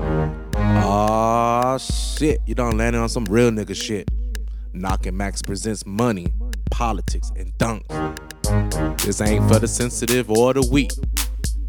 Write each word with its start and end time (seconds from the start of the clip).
Ah 0.00 1.78
shit, 1.78 2.40
you 2.46 2.54
done 2.54 2.76
landed 2.76 2.98
on 2.98 3.08
some 3.08 3.24
real 3.26 3.50
nigga 3.50 3.74
shit. 3.74 4.08
Knocking 4.72 5.16
Max 5.16 5.42
presents 5.42 5.86
money, 5.86 6.26
politics, 6.70 7.30
and 7.36 7.52
dunks. 7.58 9.02
This 9.04 9.20
ain't 9.20 9.48
for 9.48 9.58
the 9.58 9.68
sensitive 9.68 10.30
or 10.30 10.52
the 10.54 10.66
weak. 10.70 10.92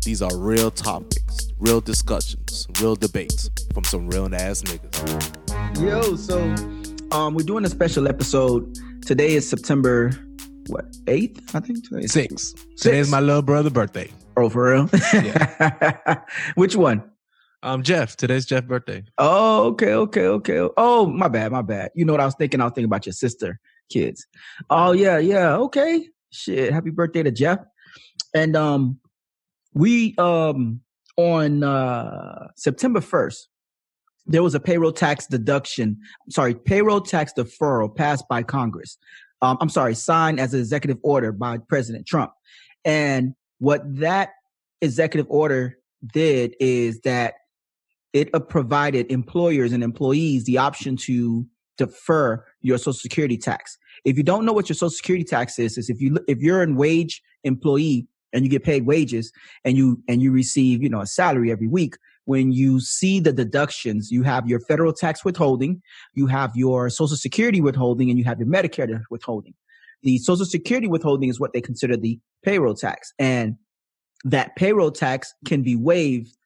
These 0.03 0.21
are 0.21 0.35
real 0.37 0.71
topics, 0.71 1.49
real 1.57 1.81
discussions, 1.81 2.67
real 2.81 2.95
debates 2.95 3.49
from 3.73 3.83
some 3.83 4.09
real 4.09 4.33
ass 4.33 4.61
niggas. 4.63 5.81
Yo, 5.81 6.15
so 6.15 6.39
um, 7.11 7.33
we're 7.33 7.45
doing 7.45 7.65
a 7.65 7.69
special 7.69 8.07
episode. 8.07 8.77
Today 9.05 9.35
is 9.35 9.49
September 9.49 10.11
what 10.69 10.85
eighth? 11.07 11.55
I 11.55 11.59
think 11.59 11.87
today. 11.87 12.07
Six. 12.07 12.53
Today's 12.77 13.09
my 13.09 13.19
little 13.19 13.41
brother' 13.41 13.69
birthday. 13.69 14.11
Oh, 14.35 14.49
for 14.49 14.73
real? 14.73 14.89
Yeah. 15.13 16.19
Which 16.55 16.75
one? 16.75 17.03
Um, 17.63 17.83
Jeff. 17.83 18.15
Today's 18.15 18.45
Jeff's 18.45 18.67
birthday. 18.67 19.03
Oh, 19.17 19.67
okay, 19.67 19.93
okay, 19.93 20.25
okay. 20.27 20.67
Oh, 20.77 21.07
my 21.07 21.27
bad, 21.27 21.51
my 21.51 21.61
bad. 21.61 21.91
You 21.95 22.05
know 22.05 22.13
what 22.13 22.21
I 22.21 22.25
was 22.25 22.35
thinking? 22.35 22.61
I 22.61 22.65
was 22.65 22.73
thinking 22.73 22.85
about 22.85 23.05
your 23.05 23.13
sister, 23.13 23.59
kids. 23.91 24.25
Oh 24.69 24.91
yeah, 24.91 25.17
yeah. 25.17 25.55
Okay. 25.55 26.07
Shit. 26.31 26.71
Happy 26.71 26.91
birthday 26.91 27.23
to 27.23 27.31
Jeff. 27.31 27.59
And 28.35 28.55
um, 28.55 28.99
we 29.73 30.15
um 30.17 30.81
on 31.15 31.63
uh 31.63 32.47
September 32.55 33.01
first, 33.01 33.49
there 34.27 34.43
was 34.43 34.53
a 34.53 34.59
payroll 34.59 34.91
tax 34.91 35.25
deduction. 35.25 35.97
Sorry, 36.29 36.53
payroll 36.53 37.01
tax 37.01 37.33
deferral 37.35 37.93
passed 37.93 38.27
by 38.29 38.43
Congress. 38.43 38.97
Um, 39.41 39.57
I'm 39.61 39.69
sorry, 39.69 39.95
signed 39.95 40.39
as 40.39 40.53
an 40.53 40.59
executive 40.59 40.97
order 41.03 41.31
by 41.31 41.57
President 41.57 42.05
Trump. 42.05 42.31
And 42.85 43.33
what 43.59 43.81
that 43.99 44.29
executive 44.81 45.27
order 45.29 45.77
did 46.13 46.55
is 46.59 47.01
that 47.01 47.35
it 48.17 48.29
uh, 48.33 48.39
provided 48.39 49.09
employers 49.11 49.71
and 49.71 49.83
employees 49.83 50.45
the 50.45 50.57
option 50.57 50.97
to 50.97 51.45
defer 51.77 52.43
your 52.61 52.77
social 52.77 52.93
security 52.93 53.37
tax. 53.37 53.77
If 54.03 54.17
you 54.17 54.23
don't 54.23 54.45
know 54.45 54.53
what 54.53 54.67
your 54.67 54.75
social 54.75 54.89
security 54.89 55.23
tax 55.23 55.59
is, 55.59 55.77
is 55.77 55.89
if 55.89 56.01
you 56.01 56.17
if 56.27 56.39
you're 56.39 56.61
an 56.61 56.75
wage 56.75 57.21
employee 57.43 58.07
and 58.33 58.43
you 58.43 58.49
get 58.49 58.63
paid 58.63 58.85
wages 58.85 59.31
and 59.63 59.77
you 59.77 60.01
and 60.07 60.21
you 60.21 60.31
receive, 60.31 60.81
you 60.81 60.89
know, 60.89 61.01
a 61.01 61.05
salary 61.05 61.51
every 61.51 61.67
week, 61.67 61.95
when 62.25 62.51
you 62.51 62.79
see 62.79 63.19
the 63.19 63.31
deductions, 63.31 64.11
you 64.11 64.23
have 64.23 64.47
your 64.47 64.59
federal 64.59 64.93
tax 64.93 65.23
withholding, 65.23 65.81
you 66.13 66.27
have 66.27 66.51
your 66.55 66.89
social 66.89 67.17
security 67.17 67.61
withholding 67.61 68.09
and 68.09 68.17
you 68.17 68.25
have 68.25 68.39
your 68.39 68.47
Medicare 68.47 69.01
withholding. 69.09 69.53
The 70.03 70.17
social 70.19 70.45
security 70.45 70.87
withholding 70.87 71.29
is 71.29 71.39
what 71.39 71.53
they 71.53 71.61
consider 71.61 71.97
the 71.97 72.19
payroll 72.43 72.75
tax 72.75 73.13
and 73.17 73.55
that 74.23 74.55
payroll 74.55 74.91
tax 74.91 75.33
can 75.45 75.63
be 75.63 75.75
waived 75.75 76.36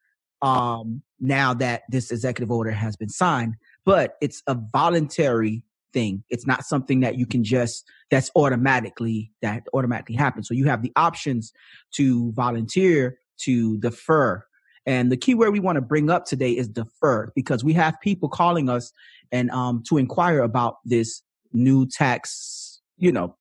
um, 0.42 1.02
now 1.20 1.54
that 1.54 1.84
this 1.90 2.12
executive 2.12 2.52
order 2.52 2.72
has 2.72 2.96
been 2.96 3.10
signed, 3.10 3.56
but 3.86 4.16
it's 4.22 4.42
a 4.48 4.56
voluntary 4.56 5.64
thing. 5.94 6.24
It's 6.30 6.48
not 6.48 6.64
something 6.64 7.02
that 7.02 7.18
you 7.18 7.26
can 7.26 7.44
just 7.44 7.86
that's 8.10 8.32
automatically 8.36 9.32
that 9.42 9.64
automatically 9.74 10.16
happens. 10.16 10.48
So 10.48 10.54
you 10.54 10.66
have 10.66 10.82
the 10.82 10.92
options 10.96 11.52
to 11.96 12.32
volunteer 12.34 13.18
to 13.44 13.78
defer. 13.78 14.44
And 14.86 15.12
the 15.12 15.18
key 15.18 15.36
word 15.36 15.52
we 15.52 15.60
want 15.60 15.76
to 15.76 15.82
bring 15.82 16.10
up 16.10 16.26
today 16.26 16.52
is 16.52 16.68
defer 16.68 17.32
because 17.36 17.64
we 17.64 17.74
have 17.74 18.00
people 18.02 18.30
calling 18.30 18.70
us 18.70 18.92
and 19.32 19.52
um, 19.52 19.84
to 19.90 19.98
inquire 19.98 20.42
about 20.42 20.78
this 20.86 21.22
new 21.54 21.88
tax, 21.88 22.82
you 22.98 23.12
know, 23.12 23.36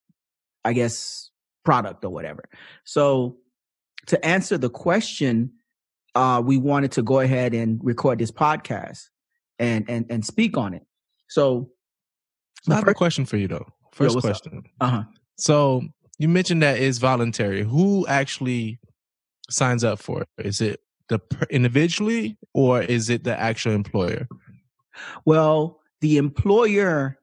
I 0.65 0.75
guess 0.75 1.31
product 1.65 2.05
or 2.05 2.11
whatever. 2.11 2.45
So 2.85 3.39
to 4.07 4.25
answer 4.25 4.59
the 4.59 4.71
question, 4.71 5.53
uh, 6.15 6.43
we 6.45 6.57
wanted 6.57 6.93
to 6.93 7.03
go 7.03 7.21
ahead 7.21 7.55
and 7.55 7.81
record 7.83 8.19
this 8.19 8.31
podcast 8.31 9.09
and 9.59 9.89
and 9.89 10.07
and 10.11 10.25
speak 10.25 10.57
on 10.57 10.75
it. 10.75 10.83
So, 11.29 11.71
I 12.69 12.75
have 12.75 12.89
a 12.89 12.95
question 12.95 13.25
for 13.25 13.37
you 13.37 13.49
though. 13.49 13.67
First 13.93 14.17
up? 14.17 14.23
question. 14.23 14.63
uh 14.81 14.89
huh. 14.89 15.03
So 15.37 15.83
you 16.19 16.29
mentioned 16.29 16.63
that 16.63 16.79
it's 16.79 16.99
voluntary. 16.99 17.63
Who 17.63 18.07
actually 18.07 18.79
signs 19.49 19.85
up 19.85 19.99
for 19.99 20.23
it? 20.23 20.29
Is 20.39 20.61
it 20.61 20.81
the 21.09 21.19
per- 21.19 21.47
individually 21.51 22.39
or 22.55 22.83
is 22.83 23.11
it 23.11 23.25
the 23.25 23.39
actual 23.39 23.73
employer? 23.73 24.29
Well, 25.25 25.81
the 26.01 26.17
employer 26.17 27.19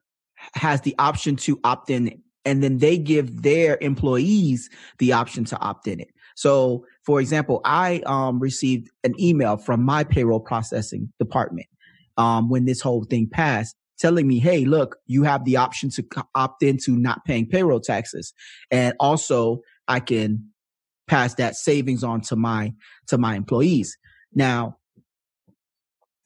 has 0.54 0.80
the 0.82 0.94
option 0.98 1.36
to 1.36 1.58
opt 1.64 1.90
in, 1.90 2.22
and 2.44 2.62
then 2.62 2.78
they 2.78 2.98
give 2.98 3.42
their 3.42 3.78
employees 3.80 4.70
the 4.98 5.12
option 5.12 5.44
to 5.46 5.58
opt 5.58 5.88
in 5.88 6.00
it. 6.00 6.08
So, 6.36 6.84
for 7.08 7.22
example, 7.22 7.62
I 7.64 8.02
um, 8.04 8.38
received 8.38 8.90
an 9.02 9.18
email 9.18 9.56
from 9.56 9.82
my 9.82 10.04
payroll 10.04 10.40
processing 10.40 11.10
department 11.18 11.66
um, 12.18 12.50
when 12.50 12.66
this 12.66 12.82
whole 12.82 13.04
thing 13.04 13.30
passed, 13.32 13.74
telling 13.98 14.28
me, 14.28 14.38
"Hey, 14.38 14.66
look, 14.66 14.98
you 15.06 15.22
have 15.22 15.46
the 15.46 15.56
option 15.56 15.88
to 15.92 16.04
opt 16.34 16.62
into 16.62 16.98
not 16.98 17.24
paying 17.24 17.46
payroll 17.46 17.80
taxes, 17.80 18.34
and 18.70 18.94
also 19.00 19.62
I 19.88 20.00
can 20.00 20.50
pass 21.06 21.32
that 21.36 21.56
savings 21.56 22.04
on 22.04 22.20
to 22.28 22.36
my 22.36 22.74
to 23.06 23.16
my 23.16 23.36
employees." 23.36 23.96
Now, 24.34 24.76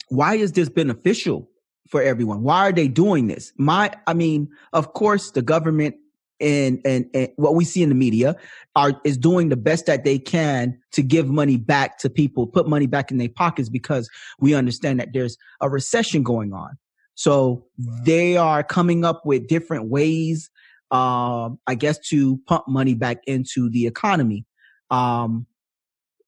why 0.08 0.34
is 0.34 0.50
this 0.50 0.68
beneficial 0.68 1.48
for 1.90 2.02
everyone? 2.02 2.42
Why 2.42 2.66
are 2.66 2.72
they 2.72 2.88
doing 2.88 3.28
this? 3.28 3.52
My, 3.56 3.92
I 4.08 4.14
mean, 4.14 4.48
of 4.72 4.94
course, 4.94 5.30
the 5.30 5.42
government 5.42 5.94
and, 6.42 6.80
and, 6.84 7.06
and 7.14 7.28
what 7.36 7.54
we 7.54 7.64
see 7.64 7.82
in 7.82 7.88
the 7.88 7.94
media 7.94 8.36
are 8.74 9.00
is 9.04 9.16
doing 9.16 9.48
the 9.48 9.56
best 9.56 9.86
that 9.86 10.04
they 10.04 10.18
can 10.18 10.78
to 10.92 11.02
give 11.02 11.28
money 11.28 11.56
back 11.56 11.98
to 11.98 12.10
people, 12.10 12.46
put 12.46 12.68
money 12.68 12.86
back 12.86 13.10
in 13.10 13.18
their 13.18 13.28
pockets 13.28 13.68
because 13.68 14.10
we 14.40 14.54
understand 14.54 15.00
that 15.00 15.10
there's 15.12 15.36
a 15.60 15.70
recession 15.70 16.22
going 16.22 16.52
on. 16.52 16.76
So 17.14 17.66
they 18.04 18.36
are 18.36 18.62
coming 18.62 19.04
up 19.04 19.24
with 19.24 19.46
different 19.46 19.90
ways, 19.90 20.50
um, 20.90 21.58
I 21.66 21.74
guess, 21.74 21.98
to 22.08 22.38
pump 22.46 22.64
money 22.68 22.94
back 22.94 23.18
into 23.26 23.70
the 23.70 23.86
economy. 23.86 24.44
Um, 24.90 25.46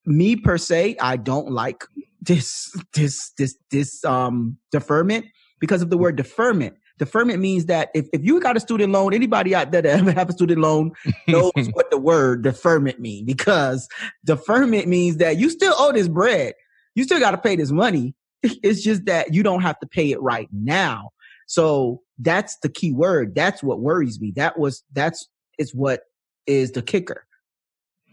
me 0.06 0.36
per 0.36 0.58
se, 0.58 0.96
I 1.00 1.16
don't 1.16 1.50
like 1.50 1.84
this 2.20 2.74
this 2.94 3.32
this 3.38 3.56
this 3.70 4.04
um 4.04 4.58
deferment 4.70 5.26
because 5.60 5.82
of 5.82 5.90
the 5.90 5.98
word 5.98 6.16
deferment. 6.16 6.74
Deferment 6.98 7.40
means 7.40 7.66
that 7.66 7.90
if, 7.94 8.06
if 8.12 8.22
you 8.22 8.40
got 8.40 8.56
a 8.56 8.60
student 8.60 8.92
loan, 8.92 9.12
anybody 9.12 9.54
out 9.54 9.72
there 9.72 9.82
that 9.82 9.98
ever 10.00 10.12
have 10.12 10.28
a 10.28 10.32
student 10.32 10.60
loan 10.60 10.92
knows 11.28 11.52
what 11.72 11.90
the 11.90 11.98
word 11.98 12.42
deferment 12.42 13.00
means 13.00 13.26
because 13.26 13.88
deferment 14.24 14.86
means 14.86 15.16
that 15.16 15.36
you 15.36 15.50
still 15.50 15.74
owe 15.76 15.92
this 15.92 16.08
bread. 16.08 16.54
You 16.94 17.04
still 17.04 17.18
got 17.18 17.32
to 17.32 17.38
pay 17.38 17.56
this 17.56 17.70
money. 17.70 18.14
It's 18.62 18.82
just 18.82 19.06
that 19.06 19.32
you 19.32 19.42
don't 19.42 19.62
have 19.62 19.80
to 19.80 19.86
pay 19.86 20.10
it 20.10 20.20
right 20.20 20.48
now. 20.52 21.12
So 21.46 22.02
that's 22.18 22.58
the 22.58 22.68
key 22.68 22.92
word. 22.92 23.34
That's 23.34 23.62
what 23.62 23.80
worries 23.80 24.20
me. 24.20 24.32
That 24.36 24.58
was 24.58 24.84
that's 24.92 25.26
is 25.58 25.74
what 25.74 26.02
is 26.46 26.72
the 26.72 26.82
kicker. 26.82 27.26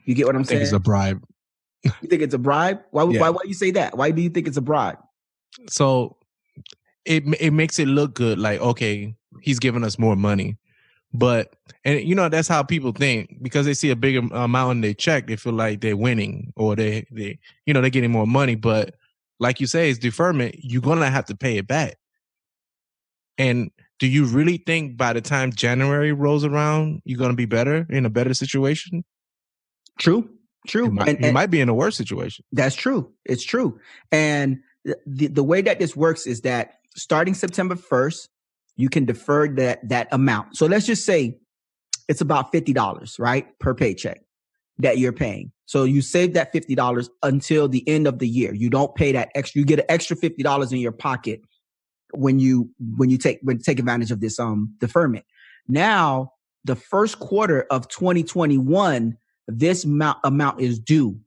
You 0.06 0.16
get 0.16 0.26
what 0.26 0.36
I'm 0.36 0.42
I 0.42 0.46
think 0.46 0.50
saying? 0.50 0.62
it's 0.64 0.72
a 0.72 0.80
bribe. 0.80 1.22
You 1.84 1.92
think 2.08 2.22
it's 2.22 2.34
a 2.34 2.40
bribe? 2.40 2.80
Why? 2.92 3.04
Yeah. 3.10 3.20
Why? 3.20 3.30
Why 3.30 3.42
you 3.46 3.54
say 3.54 3.72
that? 3.72 3.98
Why 3.98 4.12
do 4.12 4.22
you 4.22 4.30
think 4.30 4.48
it's 4.48 4.58
a 4.58 4.62
bribe? 4.62 5.00
So 5.70 6.16
it 7.06 7.24
it 7.40 7.52
makes 7.52 7.80
it 7.80 7.88
look 7.88 8.14
good 8.14 8.38
like 8.40 8.60
okay, 8.62 9.16
he's 9.42 9.60
giving 9.60 9.84
us 9.84 9.98
more 9.98 10.16
money. 10.16 10.58
But 11.14 11.56
and 11.84 12.00
you 12.02 12.16
know 12.16 12.30
that's 12.30 12.48
how 12.48 12.64
people 12.64 12.92
think 12.94 13.38
because 13.42 13.66
they 13.66 13.74
see 13.74 13.90
a 13.90 13.96
bigger 13.96 14.22
amount 14.32 14.78
in 14.78 14.82
their 14.82 14.94
check, 14.94 15.28
they 15.28 15.36
feel 15.36 15.54
like 15.54 15.82
they're 15.82 15.98
winning 15.98 16.54
or 16.56 16.76
they 16.76 17.06
they 17.12 17.40
you 17.66 17.74
know 17.74 17.82
they're 17.82 17.90
getting 17.90 18.12
more 18.12 18.28
money. 18.28 18.56
But 18.56 18.96
like 19.40 19.60
you 19.60 19.68
say, 19.68 19.90
it's 19.90 20.00
deferment. 20.00 20.56
You're 20.60 20.82
gonna 20.82 21.10
have 21.10 21.26
to 21.26 21.36
pay 21.36 21.58
it 21.58 21.68
back. 21.68 21.98
And 23.38 23.72
do 24.00 24.08
you 24.08 24.26
really 24.26 24.58
think 24.58 24.98
by 24.98 25.14
the 25.14 25.22
time 25.22 25.52
January 25.52 26.12
rolls 26.12 26.46
around, 26.46 27.02
you're 27.06 27.20
gonna 27.20 27.34
be 27.34 27.46
better 27.46 27.86
in 27.90 28.06
a 28.06 28.10
better 28.10 28.34
situation? 28.34 29.04
True. 30.00 30.30
True. 30.68 30.86
You 30.86 30.92
might, 30.92 31.08
And- 31.10 31.26
you 31.26 31.32
might 31.32 31.48
be 31.50 31.60
in 31.60 31.70
a 31.70 31.74
worse 31.74 31.98
situation. 31.98 32.46
That's 32.52 32.76
true. 32.76 33.12
It's 33.26 33.44
true. 33.44 33.80
And 34.12 34.60
the, 35.06 35.28
the 35.28 35.44
way 35.44 35.62
that 35.62 35.80
this 35.80 35.96
works 35.96 36.26
is 36.26 36.42
that 36.42 36.76
starting 36.96 37.34
September 37.34 37.76
1st, 37.76 38.28
you 38.78 38.90
can 38.90 39.06
defer 39.06 39.48
that, 39.56 39.88
that 39.90 40.08
amount. 40.12 40.58
So 40.58 40.66
let's 40.66 40.86
just 40.86 41.06
say 41.06 41.38
it's 42.08 42.22
about 42.22 42.52
$50, 42.52 43.20
right? 43.20 43.48
Per 43.60 43.74
paycheck 43.74 44.22
that 44.80 44.98
you're 44.98 45.14
paying. 45.14 45.52
So 45.66 45.84
you 45.84 46.02
save 46.02 46.34
that 46.34 46.54
$50 46.54 47.10
until 47.24 47.68
the 47.68 47.88
end 47.88 48.08
of 48.08 48.20
the 48.20 48.28
year. 48.28 48.54
You 48.54 48.70
don't 48.70 48.94
pay 48.96 49.12
that 49.14 49.30
extra. 49.36 49.60
You 49.60 49.66
get 49.66 49.80
an 49.80 49.86
extra 49.90 50.18
$50 50.18 50.72
in 50.72 50.80
your 50.80 50.92
pocket 50.92 51.42
when 52.14 52.40
you, 52.40 52.70
when 52.98 53.10
you 53.10 53.18
take, 53.18 53.40
when 53.42 53.60
take 53.60 53.80
advantage 53.80 54.12
of 54.12 54.20
this, 54.20 54.40
um, 54.40 54.74
deferment. 54.80 55.26
Now, 55.68 56.34
the 56.66 56.76
first 56.76 57.20
quarter 57.20 57.66
of 57.72 57.88
2021, 57.88 59.18
this 59.48 59.84
amount, 59.86 60.18
amount 60.24 60.62
is 60.62 60.80
due. 60.80 61.20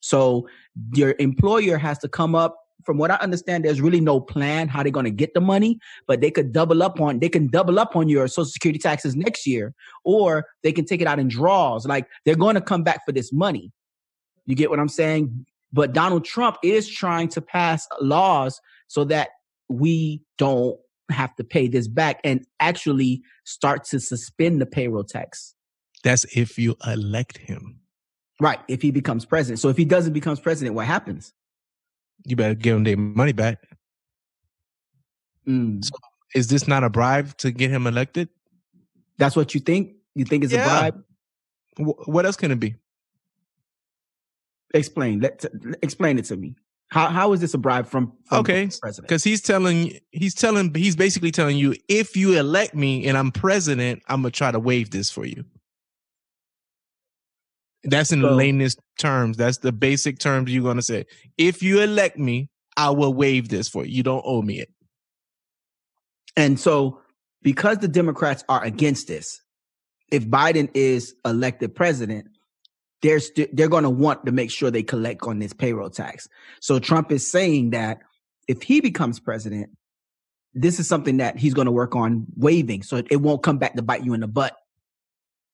So 0.00 0.48
your 0.94 1.14
employer 1.18 1.76
has 1.76 1.98
to 1.98 2.08
come 2.08 2.34
up. 2.34 2.56
From 2.84 2.98
what 2.98 3.10
I 3.10 3.16
understand, 3.16 3.64
there's 3.64 3.80
really 3.80 4.00
no 4.00 4.20
plan 4.20 4.68
how 4.68 4.82
they're 4.82 4.92
going 4.92 5.04
to 5.04 5.10
get 5.10 5.34
the 5.34 5.40
money, 5.40 5.78
but 6.06 6.20
they 6.20 6.30
could 6.30 6.52
double 6.52 6.82
up 6.82 7.00
on 7.00 7.18
they 7.18 7.28
can 7.28 7.48
double 7.48 7.78
up 7.78 7.96
on 7.96 8.08
your 8.08 8.28
social 8.28 8.46
security 8.46 8.78
taxes 8.78 9.16
next 9.16 9.46
year, 9.46 9.74
or 10.04 10.46
they 10.62 10.72
can 10.72 10.84
take 10.84 11.00
it 11.00 11.06
out 11.06 11.18
in 11.18 11.28
draws. 11.28 11.86
Like 11.86 12.06
they're 12.24 12.36
going 12.36 12.54
to 12.54 12.60
come 12.60 12.82
back 12.82 13.04
for 13.04 13.12
this 13.12 13.32
money. 13.32 13.72
You 14.46 14.54
get 14.54 14.70
what 14.70 14.80
I'm 14.80 14.88
saying? 14.88 15.46
But 15.72 15.92
Donald 15.92 16.24
Trump 16.24 16.56
is 16.62 16.88
trying 16.88 17.28
to 17.28 17.40
pass 17.40 17.86
laws 18.00 18.60
so 18.88 19.04
that 19.04 19.28
we 19.68 20.22
don't 20.36 20.78
have 21.10 21.34
to 21.36 21.44
pay 21.44 21.68
this 21.68 21.88
back 21.88 22.20
and 22.24 22.44
actually 22.58 23.22
start 23.44 23.84
to 23.84 24.00
suspend 24.00 24.60
the 24.60 24.66
payroll 24.66 25.04
tax. 25.04 25.54
That's 26.02 26.24
if 26.36 26.58
you 26.58 26.76
elect 26.86 27.38
him. 27.38 27.80
Right. 28.40 28.58
If 28.68 28.80
he 28.82 28.90
becomes 28.90 29.24
president. 29.24 29.60
So 29.60 29.68
if 29.68 29.76
he 29.76 29.84
doesn't 29.84 30.14
become 30.14 30.36
president, 30.36 30.74
what 30.74 30.86
happens? 30.86 31.34
You 32.24 32.36
better 32.36 32.54
give 32.54 32.76
him 32.76 32.84
their 32.84 32.96
money 32.96 33.32
back. 33.32 33.58
Mm. 35.46 35.84
So 35.84 35.92
is 36.34 36.48
this 36.48 36.68
not 36.68 36.84
a 36.84 36.90
bribe 36.90 37.36
to 37.38 37.50
get 37.50 37.70
him 37.70 37.86
elected? 37.86 38.28
That's 39.18 39.36
what 39.36 39.54
you 39.54 39.60
think? 39.60 39.94
You 40.14 40.24
think 40.24 40.44
it's 40.44 40.52
Yeah. 40.52 40.64
a 40.64 40.92
bribe? 40.92 41.04
Wh- 41.78 42.08
What 42.08 42.26
else 42.26 42.36
can 42.36 42.50
it 42.50 42.60
be? 42.60 42.74
Explain. 44.72 45.20
Let 45.20 45.44
explain 45.82 46.18
it 46.18 46.26
to 46.26 46.36
me. 46.36 46.54
How 46.88 47.08
how 47.08 47.32
is 47.32 47.40
this 47.40 47.54
a 47.54 47.58
bribe 47.58 47.86
from, 47.86 48.12
from 48.26 48.38
Okay, 48.40 48.66
the 48.66 48.78
president? 48.80 49.08
Because 49.08 49.24
he's 49.24 49.40
telling, 49.40 49.98
he's 50.10 50.34
telling, 50.34 50.74
he's 50.74 50.96
basically 50.96 51.30
telling 51.30 51.56
you, 51.56 51.74
if 51.88 52.16
you 52.16 52.38
elect 52.38 52.74
me 52.74 53.06
and 53.06 53.16
I'm 53.16 53.30
president, 53.32 54.02
I'm 54.08 54.22
gonna 54.22 54.30
try 54.30 54.50
to 54.50 54.58
waive 54.60 54.90
this 54.90 55.10
for 55.10 55.24
you. 55.24 55.44
That's 57.84 58.12
in 58.12 58.20
the 58.20 58.28
So- 58.28 58.34
lamest 58.34 58.78
terms. 58.98 59.36
That's 59.36 59.58
the 59.58 59.72
basic 59.72 60.18
terms 60.18 60.52
you're 60.52 60.62
gonna 60.62 60.82
say. 60.82 61.06
If 61.38 61.62
you 61.62 61.80
elect 61.80 62.18
me, 62.18 62.48
I 62.76 62.90
will 62.90 63.14
waive 63.14 63.48
this 63.48 63.68
for 63.68 63.84
you. 63.84 63.96
You 63.96 64.02
don't 64.02 64.22
owe 64.24 64.42
me 64.42 64.60
it. 64.60 64.70
And 66.36 66.58
so, 66.58 67.00
because 67.42 67.78
the 67.78 67.88
Democrats 67.88 68.44
are 68.48 68.62
against 68.62 69.08
this, 69.08 69.40
if 70.10 70.26
Biden 70.26 70.70
is 70.74 71.14
elected 71.24 71.74
president, 71.74 72.26
they're 73.02 73.20
st- 73.20 73.54
they're 73.56 73.68
going 73.68 73.84
to 73.84 73.90
want 73.90 74.26
to 74.26 74.32
make 74.32 74.50
sure 74.50 74.70
they 74.70 74.82
collect 74.82 75.22
on 75.22 75.38
this 75.38 75.52
payroll 75.52 75.90
tax. 75.90 76.28
So 76.60 76.78
Trump 76.78 77.10
is 77.10 77.30
saying 77.30 77.70
that 77.70 78.00
if 78.46 78.62
he 78.62 78.80
becomes 78.80 79.18
president, 79.20 79.70
this 80.52 80.78
is 80.80 80.88
something 80.88 81.18
that 81.18 81.38
he's 81.38 81.54
going 81.54 81.66
to 81.66 81.72
work 81.72 81.94
on 81.96 82.26
waiving, 82.36 82.82
so 82.82 83.02
it 83.10 83.16
won't 83.20 83.42
come 83.42 83.58
back 83.58 83.74
to 83.76 83.82
bite 83.82 84.04
you 84.04 84.14
in 84.14 84.20
the 84.20 84.28
butt. 84.28 84.56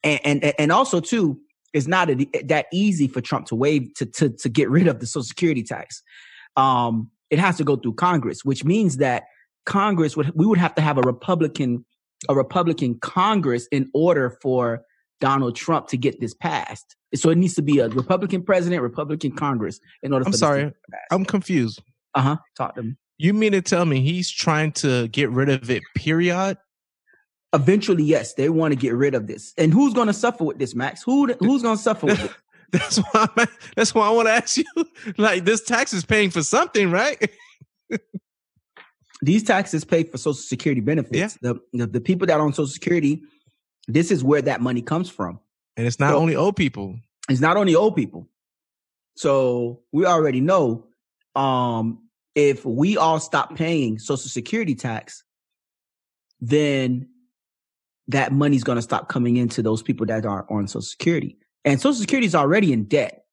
And 0.02 0.20
and 0.25 0.55
and 0.58 0.72
also 0.72 1.00
too, 1.00 1.40
it's 1.76 1.87
not 1.87 2.08
a, 2.08 2.14
that 2.44 2.67
easy 2.73 3.06
for 3.06 3.20
Trump 3.20 3.46
to 3.49 3.55
waive 3.55 3.93
to 3.94 4.06
to 4.06 4.31
to 4.31 4.49
get 4.49 4.70
rid 4.70 4.88
of 4.88 5.00
the 5.00 5.06
Social 5.06 5.25
Security 5.25 5.62
tax. 5.62 6.02
Um, 6.56 7.11
it 7.28 7.38
has 7.38 7.58
to 7.58 7.64
go 7.64 7.76
through 7.76 7.94
Congress, 7.94 8.44
which 8.44 8.64
means 8.64 8.96
that 8.96 9.25
Congress 9.67 10.17
would 10.17 10.32
we 10.34 10.46
would 10.46 10.58
have 10.58 10.75
to 10.76 10.82
have 10.82 10.96
a 10.96 11.02
Republican 11.02 11.84
a 12.28 12.34
Republican 12.34 12.99
Congress 13.00 13.69
in 13.70 13.90
order 13.93 14.38
for 14.40 14.82
Donald 15.20 15.55
Trump 15.55 15.88
to 15.88 15.99
get 15.99 16.19
this 16.19 16.32
passed. 16.32 16.96
So 17.14 17.28
it 17.28 17.37
needs 17.37 17.55
to 17.55 17.62
be 17.62 17.79
a 17.79 17.88
Republican 17.88 18.43
president, 18.43 18.82
Republican 18.82 19.32
Congress 19.32 19.79
in 20.02 20.14
order. 20.14 20.25
I'm 20.26 20.32
sorry, 20.32 20.72
I'm 21.11 21.26
confused. 21.26 21.82
Uh 22.14 22.22
huh. 22.22 22.37
Talk 22.56 22.75
to 22.76 22.82
me. 22.82 22.94
You 23.19 23.34
mean 23.34 23.52
to 23.52 23.62
tell 23.62 23.84
me 23.84 24.00
he's 24.00 24.31
trying 24.31 24.72
to 24.72 25.08
get 25.08 25.31
rid 25.31 25.50
of 25.50 25.70
it? 25.70 25.82
Period. 25.94 26.56
Eventually, 27.56 28.05
yes, 28.05 28.35
they 28.35 28.49
want 28.50 28.73
to 28.73 28.76
get 28.76 28.94
rid 28.94 29.14
of 29.14 29.26
this. 29.26 29.55
And 29.56 29.73
who's 29.73 29.94
going 29.94 30.06
to 30.08 30.12
suffer 30.12 30.44
with 30.44 30.58
this, 30.58 30.75
Max? 30.75 31.03
Who 31.03 31.32
who's 31.41 31.62
going 31.62 31.76
to 31.76 31.82
suffer 31.82 32.06
with 32.06 32.25
it? 32.25 32.31
That's 32.73 32.99
why. 32.99 33.26
I'm, 33.37 33.47
that's 33.76 33.94
why 33.94 34.06
I 34.08 34.11
want 34.11 34.26
to 34.29 34.32
ask 34.32 34.56
you. 34.58 34.64
Like 35.17 35.44
this 35.44 35.62
tax 35.62 35.93
is 35.93 36.05
paying 36.05 36.31
for 36.31 36.43
something, 36.43 36.91
right? 36.91 37.31
These 39.23 39.44
taxes 39.44 39.85
pay 39.85 40.03
for 40.03 40.19
Social 40.19 40.35
Security 40.35 40.81
benefits. 40.81 41.38
The, 41.41 41.58
the 41.73 41.87
the 41.87 42.00
people 42.00 42.26
that 42.26 42.38
are 42.38 42.44
on 42.44 42.53
Social 42.53 42.67
Security, 42.67 43.23
this 43.88 44.11
is 44.11 44.23
where 44.25 44.43
that 44.43 44.61
money 44.61 44.82
comes 44.82 45.08
from. 45.08 45.38
And 45.76 45.87
it's 45.87 45.99
not 46.00 46.11
So- 46.11 46.19
only 46.19 46.37
old 46.37 46.56
people. 46.56 46.99
It's 47.29 47.41
not 47.41 47.56
only 47.56 47.75
old 47.75 47.97
people. 47.97 48.29
So 49.17 49.81
we 49.93 50.05
already 50.05 50.41
know 50.41 50.87
um, 51.35 52.03
if 52.35 52.64
we 52.67 52.97
all 52.97 53.19
stop 53.20 53.55
paying 53.56 53.99
Social 53.99 54.29
Security 54.29 54.75
tax, 54.75 55.25
then 56.41 57.08
that 58.08 58.32
money's 58.32 58.64
going 58.64 58.76
to 58.76 58.82
stop 58.82 59.08
coming 59.08 59.37
into 59.37 59.62
those 59.62 59.82
people 59.82 60.06
that 60.06 60.25
are 60.26 60.47
on 60.50 60.69
Social 60.69 60.82
Security. 60.82 61.37
And 61.64 61.81
Social 61.81 62.00
Security 62.00 62.26
is 62.26 62.35
already 62.35 62.73
in 62.73 62.85
debt. 62.85 63.25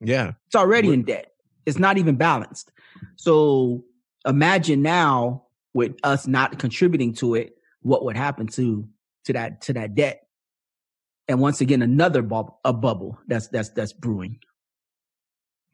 Yeah. 0.00 0.32
It's 0.46 0.56
already 0.56 0.88
What- 0.88 0.94
in 0.94 1.02
debt. 1.04 1.32
It's 1.66 1.78
not 1.78 1.98
even 1.98 2.16
balanced. 2.16 2.72
So 3.16 3.84
imagine 4.26 4.82
now 4.82 5.44
with 5.74 5.92
us 6.02 6.26
not 6.26 6.58
contributing 6.58 7.12
to 7.14 7.34
it, 7.34 7.54
what 7.82 8.04
would 8.04 8.16
happen 8.16 8.46
to 8.48 8.88
to 9.24 9.32
that 9.34 9.60
to 9.62 9.72
that 9.74 9.94
debt? 9.94 10.26
And 11.28 11.38
once 11.40 11.60
again, 11.60 11.80
another 11.82 12.22
bubble, 12.22 12.58
a 12.64 12.72
bubble 12.72 13.18
that's 13.28 13.48
that's 13.48 13.68
that's 13.70 13.92
brewing. 13.92 14.38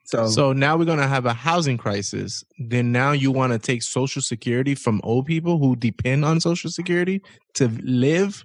So, 0.07 0.29
So 0.29 0.53
now 0.53 0.77
we're 0.77 0.85
gonna 0.85 1.09
have 1.09 1.27
a 1.27 1.33
housing 1.33 1.77
crisis. 1.77 2.45
Then 2.59 2.93
now 2.93 3.11
you 3.13 3.33
want 3.33 3.53
to 3.53 3.59
take 3.59 3.83
Social 3.83 4.23
Security 4.23 4.75
from 4.77 5.01
old 5.03 5.27
people 5.27 5.59
who 5.59 5.75
depend 5.77 6.25
on 6.25 6.41
Social 6.41 6.71
Security 6.71 7.21
to 7.55 7.69
live, 7.83 8.45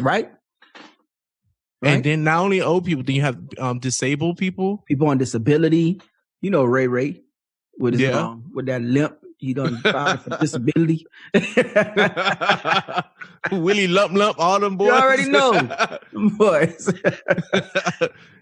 right, 0.00 0.30
and 1.82 2.02
then 2.02 2.24
not 2.24 2.40
only 2.40 2.62
old 2.62 2.86
people, 2.86 3.04
then 3.04 3.14
you 3.14 3.22
have 3.22 3.38
um, 3.58 3.78
disabled 3.78 4.38
people. 4.38 4.82
people 4.88 5.08
on 5.08 5.18
disability, 5.18 6.00
you 6.40 6.50
know 6.50 6.64
Ray 6.64 6.86
Ray 6.88 7.20
with 7.78 7.92
his 7.94 8.02
Yeah. 8.02 8.18
um, 8.18 8.50
with 8.54 8.64
that 8.66 8.80
limp, 8.80 9.18
he 9.36 9.52
done 9.52 9.76
filed 9.82 10.22
for 10.22 10.38
disability. 10.38 11.06
Willie 13.52 13.86
Lump 13.86 14.14
Lump, 14.14 14.38
all 14.38 14.58
them 14.60 14.76
boys. 14.76 14.86
You 14.88 14.94
already 14.94 15.28
know. 15.28 15.52
Boys. 16.38 16.90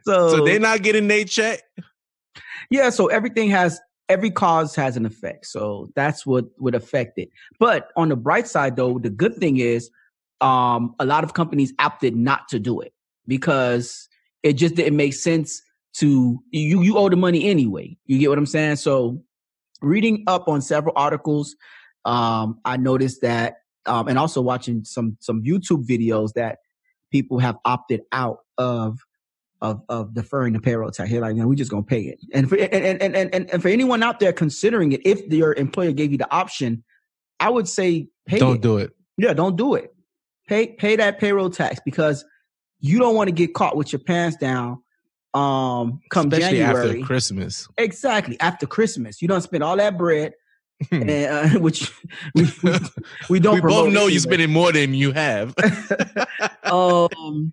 so 0.04 0.28
so 0.28 0.44
they're 0.44 0.60
not 0.60 0.82
getting 0.82 1.08
their 1.08 1.24
check. 1.24 1.60
Yeah, 2.70 2.90
so 2.90 3.06
everything 3.06 3.50
has 3.50 3.80
every 4.08 4.30
cause 4.30 4.74
has 4.74 4.96
an 4.96 5.06
effect. 5.06 5.46
So 5.46 5.88
that's 5.94 6.26
what 6.26 6.46
would 6.58 6.74
affect 6.74 7.18
it. 7.18 7.30
But 7.58 7.88
on 7.96 8.08
the 8.08 8.16
bright 8.16 8.46
side 8.46 8.76
though, 8.76 8.98
the 8.98 9.10
good 9.10 9.36
thing 9.36 9.58
is 9.58 9.90
um 10.40 10.94
a 10.98 11.06
lot 11.06 11.24
of 11.24 11.34
companies 11.34 11.72
opted 11.78 12.16
not 12.16 12.48
to 12.48 12.58
do 12.58 12.80
it 12.80 12.92
because 13.26 14.08
it 14.42 14.54
just 14.54 14.74
didn't 14.74 14.96
make 14.96 15.14
sense 15.14 15.62
to 15.94 16.38
you 16.50 16.82
you 16.82 16.98
owe 16.98 17.08
the 17.08 17.16
money 17.16 17.48
anyway. 17.48 17.96
You 18.06 18.18
get 18.18 18.28
what 18.28 18.38
I'm 18.38 18.46
saying? 18.46 18.76
So 18.76 19.22
reading 19.80 20.24
up 20.26 20.48
on 20.48 20.60
several 20.60 20.92
articles, 20.96 21.56
um 22.04 22.60
I 22.64 22.76
noticed 22.76 23.22
that 23.22 23.58
um 23.86 24.08
and 24.08 24.18
also 24.18 24.40
watching 24.40 24.84
some 24.84 25.16
some 25.20 25.42
YouTube 25.42 25.86
videos 25.86 26.32
that 26.34 26.58
people 27.10 27.38
have 27.38 27.56
opted 27.64 28.02
out 28.12 28.38
of 28.58 28.98
of 29.60 29.82
of 29.88 30.14
deferring 30.14 30.52
the 30.52 30.60
payroll 30.60 30.90
tax. 30.90 31.10
They're 31.10 31.20
like, 31.20 31.36
no, 31.36 31.46
we're 31.48 31.54
just 31.54 31.70
gonna 31.70 31.82
pay 31.82 32.02
it. 32.02 32.20
And 32.32 32.48
for 32.48 32.56
and 32.56 32.72
and, 32.72 33.02
and 33.16 33.34
and 33.34 33.50
and 33.50 33.62
for 33.62 33.68
anyone 33.68 34.02
out 34.02 34.20
there 34.20 34.32
considering 34.32 34.92
it, 34.92 35.00
if 35.06 35.20
your 35.32 35.54
employer 35.54 35.92
gave 35.92 36.12
you 36.12 36.18
the 36.18 36.30
option, 36.32 36.84
I 37.40 37.50
would 37.50 37.68
say 37.68 38.08
pay 38.26 38.38
Don't 38.38 38.56
it. 38.56 38.60
do 38.62 38.78
it. 38.78 38.92
Yeah, 39.16 39.32
don't 39.32 39.56
do 39.56 39.74
it. 39.74 39.94
Pay 40.48 40.68
pay 40.68 40.96
that 40.96 41.18
payroll 41.18 41.50
tax 41.50 41.80
because 41.84 42.24
you 42.80 42.98
don't 42.98 43.14
want 43.14 43.28
to 43.28 43.32
get 43.32 43.54
caught 43.54 43.76
with 43.76 43.92
your 43.92 44.00
pants 44.00 44.36
down. 44.36 44.82
Um, 45.32 46.00
come 46.10 46.26
Especially 46.32 46.58
January, 46.58 46.90
after 46.90 47.06
Christmas. 47.06 47.66
exactly 47.78 48.38
after 48.40 48.66
Christmas, 48.66 49.20
you 49.22 49.26
don't 49.28 49.40
spend 49.40 49.64
all 49.64 49.76
that 49.78 49.96
bread, 49.98 50.32
and 50.92 51.10
uh, 51.10 51.48
which 51.60 51.90
we 52.34 52.44
we, 52.62 52.78
we 53.30 53.40
don't. 53.40 53.54
we 53.54 53.60
both 53.62 53.92
know 53.92 54.00
anyway. 54.02 54.12
you're 54.12 54.20
spending 54.20 54.50
more 54.52 54.70
than 54.70 54.94
you 54.94 55.10
have. 55.12 55.54
um 56.64 57.52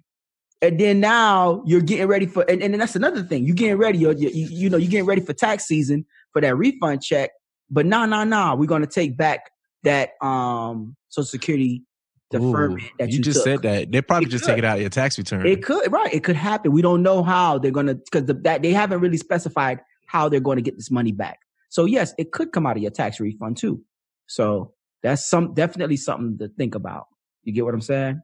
and 0.62 0.80
then 0.80 1.00
now 1.00 1.64
you're 1.66 1.82
getting 1.82 2.08
ready 2.08 2.26
for 2.26 2.44
and, 2.50 2.62
and 2.62 2.80
that's 2.80 2.96
another 2.96 3.24
thing 3.24 3.44
you're 3.46 3.56
getting 3.56 3.78
ready 3.78 3.98
you're, 4.00 4.14
you, 4.14 4.30
you 4.30 4.70
know 4.70 4.78
you're 4.78 4.90
getting 4.92 5.06
ready 5.06 5.22
for 5.22 5.34
tax 5.34 5.66
season 5.66 6.06
for 6.34 6.42
that 6.42 6.56
refund 6.56 7.02
check 7.02 7.32
but 7.70 7.86
no 7.86 8.06
no 8.06 8.24
no 8.24 8.56
we're 8.56 8.66
going 8.68 8.82
to 8.82 8.88
take 8.88 9.18
back 9.18 9.52
that 9.84 10.12
um 10.22 10.96
social 11.10 11.26
security 11.26 11.84
deferment 12.30 12.82
Ooh, 12.84 12.88
that 13.00 13.10
you, 13.10 13.18
you, 13.18 13.24
just 13.24 13.40
took. 13.40 13.44
said 13.44 13.62
that. 13.64 13.92
They 13.92 14.02
probably 14.02 14.28
It 14.28 14.30
just 14.30 14.46
could. 14.46 14.52
take 14.52 14.58
it 14.60 14.66
out 14.66 14.76
of 14.78 14.82
your 14.82 14.90
tax 14.90 15.18
return. 15.18 15.46
it 15.46 15.64
could 15.64 15.92
right 15.92 16.14
it 16.14 16.24
could 16.24 16.36
happen 16.38 16.72
we 16.72 16.82
don't 16.82 17.04
know 17.04 17.24
how 17.24 17.58
they're 17.58 17.72
going 17.72 17.88
to 17.88 17.96
because 17.96 18.26
the, 18.26 18.34
that 18.36 18.62
they 18.62 18.72
haven't 18.72 19.00
really 19.02 19.18
specified 19.18 19.82
how 20.08 20.30
they're 20.30 20.40
going 20.40 20.56
to 20.58 20.62
get 20.62 20.78
this 20.78 20.90
money 20.92 21.12
back 21.12 21.40
so 21.70 21.86
yes 21.86 22.14
it 22.18 22.32
could 22.32 22.52
come 22.54 22.66
out 22.66 22.78
of 22.78 22.82
your 22.82 22.92
tax 22.92 23.20
refund 23.20 23.58
too 23.58 23.82
so 24.28 24.74
that's 25.04 25.30
some 25.30 25.54
definitely 25.54 25.98
something 25.98 26.38
to 26.38 26.48
think 26.58 26.74
about 26.76 27.06
you 27.44 27.52
get 27.52 27.66
what 27.66 27.74
i'm 27.74 27.82
saying 27.82 28.22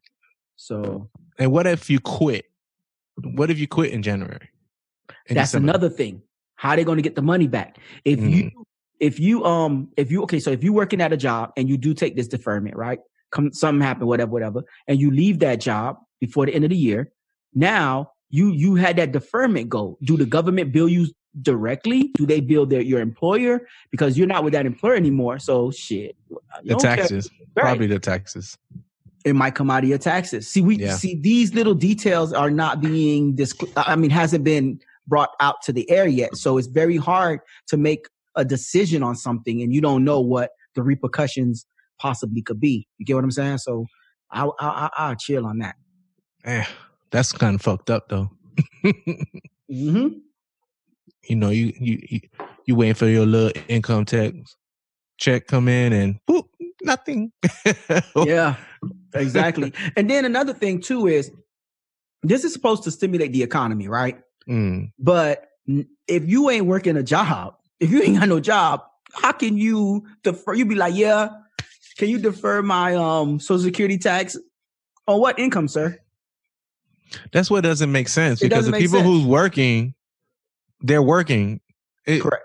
so 0.58 1.10
and 1.40 1.52
what 1.52 1.66
if 1.68 1.90
you 1.90 2.00
quit? 2.00 2.46
What 3.24 3.50
if 3.50 3.58
you 3.60 3.68
quit 3.68 3.92
in 3.92 4.02
January? 4.04 4.50
In 5.28 5.36
That's 5.36 5.52
December? 5.52 5.70
another 5.70 5.90
thing. 5.90 6.22
How 6.56 6.76
they 6.76 6.84
going 6.84 6.98
to 6.98 7.02
get 7.04 7.16
the 7.16 7.22
money 7.22 7.48
back? 7.48 7.78
If 8.04 8.20
Mm. 8.20 8.30
you 8.34 8.52
if 9.00 9.20
you 9.20 9.46
um 9.46 9.90
if 9.96 10.12
you 10.12 10.24
okay, 10.24 10.40
so 10.40 10.50
if 10.52 10.64
you're 10.64 10.74
working 10.74 11.00
at 11.02 11.14
a 11.14 11.18
job 11.18 11.52
and 11.56 11.70
you 11.70 11.78
do 11.78 11.94
take 11.94 12.16
this 12.16 12.28
deferment, 12.28 12.76
right? 12.76 13.00
Come 13.32 13.54
something 13.54 13.82
happen, 13.82 14.08
whatever, 14.08 14.32
whatever, 14.32 14.64
and 14.88 15.00
you 15.00 15.12
leave 15.12 15.40
that 15.40 15.60
job 15.62 15.98
before 16.20 16.46
the 16.48 16.54
end 16.56 16.64
of 16.64 16.72
the 16.72 16.76
year. 16.78 17.12
Now 17.54 18.12
you 18.30 18.52
you 18.52 18.76
had 18.76 18.96
that 18.98 19.12
deferment 19.12 19.70
go. 19.70 19.98
Do 20.04 20.18
the 20.18 20.26
government 20.26 20.72
bill 20.74 20.90
you 20.90 21.08
directly? 21.42 22.10
Do 22.16 22.26
they 22.26 22.40
bill 22.40 22.66
their 22.66 22.82
your 22.82 23.00
employer 23.00 23.68
because 23.92 24.18
you're 24.18 24.28
not 24.28 24.44
with 24.44 24.54
that 24.54 24.66
employer 24.66 24.96
anymore? 24.96 25.38
So 25.40 25.70
shit, 25.70 26.16
The 26.64 26.76
taxes. 26.76 27.30
Right. 27.56 27.64
Probably 27.64 27.88
the 27.88 28.00
taxes. 28.00 28.58
It 29.28 29.34
might 29.34 29.56
come 29.56 29.70
out 29.70 29.84
of 29.84 29.90
your 29.90 29.98
taxes. 29.98 30.48
See, 30.50 30.62
we 30.62 30.78
Yeah. 30.78 30.96
see 30.96 31.16
these 31.16 31.54
little 31.54 31.74
details 31.74 32.34
are 32.34 32.50
not 32.50 32.82
being 32.82 33.36
this. 33.36 33.54
I 33.76 33.96
mean, 33.96 34.10
hasn't 34.10 34.44
been 34.44 34.80
brought 35.08 35.30
out 35.40 35.62
to 35.64 35.74
the 35.74 35.90
air 35.90 36.08
yet. 36.08 36.36
So 36.38 36.58
it's 36.58 36.68
very 36.68 36.98
hard 36.98 37.40
to 37.68 37.78
make 37.78 38.08
a 38.36 38.44
decision 38.46 39.04
on 39.04 39.16
something 39.16 39.62
and 39.62 39.74
you 39.74 39.82
don't 39.82 40.04
know 40.04 40.20
what 40.22 40.52
the 40.76 40.84
repercussions 40.84 41.66
possibly 42.00 42.42
could 42.42 42.60
be. 42.60 42.88
You 42.98 43.06
get 43.06 43.16
what 43.16 43.24
I'm 43.24 43.32
saying? 43.32 43.58
So 43.60 43.86
I 44.32 44.46
I 44.46 44.50
I 44.60 44.90
I'll 44.98 45.16
chill 45.16 45.46
on 45.46 45.58
that. 45.60 45.76
Eh, 46.44 46.66
that's 47.12 47.32
kind 47.32 47.56
of 47.56 47.62
fucked 47.62 47.90
up 47.90 48.10
though. 48.10 48.30
hmm 49.70 50.08
you 51.28 51.36
know, 51.36 51.50
you 51.50 51.74
you 51.80 52.20
you, 52.66 52.76
waiting 52.76 52.94
for 52.94 53.08
your 53.08 53.26
little 53.26 53.52
income 53.68 54.06
tax 54.06 54.34
check 55.18 55.48
come 55.48 55.68
in 55.68 55.92
and 55.94 56.20
whoop, 56.28 56.48
nothing. 56.82 57.32
Yeah, 58.16 58.56
exactly. 59.14 59.74
and 59.96 60.10
then 60.10 60.26
another 60.26 60.54
thing 60.54 60.82
too 60.82 61.08
is 61.08 61.32
this 62.24 62.44
is 62.44 62.54
supposed 62.54 62.84
to 62.84 62.92
stimulate 62.92 63.32
the 63.34 63.44
economy, 63.44 63.88
right? 63.88 64.20
Mm, 64.50 64.92
But 65.00 65.48
if 66.08 66.28
you 66.28 66.50
ain't 66.50 66.66
working 66.66 66.98
a 66.98 67.04
job, 67.04 67.56
if 67.80 67.92
you 67.92 68.02
ain't 68.02 68.20
got 68.20 68.30
no 68.30 68.40
job, 68.40 68.82
how 69.14 69.32
can 69.32 69.58
you 69.58 70.06
defer? 70.24 70.54
You 70.54 70.66
be 70.66 70.76
like, 70.76 70.96
yeah, 70.96 71.30
can 71.98 72.10
you 72.10 72.18
defer 72.20 72.62
my 72.62 72.96
um 72.96 73.40
social 73.40 73.64
security 73.64 73.98
tax 73.98 74.38
on 75.08 75.20
what 75.20 75.38
income, 75.40 75.68
sir? 75.68 75.98
that's 77.32 77.50
what 77.50 77.62
doesn't 77.62 77.90
make 77.92 78.10
sense 78.10 78.42
It 78.42 78.50
because 78.50 78.66
the 78.66 78.74
people 78.74 79.00
sense. 79.00 79.06
who's 79.08 79.26
working, 79.26 79.94
they're 80.82 81.02
working. 81.02 81.62
It- 82.06 82.22
Correct. 82.22 82.44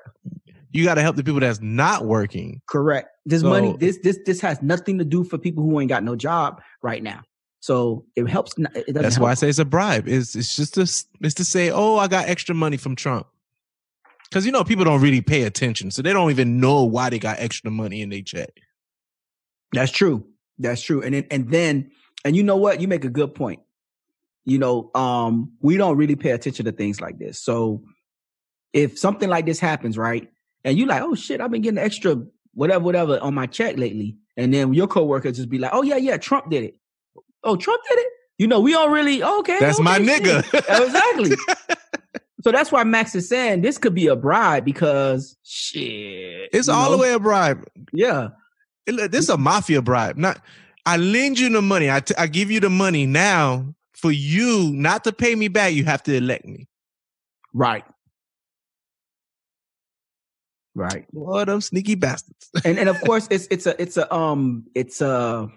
You 0.71 0.85
got 0.85 0.95
to 0.95 1.03
help 1.03 1.17
the 1.17 1.25
people 1.25 1.41
that's 1.41 1.61
not 1.61 2.07
working. 2.07 2.63
Correct. 2.67 3.09
This 3.25 3.43
money, 3.43 3.77
this 3.79 3.99
this 4.03 4.19
this 4.27 4.41
has 4.41 4.61
nothing 4.63 4.99
to 4.99 5.05
do 5.05 5.23
for 5.23 5.39
people 5.39 5.63
who 5.63 5.79
ain't 5.81 5.89
got 5.89 6.03
no 6.03 6.17
job 6.17 6.61
right 6.83 7.03
now. 7.03 7.23
So 7.61 8.05
it 8.17 8.29
helps. 8.29 8.55
It 8.75 8.93
That's 8.93 9.15
help. 9.15 9.23
why 9.23 9.31
I 9.31 9.35
say 9.35 9.49
it's 9.49 9.61
a 9.61 9.65
bribe. 9.65 10.09
It's 10.09 10.35
it's 10.35 10.57
just 10.57 10.75
to 10.75 10.83
it's 10.83 11.35
to 11.35 11.45
say, 11.45 11.71
oh, 11.71 11.97
I 11.97 12.09
got 12.09 12.29
extra 12.29 12.55
money 12.55 12.77
from 12.77 12.97
Trump. 12.97 13.29
Because 14.29 14.45
you 14.45 14.51
know 14.51 14.65
people 14.65 14.85
don't 14.85 15.01
really 15.01 15.21
pay 15.21 15.45
attention, 15.45 15.93
so 15.93 16.03
they 16.03 16.13
don't 16.13 16.31
even 16.31 16.59
know 16.59 16.83
why 16.83 17.11
they 17.11 17.21
got 17.21 17.39
extra 17.39 17.71
money 17.71 18.03
in 18.03 18.09
their 18.09 18.23
check. 18.23 18.51
That's 19.73 19.93
true. 19.93 20.27
That's 20.59 20.83
true. 20.83 21.03
And 21.03 21.15
then, 21.15 21.27
and 21.31 21.51
then, 21.51 21.91
and 22.25 22.35
you 22.35 22.43
know 22.43 22.57
what? 22.57 22.81
You 22.81 22.89
make 22.89 23.05
a 23.05 23.11
good 23.11 23.35
point. 23.35 23.61
You 24.45 24.59
know, 24.59 24.91
um, 24.95 25.53
we 25.61 25.77
don't 25.77 25.97
really 25.97 26.17
pay 26.17 26.31
attention 26.31 26.65
to 26.65 26.73
things 26.73 27.01
like 27.01 27.19
this. 27.19 27.39
So 27.39 27.85
if 28.73 28.99
something 28.99 29.29
like 29.29 29.47
this 29.47 29.61
happens, 29.61 29.97
right? 29.97 30.29
And 30.65 30.79
you 30.79 30.87
like, 30.87 31.03
oh 31.03 31.15
shit, 31.15 31.41
I've 31.41 31.51
been 31.51 31.63
getting 31.63 31.79
extra 31.79 32.17
whatever, 32.55 32.85
whatever 32.85 33.19
on 33.21 33.35
my 33.35 33.47
check 33.47 33.79
lately. 33.79 34.17
And 34.37 34.53
then 34.53 34.73
your 34.75 34.87
coworker 34.87 35.31
just 35.33 35.49
be 35.49 35.59
like, 35.59 35.73
oh 35.75 35.83
yeah, 35.83 35.97
yeah, 35.97 36.17
Trump 36.17 36.51
did 36.51 36.65
it. 36.65 36.77
Oh, 37.45 37.57
Trump 37.57 37.81
did 37.89 37.99
it? 37.99 38.07
You 38.39 38.47
know, 38.47 38.61
we 38.61 38.75
all 38.75 38.89
really 38.91 39.23
okay. 39.23 39.59
That's 39.61 39.81
my 39.81 39.99
nigga. 39.99 40.39
exactly. 40.85 41.37
So 42.45 42.51
that's 42.51 42.73
why 42.73 42.83
Max 42.83 43.15
is 43.15 43.29
saying 43.29 43.63
this 43.63 43.79
could 43.79 43.95
be 43.95 44.09
a 44.09 44.17
bribe 44.17 44.65
because 44.65 45.37
shit. 45.45 46.51
It's 46.53 46.69
all 46.69 46.91
the 46.91 46.99
way 46.99 47.13
a 47.13 47.21
bribe. 47.21 47.65
Yeah. 47.93 48.31
It- 48.85 49.13
This 49.13 49.25
is 49.27 49.29
a 49.31 49.39
mafia 49.39 49.81
bribe. 49.81 50.17
Not 50.17 50.41
I 50.85 50.97
lend 50.97 51.39
you 51.39 51.49
the 51.51 51.63
money. 51.63 51.89
I, 51.89 52.01
t- 52.01 52.17
I 52.19 52.27
give 52.27 52.51
you 52.51 52.59
the 52.59 52.69
money 52.69 53.07
now 53.07 53.73
for 53.95 54.11
you 54.11 54.73
not 54.75 55.05
to 55.05 55.13
pay 55.13 55.37
me 55.37 55.47
back. 55.47 55.73
You 55.75 55.85
have 55.85 56.03
to 56.03 56.17
elect 56.17 56.45
me. 56.45 56.67
Right. 57.55 57.85
Right. 60.75 61.07
What 61.11 61.47
them 61.47 61.61
sneaky 61.61 61.95
bastards. 61.97 62.51
and 62.65 62.79
and 62.79 62.89
of 62.89 63.01
course 63.03 63.29
it's 63.31 63.47
it's 63.51 63.67
a 63.67 63.81
it's 63.81 63.97
a 63.97 64.13
um 64.15 64.65
it's 64.75 65.01
a 65.01 65.49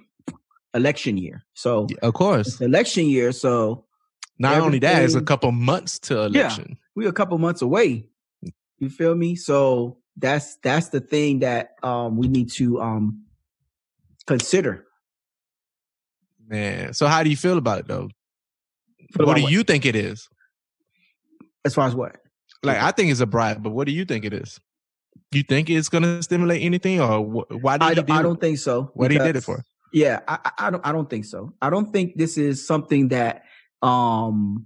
election 0.73 1.17
year. 1.17 1.45
So 1.53 1.87
of 2.01 2.13
course. 2.13 2.47
it's 2.47 2.61
election 2.61 3.05
year, 3.07 3.31
so 3.31 3.85
Not 4.39 4.59
only 4.59 4.79
that, 4.79 5.03
it's 5.03 5.15
a 5.15 5.21
couple 5.21 5.51
months 5.53 5.99
to 5.99 6.15
Yeah. 6.15 6.25
election. 6.25 6.77
we're 6.95 7.09
a 7.09 7.13
couple 7.13 7.37
months 7.37 7.61
away. 7.61 8.09
You 8.79 8.89
feel 8.89 9.15
me? 9.15 9.35
So 9.35 9.99
that's 10.17 10.57
that's 10.63 10.89
the 10.89 10.99
thing 10.99 11.39
that 11.39 11.75
um 11.81 12.17
we 12.17 12.27
need 12.27 12.51
to 12.53 12.81
um 12.81 13.23
consider. 14.27 14.85
Man. 16.47 16.93
So 16.93 17.07
how 17.07 17.23
do 17.23 17.29
you 17.29 17.37
feel 17.37 17.57
about 17.57 17.79
it 17.79 17.87
though? 17.87 18.09
Feel 19.15 19.25
what 19.27 19.37
about 19.37 19.47
do 19.47 19.53
you 19.53 19.63
think 19.63 19.85
it 19.85 19.95
is? 19.95 20.27
As 21.63 21.73
far 21.73 21.87
as 21.87 21.95
what? 21.95 22.17
Like 22.63 22.77
I 22.77 22.91
think 22.91 23.11
it's 23.11 23.21
a 23.21 23.25
bribe, 23.25 23.63
but 23.63 23.71
what 23.71 23.87
do 23.87 23.93
you 23.93 24.03
think 24.05 24.25
it 24.25 24.33
is? 24.33 24.59
You 25.31 25.43
think 25.43 25.69
it's 25.69 25.89
gonna 25.89 26.21
stimulate 26.23 26.61
anything, 26.63 27.01
or 27.01 27.19
wh- 27.19 27.63
why 27.63 27.77
did 27.77 27.85
I 27.85 27.93
do 27.95 28.13
I 28.13 28.19
it? 28.19 28.23
don't 28.23 28.39
think 28.39 28.57
so. 28.57 28.91
What 28.93 29.11
he 29.11 29.17
did 29.17 29.35
it 29.35 29.43
for? 29.43 29.63
Yeah, 29.91 30.21
I, 30.27 30.39
I 30.43 30.67
I 30.67 30.69
don't 30.69 30.87
I 30.87 30.91
don't 30.91 31.09
think 31.09 31.25
so. 31.25 31.53
I 31.61 31.69
don't 31.69 31.91
think 31.91 32.15
this 32.17 32.37
is 32.37 32.65
something 32.65 33.09
that 33.09 33.43
um 33.81 34.65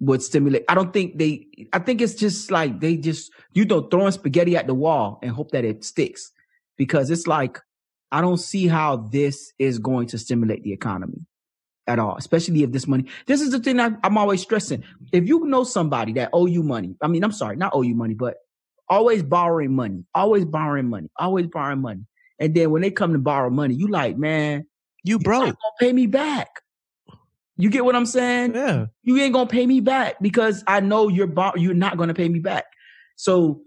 would 0.00 0.22
stimulate. 0.22 0.64
I 0.68 0.74
don't 0.74 0.92
think 0.92 1.18
they 1.18 1.46
I 1.72 1.78
think 1.78 2.00
it's 2.00 2.14
just 2.14 2.50
like 2.50 2.80
they 2.80 2.96
just 2.96 3.32
you 3.52 3.64
know 3.64 3.82
throwing 3.82 4.12
spaghetti 4.12 4.56
at 4.56 4.66
the 4.66 4.74
wall 4.74 5.18
and 5.22 5.30
hope 5.32 5.50
that 5.52 5.64
it 5.64 5.84
sticks. 5.84 6.32
Because 6.76 7.10
it's 7.10 7.26
like 7.26 7.58
I 8.12 8.20
don't 8.20 8.38
see 8.38 8.66
how 8.66 8.96
this 8.96 9.52
is 9.58 9.78
going 9.78 10.06
to 10.08 10.18
stimulate 10.18 10.62
the 10.62 10.72
economy 10.72 11.26
at 11.86 11.98
all, 11.98 12.16
especially 12.16 12.62
if 12.62 12.72
this 12.72 12.86
money. 12.86 13.06
This 13.26 13.40
is 13.40 13.50
the 13.50 13.60
thing 13.60 13.80
I, 13.80 13.90
I'm 14.02 14.18
always 14.18 14.42
stressing. 14.42 14.84
If 15.12 15.26
you 15.26 15.44
know 15.46 15.64
somebody 15.64 16.12
that 16.14 16.30
owe 16.32 16.46
you 16.46 16.62
money, 16.62 16.96
I 17.00 17.08
mean, 17.08 17.24
I'm 17.24 17.32
sorry, 17.32 17.56
not 17.56 17.72
owe 17.74 17.82
you 17.82 17.94
money, 17.94 18.14
but 18.14 18.36
always 18.88 19.22
borrowing 19.22 19.74
money, 19.74 20.04
always 20.14 20.44
borrowing 20.44 20.88
money, 20.88 21.08
always 21.18 21.46
borrowing 21.46 21.80
money. 21.80 22.06
And 22.38 22.54
then 22.54 22.70
when 22.70 22.82
they 22.82 22.90
come 22.90 23.12
to 23.12 23.18
borrow 23.18 23.50
money, 23.50 23.74
you 23.74 23.88
like, 23.88 24.16
man, 24.18 24.66
You 25.04 25.14
you 25.14 25.18
broke. 25.18 25.46
not 25.46 25.56
gonna 25.60 25.74
pay 25.80 25.92
me 25.92 26.06
back. 26.06 26.48
You 27.56 27.70
get 27.70 27.84
what 27.84 27.96
I'm 27.96 28.04
saying? 28.06 28.54
Yeah. 28.54 28.86
You 29.02 29.16
ain't 29.18 29.32
gonna 29.32 29.48
pay 29.48 29.66
me 29.66 29.80
back 29.80 30.16
because 30.20 30.62
I 30.66 30.80
know 30.80 31.08
you're 31.08 31.32
you're 31.56 31.74
not 31.74 31.96
gonna 31.96 32.12
pay 32.14 32.28
me 32.28 32.38
back. 32.38 32.64
So 33.16 33.62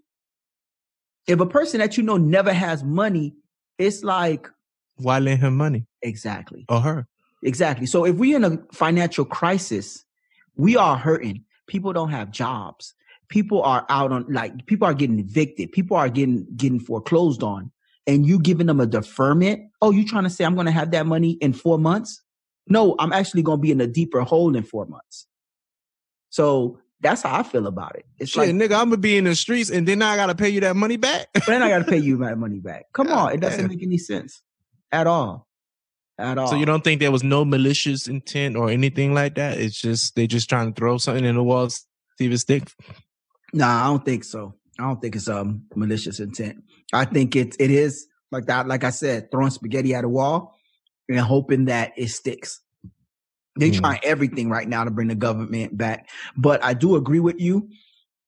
if 1.28 1.40
a 1.40 1.46
person 1.48 1.80
that 1.80 1.98
you 1.98 2.04
know 2.04 2.18
never 2.18 2.54
has 2.54 2.84
money, 2.84 3.34
it's 3.80 4.04
like 4.04 4.48
Why 4.98 5.18
lend 5.20 5.42
him 5.42 5.58
money 5.58 5.88
exactly, 6.04 6.66
or 6.70 6.82
her? 6.82 7.08
exactly. 7.44 7.88
So 7.88 8.06
if 8.06 8.16
we're 8.16 8.36
in 8.38 8.44
a 8.44 8.60
financial 8.72 9.26
crisis, 9.26 10.06
we 10.56 10.78
are 10.78 10.96
hurting. 10.98 11.46
People 11.68 11.94
don't 11.94 12.10
have 12.12 12.30
jobs. 12.32 12.94
People 13.30 13.62
are 13.62 13.86
out 13.90 14.12
on 14.12 14.26
like 14.30 14.66
people 14.66 14.88
are 14.88 14.94
getting 14.94 15.20
evicted. 15.20 15.72
People 15.72 15.98
are 15.98 16.10
getting 16.10 16.48
getting 16.56 16.80
foreclosed 16.80 17.44
on. 17.44 17.72
And 18.08 18.26
you 18.26 18.40
giving 18.40 18.66
them 18.66 18.80
a 18.80 18.88
deferment? 18.88 19.70
Oh, 19.82 19.92
you 19.92 20.04
trying 20.04 20.24
to 20.24 20.32
say 20.32 20.44
I'm 20.44 20.56
going 20.56 20.66
to 20.66 20.72
have 20.72 20.92
that 20.92 21.06
money 21.06 21.34
in 21.42 21.54
four 21.54 21.78
months? 21.78 22.24
No, 22.68 22.96
I'm 22.98 23.14
actually 23.14 23.44
going 23.44 23.60
to 23.60 23.62
be 23.62 23.72
in 23.72 23.80
a 23.82 23.88
deeper 23.88 24.22
hole 24.22 24.56
in 24.56 24.64
four 24.64 24.88
months. 24.88 25.28
So 26.30 26.80
that's 27.02 27.22
how 27.22 27.40
I 27.40 27.44
feel 27.44 27.68
about 27.68 27.96
it. 27.96 28.06
It's 28.18 28.32
Shit, 28.32 28.48
like, 28.48 28.56
nigga, 28.56 28.80
I'm 28.80 28.90
gonna 28.90 28.98
be 28.98 29.18
in 29.18 29.24
the 29.24 29.36
streets 29.36 29.70
and 29.70 29.88
then 29.88 30.02
I 30.02 30.16
gotta 30.16 30.36
pay 30.36 30.50
you 30.50 30.60
that 30.62 30.76
money 30.76 30.98
back. 30.98 31.28
then 31.48 31.62
I 31.62 31.70
got 31.70 31.80
to 31.80 31.86
pay 31.86 31.98
you 31.98 32.18
my 32.18 32.36
money 32.36 32.60
back. 32.60 32.88
Come 32.94 33.08
God 33.08 33.18
on, 33.18 33.34
it 33.34 33.40
doesn't 33.40 33.62
damn. 33.62 33.70
make 33.70 33.84
any 33.84 33.98
sense 33.98 34.42
at 34.92 35.08
all, 35.08 35.48
at 36.18 36.38
all. 36.38 36.48
So 36.48 36.56
you 36.56 36.66
don't 36.66 36.84
think 36.84 37.00
there 37.00 37.12
was 37.12 37.24
no 37.24 37.46
malicious 37.46 38.08
intent 38.08 38.56
or 38.56 38.70
anything 38.70 39.14
like 39.14 39.36
that? 39.36 39.58
It's 39.58 39.80
just 39.80 40.16
they 40.16 40.28
just 40.28 40.50
trying 40.50 40.74
to 40.74 40.78
throw 40.78 40.98
something 40.98 41.26
in 41.26 41.36
the 41.36 41.44
wall, 41.44 41.70
see 41.70 41.86
if 42.20 42.32
it 42.32 42.38
stick. 42.40 42.64
Nah, 43.54 43.84
I 43.84 43.88
don't 43.88 44.06
think 44.06 44.24
so. 44.24 44.56
I 44.80 44.84
don't 44.84 45.02
think 45.02 45.16
it's 45.16 45.28
um 45.28 45.64
malicious 45.76 46.20
intent. 46.20 46.64
I 46.94 47.06
think 47.06 47.36
it 47.36 47.56
it 47.60 47.72
is 47.72 48.08
like 48.32 48.46
that. 48.46 48.68
Like 48.68 48.84
I 48.84 48.92
said, 48.92 49.32
throwing 49.32 49.52
spaghetti 49.52 49.94
at 49.94 50.04
a 50.04 50.10
wall 50.10 50.56
and 51.10 51.20
hoping 51.20 51.66
that 51.66 51.94
it 51.98 52.10
sticks. 52.10 52.62
They 53.60 53.70
Hmm. 53.70 53.76
trying 53.76 54.00
everything 54.04 54.50
right 54.50 54.68
now 54.68 54.84
to 54.84 54.92
bring 54.92 55.08
the 55.10 55.16
government 55.16 55.78
back. 55.78 56.08
But 56.38 56.64
I 56.64 56.74
do 56.74 56.96
agree 56.96 57.20
with 57.20 57.40
you. 57.40 57.70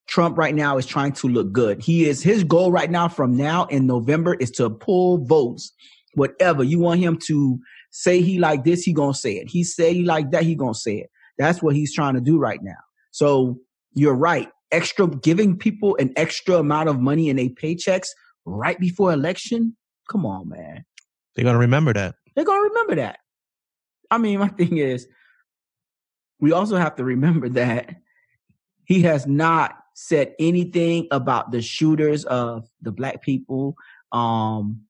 Trump 0.07 0.37
right 0.37 0.53
now 0.53 0.77
is 0.77 0.85
trying 0.85 1.13
to 1.13 1.27
look 1.27 1.53
good. 1.53 1.81
He 1.81 2.05
is 2.05 2.21
his 2.21 2.43
goal 2.43 2.71
right 2.71 2.91
now 2.91 3.07
from 3.07 3.37
now 3.37 3.65
in 3.65 3.87
November 3.87 4.33
is 4.33 4.51
to 4.51 4.69
pull 4.69 5.19
votes. 5.19 5.71
Whatever 6.15 6.63
you 6.63 6.79
want 6.79 6.99
him 6.99 7.17
to 7.27 7.59
say 7.91 8.21
he 8.21 8.37
like 8.39 8.65
this, 8.65 8.83
he 8.83 8.91
gonna 8.91 9.13
say 9.13 9.33
it. 9.33 9.47
He 9.49 9.63
say 9.63 9.93
he 9.93 10.03
like 10.03 10.31
that, 10.31 10.43
he 10.43 10.55
gonna 10.55 10.73
say 10.73 10.97
it. 10.97 11.09
That's 11.37 11.61
what 11.63 11.75
he's 11.75 11.93
trying 11.93 12.15
to 12.15 12.21
do 12.21 12.37
right 12.37 12.61
now. 12.61 12.79
So 13.11 13.59
you're 13.93 14.15
right. 14.15 14.49
Extra 14.71 15.07
giving 15.07 15.57
people 15.57 15.95
an 15.97 16.13
extra 16.15 16.55
amount 16.55 16.89
of 16.89 16.99
money 16.99 17.29
in 17.29 17.35
their 17.35 17.49
paychecks 17.49 18.09
right 18.45 18.79
before 18.79 19.11
election. 19.11 19.75
Come 20.09 20.25
on, 20.25 20.49
man. 20.49 20.85
They're 21.35 21.45
gonna 21.45 21.57
remember 21.57 21.93
that. 21.93 22.15
They're 22.35 22.45
gonna 22.45 22.69
remember 22.69 22.95
that. 22.95 23.19
I 24.09 24.17
mean, 24.17 24.39
my 24.39 24.47
thing 24.59 24.77
is, 24.77 25.07
we 26.39 26.51
also 26.51 26.77
have 26.77 26.95
to 26.95 27.03
remember 27.03 27.49
that 27.49 27.95
he 28.85 29.03
has 29.03 29.27
not 29.27 29.75
said 29.93 30.33
anything 30.39 31.07
about 31.11 31.51
the 31.51 31.61
shooters 31.61 32.25
of 32.25 32.67
the 32.81 32.91
black 32.91 33.21
people, 33.21 33.75
um, 34.11 34.81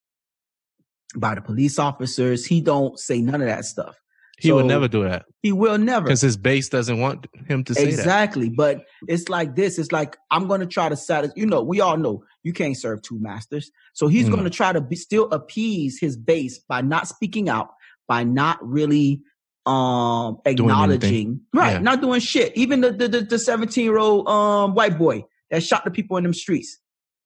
by 1.14 1.34
the 1.34 1.42
police 1.42 1.78
officers. 1.78 2.46
He 2.46 2.60
don't 2.60 2.98
say 2.98 3.20
none 3.20 3.40
of 3.40 3.46
that 3.46 3.64
stuff. 3.64 4.01
He 4.42 4.52
would 4.52 4.66
never 4.66 4.88
do 4.88 5.04
that 5.04 5.24
He 5.42 5.52
will 5.52 5.78
never. 5.78 6.04
because 6.06 6.20
his 6.20 6.36
base 6.36 6.68
doesn't 6.68 6.98
want 7.00 7.26
him 7.46 7.64
to 7.64 7.74
say 7.74 7.84
that. 7.84 7.90
Exactly. 7.90 8.48
But 8.48 8.84
it's 9.08 9.28
like 9.28 9.54
this. 9.56 9.78
It's 9.78 9.92
like 9.92 10.16
I'm 10.30 10.46
going 10.48 10.60
to 10.60 10.66
try 10.66 10.88
to 10.88 10.96
satisfy. 10.96 11.34
You 11.36 11.46
know, 11.46 11.62
we 11.62 11.80
all 11.80 11.96
know 11.96 12.24
you 12.42 12.52
can't 12.52 12.76
serve 12.76 13.02
two 13.02 13.18
masters. 13.20 13.70
So 13.94 14.08
he's 14.08 14.26
Mm. 14.28 14.32
going 14.32 14.44
to 14.44 14.50
try 14.50 14.72
to 14.72 14.80
be, 14.80 14.96
still 14.96 15.30
appease 15.30 15.98
his 16.00 16.16
base 16.16 16.58
by 16.58 16.80
not 16.82 17.06
speaking 17.08 17.48
out, 17.48 17.70
by 18.08 18.24
not 18.24 18.58
really 18.66 19.22
um 19.64 20.38
acknowledging 20.44 21.40
right 21.54 21.74
Yeah. 21.74 21.78
not 21.78 22.00
doing 22.00 22.18
shit 22.20 22.52
even 22.56 22.80
the 22.80 22.90
the, 22.90 23.06
the, 23.06 23.20
the 23.20 23.38
17 23.38 23.84
year 23.84 23.96
old 23.96 24.26
um 24.28 24.74
white 24.74 24.98
boy 24.98 25.24
that 25.52 25.62
shot 25.62 25.84
the 25.84 25.90
people 25.92 26.16
in 26.16 26.24
them 26.24 26.34
streets 26.34 26.78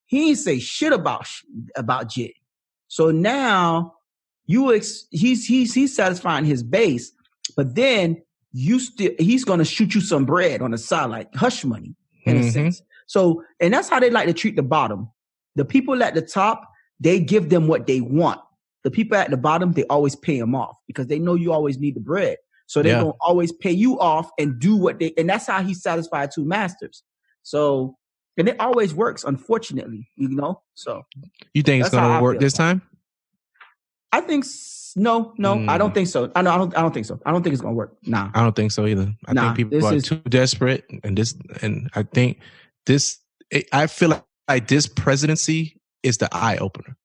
he 0.04 0.28
ain't 0.28 0.38
say 0.38 0.58
shit 0.58 0.92
about 0.92 1.26
about 1.76 2.10
jit 2.10 2.32
so 2.88 3.10
now 3.10 3.94
you 4.46 4.72
ex- 4.74 5.06
he's 5.10 5.44
he's 5.46 5.74
he's 5.74 5.94
satisfying 5.94 6.44
his 6.44 6.62
base 6.62 7.12
but 7.56 7.74
then 7.74 8.20
you 8.52 8.78
still 8.78 9.10
he's 9.18 9.44
gonna 9.44 9.64
shoot 9.64 9.94
you 9.94 10.00
some 10.00 10.24
bread 10.24 10.62
on 10.62 10.70
the 10.70 10.78
side 10.78 11.06
like 11.10 11.34
hush 11.34 11.64
money 11.64 11.94
in 12.24 12.36
a 12.36 12.40
Mhm. 12.40 12.52
sense 12.52 12.82
so 13.06 13.42
and 13.60 13.72
that's 13.74 13.88
how 13.88 14.00
they 14.00 14.10
like 14.10 14.26
to 14.26 14.32
treat 14.34 14.56
the 14.56 14.62
bottom 14.62 15.08
the 15.56 15.64
people 15.64 16.02
at 16.02 16.14
the 16.14 16.22
top 16.22 16.62
they 17.00 17.20
give 17.20 17.50
them 17.50 17.66
what 17.68 17.86
they 17.86 18.00
want 18.00 18.40
the 18.84 18.90
people 18.92 19.16
at 19.16 19.30
the 19.30 19.36
bottom, 19.36 19.72
they 19.72 19.82
always 19.86 20.14
pay 20.14 20.38
them 20.38 20.54
off 20.54 20.76
because 20.86 21.08
they 21.08 21.18
know 21.18 21.34
you 21.34 21.52
always 21.52 21.76
need 21.76 21.96
the 21.96 22.00
bread. 22.00 22.36
So 22.68 22.84
they're 22.84 22.92
Yeah. 22.92 23.00
gonna 23.00 23.14
always 23.20 23.50
pay 23.50 23.72
you 23.72 23.98
off 23.98 24.30
and 24.38 24.60
do 24.60 24.76
what 24.76 25.00
they 25.00 25.12
and 25.18 25.28
that's 25.28 25.48
how 25.48 25.60
he 25.60 25.74
satisfied 25.74 26.30
two 26.32 26.44
masters. 26.44 27.02
So 27.42 27.96
and 28.36 28.48
it 28.48 28.54
always 28.60 28.94
works, 28.94 29.24
unfortunately, 29.24 30.08
you 30.14 30.28
know. 30.28 30.62
So 30.74 31.02
You 31.52 31.64
think 31.64 31.80
it's 31.84 31.92
gonna 31.92 32.22
work 32.22 32.38
this 32.38 32.52
time? 32.52 32.80
I 34.16 34.20
think 34.22 34.44
no, 34.96 35.34
no, 35.36 35.52
I 35.68 35.76
don't 35.76 35.90
Mm. 35.90 35.94
think 35.94 36.08
so. 36.08 36.32
I 36.34 36.40
know 36.42 36.50
I 36.52 36.56
don't 36.56 36.76
I 36.78 36.80
don't 36.80 36.94
think 36.94 37.04
so. 37.06 37.20
I 37.26 37.30
don't 37.32 37.42
think 37.42 37.52
it's 37.52 37.60
gonna 37.60 37.74
work. 37.74 37.96
Nah. 38.04 38.30
I 38.34 38.42
don't 38.42 38.56
think 38.56 38.72
so 38.72 38.86
either. 38.86 39.14
I 39.26 39.32
Nah, 39.34 39.42
think 39.54 39.56
people 39.70 39.86
are 39.86 39.94
is- 39.94 40.04
too 40.04 40.16
desperate, 40.28 40.84
and 41.04 41.18
this, 41.18 41.34
and 41.62 41.90
I 41.94 42.02
think 42.02 42.38
this. 42.86 43.18
It, 43.50 43.68
I 43.72 43.86
feel 43.86 44.08
like, 44.08 44.24
like 44.48 44.68
this 44.68 44.86
presidency 44.88 45.78
is 46.02 46.16
the 46.18 46.28
eye 46.32 46.56
opener. 46.56 46.96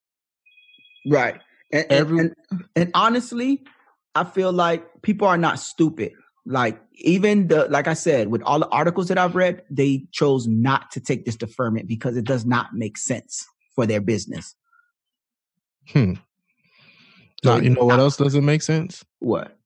Right. 1.06 1.40
And, 1.74 1.86
and, 1.92 2.20
and, 2.20 2.36
and 2.76 2.92
honestly, 2.94 3.64
I 4.16 4.24
feel 4.24 4.52
like 4.54 5.02
people 5.02 5.28
are 5.28 5.38
not 5.38 5.60
stupid. 5.60 6.14
Like 6.46 6.82
even 6.96 7.48
the 7.50 7.68
like 7.70 7.88
I 7.88 7.94
said, 7.94 8.30
with 8.30 8.42
all 8.44 8.60
the 8.60 8.70
articles 8.70 9.10
that 9.10 9.18
I've 9.18 9.36
read, 9.36 9.64
they 9.70 10.08
chose 10.12 10.48
not 10.48 10.92
to 10.92 11.00
take 11.02 11.26
this 11.26 11.36
deferment 11.36 11.88
because 11.88 12.16
it 12.18 12.26
does 12.26 12.46
not 12.46 12.74
make 12.74 12.98
sense 12.98 13.46
for 13.76 13.86
their 13.86 14.02
business. 14.02 14.56
Hmm. 15.90 16.14
So 17.44 17.56
Now, 17.58 17.62
you 17.62 17.70
know 17.72 17.86
what 17.86 18.00
else 18.00 18.18
doesn't 18.18 18.46
make 18.46 18.62
sense? 18.62 19.04
What? 19.20 19.58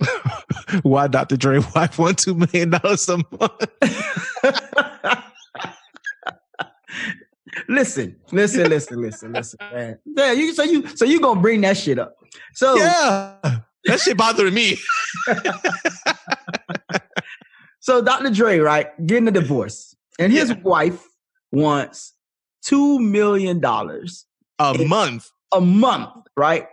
Why 0.82 1.06
Dr. 1.06 1.36
Dre 1.36 1.60
wife 1.74 1.98
won 1.98 2.14
two 2.14 2.34
million 2.34 2.70
dollars 2.70 3.08
a 3.08 3.18
month? 3.18 3.66
listen, 7.68 8.16
listen, 8.32 8.68
listen, 8.68 9.00
listen, 9.02 9.32
listen, 9.32 9.58
man. 9.70 9.98
Yeah, 10.04 10.32
you 10.32 10.54
so 10.54 10.62
you 10.62 10.86
so 10.96 11.04
you 11.04 11.20
gonna 11.20 11.40
bring 11.40 11.60
that 11.62 11.76
shit 11.76 11.98
up. 11.98 12.16
So 12.54 12.76
Yeah, 12.76 13.36
that 13.84 14.00
shit 14.00 14.16
bothering 14.16 14.54
me. 14.54 14.78
so 17.80 18.02
Dr. 18.02 18.30
Dre, 18.30 18.58
right, 18.58 18.88
getting 19.06 19.28
a 19.28 19.32
divorce, 19.32 19.94
and 20.18 20.32
his 20.32 20.48
Yeah. 20.50 20.56
wife 20.62 21.06
wants 21.52 22.14
two 22.62 22.98
million 22.98 23.60
dollars 23.60 24.26
A 24.58 24.74
month. 24.86 25.30
a 25.52 25.60
month, 25.60 26.26
right? 26.36 26.66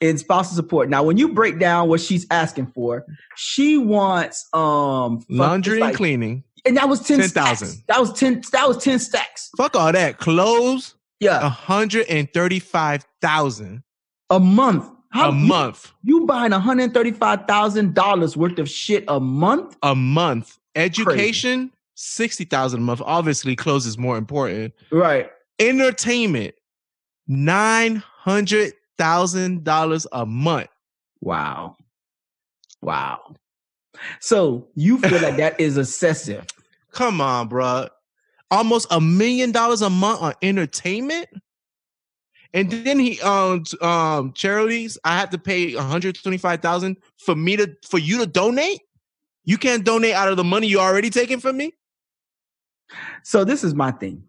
In 0.00 0.16
spousal 0.16 0.54
support. 0.54 0.88
Now, 0.88 1.02
when 1.02 1.16
you 1.16 1.32
break 1.34 1.58
down 1.58 1.88
what 1.88 2.00
she's 2.00 2.24
asking 2.30 2.68
for, 2.68 3.04
she 3.36 3.76
wants 3.78 4.46
um 4.52 5.24
Laundry 5.28 5.78
it's 5.78 5.86
and 5.88 5.96
cleaning. 5.96 6.44
and 6.64 6.76
that 6.76 6.88
was 6.88 7.00
10 7.00 7.18
10,000. 7.18 7.66
stacks. 7.68 7.82
That 7.88 7.98
was 8.00 8.12
10 8.12 8.42
that 8.52 8.68
was 8.68 8.76
10 8.82 8.98
stacks. 9.00 9.50
Fuck 9.56 9.74
all 9.74 9.90
that. 9.92 10.18
Clothes. 10.18 10.94
Yeah, 11.20 11.44
A 11.44 11.48
hundred 11.48 12.06
and 12.08 12.32
thirty-five 12.32 13.04
thousand 13.20 13.82
a 14.30 14.38
month. 14.38 14.84
How 15.10 15.30
a 15.30 15.32
month. 15.32 15.90
You, 16.04 16.26
buying 16.26 16.52
$135,000 16.52 18.36
worth 18.36 18.58
of 18.58 18.68
shit 18.68 19.04
a 19.08 19.18
month? 19.18 19.76
A 19.82 19.94
month. 19.94 20.58
Education. 20.76 21.72
Sixty 21.94 22.44
thousand 22.44 22.80
a 22.80 22.82
month. 22.84 23.02
Obviously, 23.04 23.56
clothes 23.56 23.84
is 23.84 23.98
more 23.98 24.16
important. 24.16 24.74
Right. 24.92 25.28
Entertainment. 25.58 26.54
Nine 27.26 27.96
hundred 27.96 28.74
thousand 28.98 29.64
dollars 29.64 30.06
a 30.12 30.26
month. 30.26 30.68
Wow. 31.20 31.76
Wow. 32.82 33.34
So 34.20 34.68
you 34.74 34.98
feel 34.98 35.20
like 35.20 35.36
that 35.36 35.58
is 35.60 35.78
excessive. 35.78 36.46
Come 36.92 37.20
on, 37.20 37.48
bruh. 37.48 37.88
Almost 38.50 38.86
a 38.90 39.00
million 39.00 39.52
dollars 39.52 39.82
a 39.82 39.90
month 39.90 40.22
on 40.22 40.34
entertainment. 40.42 41.28
And 42.54 42.70
then 42.70 42.98
he 42.98 43.20
um 43.20 43.64
um 43.80 44.32
charities, 44.32 44.98
I 45.04 45.18
have 45.18 45.30
to 45.30 45.38
pay 45.38 45.74
125,000 45.74 46.96
for 47.18 47.34
me 47.34 47.56
to 47.56 47.76
for 47.86 47.98
you 47.98 48.18
to 48.18 48.26
donate. 48.26 48.80
You 49.44 49.58
can't 49.58 49.84
donate 49.84 50.14
out 50.14 50.28
of 50.28 50.36
the 50.36 50.44
money 50.44 50.66
you 50.66 50.78
already 50.78 51.10
taking 51.10 51.40
from 51.40 51.56
me. 51.56 51.72
So 53.22 53.44
this 53.44 53.64
is 53.64 53.74
my 53.74 53.90
thing. 53.90 54.27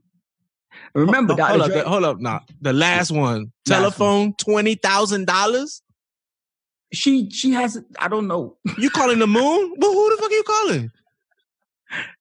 Remember, 0.96 1.34
Ho- 1.34 1.38
Dr. 1.38 1.50
hold 1.50 1.62
up, 1.62 1.68
Dre, 1.72 1.82
the- 1.84 1.90
hold 1.90 2.04
up, 2.04 2.20
nah. 2.20 2.40
The 2.62 2.74
last 2.74 3.12
one, 3.12 3.22
Last 3.22 3.22
one. 3.22 3.52
telephone, 3.66 4.34
twenty 4.34 4.76
thousand 4.76 5.26
dollars. 5.28 5.82
she 6.94 7.30
she 7.30 7.52
has 7.52 7.80
I 8.00 8.08
don't 8.08 8.28
know. 8.28 8.58
You 8.78 8.90
calling 8.90 9.20
the 9.20 9.28
moon? 9.28 9.74
but 9.78 9.88
who 9.88 10.10
the 10.16 10.18
fuck 10.22 10.32
are 10.32 10.34
you 10.34 10.44
calling? 10.44 10.92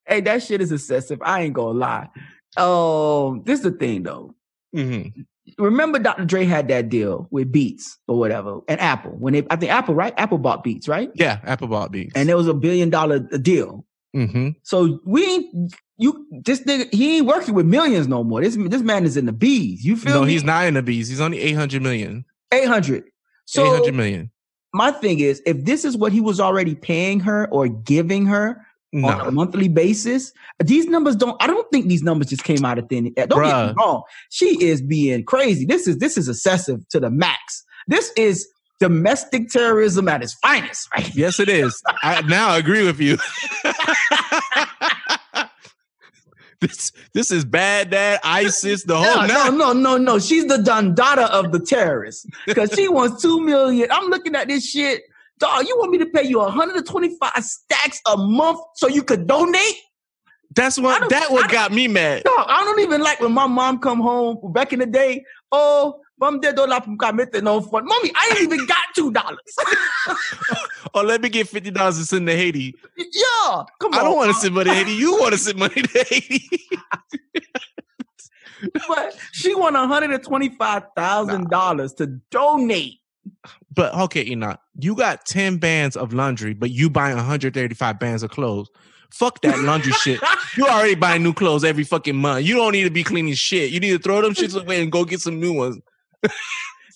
Hey, 0.07 0.21
that 0.23 0.43
shit 0.43 0.61
is 0.61 0.73
excessive. 0.73 1.19
I 1.23 1.43
ain't 1.43 1.55
gonna 1.55 1.79
lie. 1.79 2.09
Um, 2.57 3.43
this 3.45 3.59
is 3.61 3.65
the 3.65 3.71
thing 3.73 4.03
though. 4.05 4.35
Mhm. 4.75 5.13
Remember, 5.59 5.99
Dr. 5.99 6.25
Dre 6.27 6.45
had 6.45 6.69
that 6.69 6.89
deal 6.91 7.27
with 7.31 7.51
Beats 7.51 7.97
or 8.07 8.19
whatever, 8.19 8.61
and 8.69 8.79
Apple. 8.81 9.13
When 9.13 9.33
they, 9.33 9.47
I 9.51 9.57
think 9.57 9.73
Apple, 9.73 9.95
right? 9.95 10.13
Apple 10.19 10.37
bought 10.39 10.63
Beats, 10.63 10.87
right? 10.89 11.11
Yeah, 11.15 11.41
Apple 11.45 11.69
bought 11.69 11.91
beats. 11.91 12.13
And 12.15 12.29
it 12.29 12.35
was 12.35 12.47
a 12.49 12.55
billion 12.55 12.91
dollar 12.91 13.19
deal. 13.21 13.85
Hmm 14.15 14.51
So 14.63 15.01
we 15.05 15.25
ain't 15.27 15.75
you. 15.99 16.27
This 16.45 16.61
nigga, 16.63 16.93
he 16.95 17.19
ain't 17.19 17.27
working 17.27 17.55
with 17.55 17.67
millions 17.67 18.07
no 18.09 18.25
more. 18.25 18.41
This 18.41 18.57
this 18.57 18.83
man 18.83 19.05
is 19.05 19.17
in 19.17 19.27
the 19.27 19.33
bees. 19.33 19.85
You 19.85 19.97
feel 19.97 20.15
no, 20.15 20.25
me? 20.25 20.33
he's 20.33 20.45
not 20.45 20.67
in 20.67 20.75
the 20.75 20.83
bees. 20.83 21.09
He's 21.09 21.21
only 21.21 21.41
eight 21.41 21.55
hundred 21.57 21.83
million. 21.83 22.25
eight 22.53 22.67
hundred. 22.67 23.05
So 23.45 23.65
Eight 23.65 23.73
hundred 23.73 23.95
million. 23.95 24.31
my 24.75 24.91
thing 24.91 25.21
is, 25.21 25.43
if 25.47 25.65
this 25.65 25.85
is 25.85 25.97
what 25.97 26.13
he 26.13 26.21
was 26.21 26.39
already 26.41 26.75
paying 26.75 27.21
her 27.21 27.49
or 27.51 27.69
giving 27.69 28.27
her 28.27 28.65
on 28.95 29.21
a 29.21 29.31
monthly 29.31 29.69
basis, 29.69 30.33
these 30.65 30.87
numbers 30.87 31.15
don't. 31.17 31.37
I 31.43 31.47
don't 31.47 31.71
think 31.71 31.89
these 31.89 32.03
numbers 32.03 32.29
just 32.29 32.45
came 32.45 32.65
out 32.65 32.79
of 32.79 32.89
thin 32.89 33.13
air. 33.17 33.27
Don't 33.27 33.43
get 33.45 33.67
me 33.67 33.75
wrong. 33.79 34.03
She 34.31 34.63
is 34.65 34.81
being 34.81 35.25
crazy. 35.25 35.67
This 35.67 35.87
is 35.87 35.99
this 35.99 36.17
is 36.17 36.29
excessive 36.29 36.87
to 36.89 37.01
the 37.01 37.11
max. 37.11 37.65
This 37.87 38.13
is 38.17 38.49
domestic 38.81 39.49
terrorism 39.49 40.09
at 40.09 40.23
its 40.23 40.35
finest, 40.35 40.89
right? 40.95 41.15
yes, 41.15 41.41
it 41.41 41.49
is. 41.49 41.83
I 42.03 42.23
now 42.23 42.57
agree 42.57 42.85
with 42.85 43.01
you. 43.01 43.19
this 46.61 46.93
this 47.15 47.31
is 47.31 47.45
Baghdad, 47.45 48.21
ISIS, 48.23 48.85
the 48.85 48.97
whole 48.97 49.27
No, 49.27 49.51
no, 49.51 49.51
no, 49.51 49.73
no, 49.73 49.97
no. 49.97 50.19
She's 50.19 50.47
the 50.47 50.57
Dondada 50.59 51.29
of 51.31 51.53
the 51.53 51.61
terrorists 51.61 52.27
because 52.47 52.73
she 52.75 52.89
wants 52.89 53.23
two 53.23 53.41
million. 53.41 53.89
I'm 53.91 54.09
looking 54.11 54.35
at 54.35 54.49
this 54.49 54.69
shit. 54.69 55.03
Dog, 55.39 55.67
you 55.69 55.77
want 55.79 55.93
me 55.93 55.99
to 55.99 56.07
pay 56.07 56.25
you 56.25 56.39
125 56.39 57.45
stacks 57.45 58.01
a 58.07 58.17
month 58.17 58.59
so 58.75 58.89
you 58.89 59.05
could 59.05 59.29
donate? 59.29 59.77
That's 60.55 60.79
what 60.79 61.09
that 61.11 61.31
what 61.31 61.51
got 61.51 61.71
me 61.71 61.87
mad. 61.87 62.25
Dog, 62.25 62.47
I 62.49 62.65
don't 62.65 62.81
even 62.81 63.01
like 63.01 63.21
when 63.21 63.33
my 63.33 63.47
mom 63.47 63.79
come 63.79 64.01
home 64.01 64.39
back 64.53 64.73
in 64.73 64.81
the 64.81 64.87
day. 64.87 65.25
Oh, 65.53 66.01
mom 66.21 66.41
did 66.41 66.57
don't 66.57 66.69
like 66.69 66.85
commit 66.99 67.43
no 67.43 67.61
fun. 67.61 67.85
Mommy, 67.87 68.11
I 68.15 68.29
ain't 68.31 68.41
even 68.43 68.67
got 68.67 68.79
two 68.95 69.11
dollars. 69.13 69.39
Oh, 70.95 71.03
let 71.03 71.21
me 71.21 71.29
get 71.29 71.49
fifty 71.49 71.71
dollars 71.71 71.99
to 71.99 72.05
send 72.07 72.27
to 72.29 72.37
Haiti. 72.37 72.75
yeah, 72.97 73.65
come 73.79 73.93
on. 73.93 74.01
I 74.01 74.03
don't 74.03 74.17
want 74.17 74.33
to 74.35 74.41
send 74.41 74.55
money 74.55 74.71
to 74.71 74.75
Haiti. 74.77 74.93
You 74.93 75.13
want 75.19 75.33
to 75.33 75.39
send 75.39 75.59
money 75.59 75.83
to 75.83 76.05
Haiti? 76.09 76.49
But 78.89 79.17
she 79.33 79.55
won 79.55 79.75
125 79.75 80.83
thousand 80.97 81.49
dollars 81.51 81.93
to 81.95 82.07
donate. 82.31 83.01
But 83.73 83.95
okay, 83.95 84.25
Enoch, 84.27 84.59
you 84.81 84.97
got 84.97 85.27
10 85.27 85.59
bands 85.59 85.97
of 85.97 86.13
laundry, 86.13 86.55
but 86.55 86.71
you 86.71 86.91
buying 86.91 87.17
135 87.17 88.01
bands 88.01 88.23
of 88.25 88.31
clothes. 88.31 88.69
Fuck 89.13 89.43
that 89.43 89.61
laundry 89.61 89.93
shit. 90.03 90.21
You 90.57 90.67
already 90.67 90.97
buying 90.97 91.23
new 91.23 91.33
clothes 91.35 91.63
every 91.65 91.85
fucking 91.85 92.17
month. 92.17 92.47
You 92.47 92.57
don't 92.57 92.73
need 92.73 92.85
to 92.85 92.91
be 92.91 93.05
cleaning 93.05 93.35
shit. 93.35 93.71
You 93.71 93.79
need 93.79 93.91
to 93.91 93.99
throw 93.99 94.21
them 94.23 94.35
shits 94.35 94.61
away 94.61 94.83
and 94.83 94.91
go 94.91 95.05
get 95.05 95.21
some 95.21 95.39
new 95.39 95.53
ones. 95.53 95.79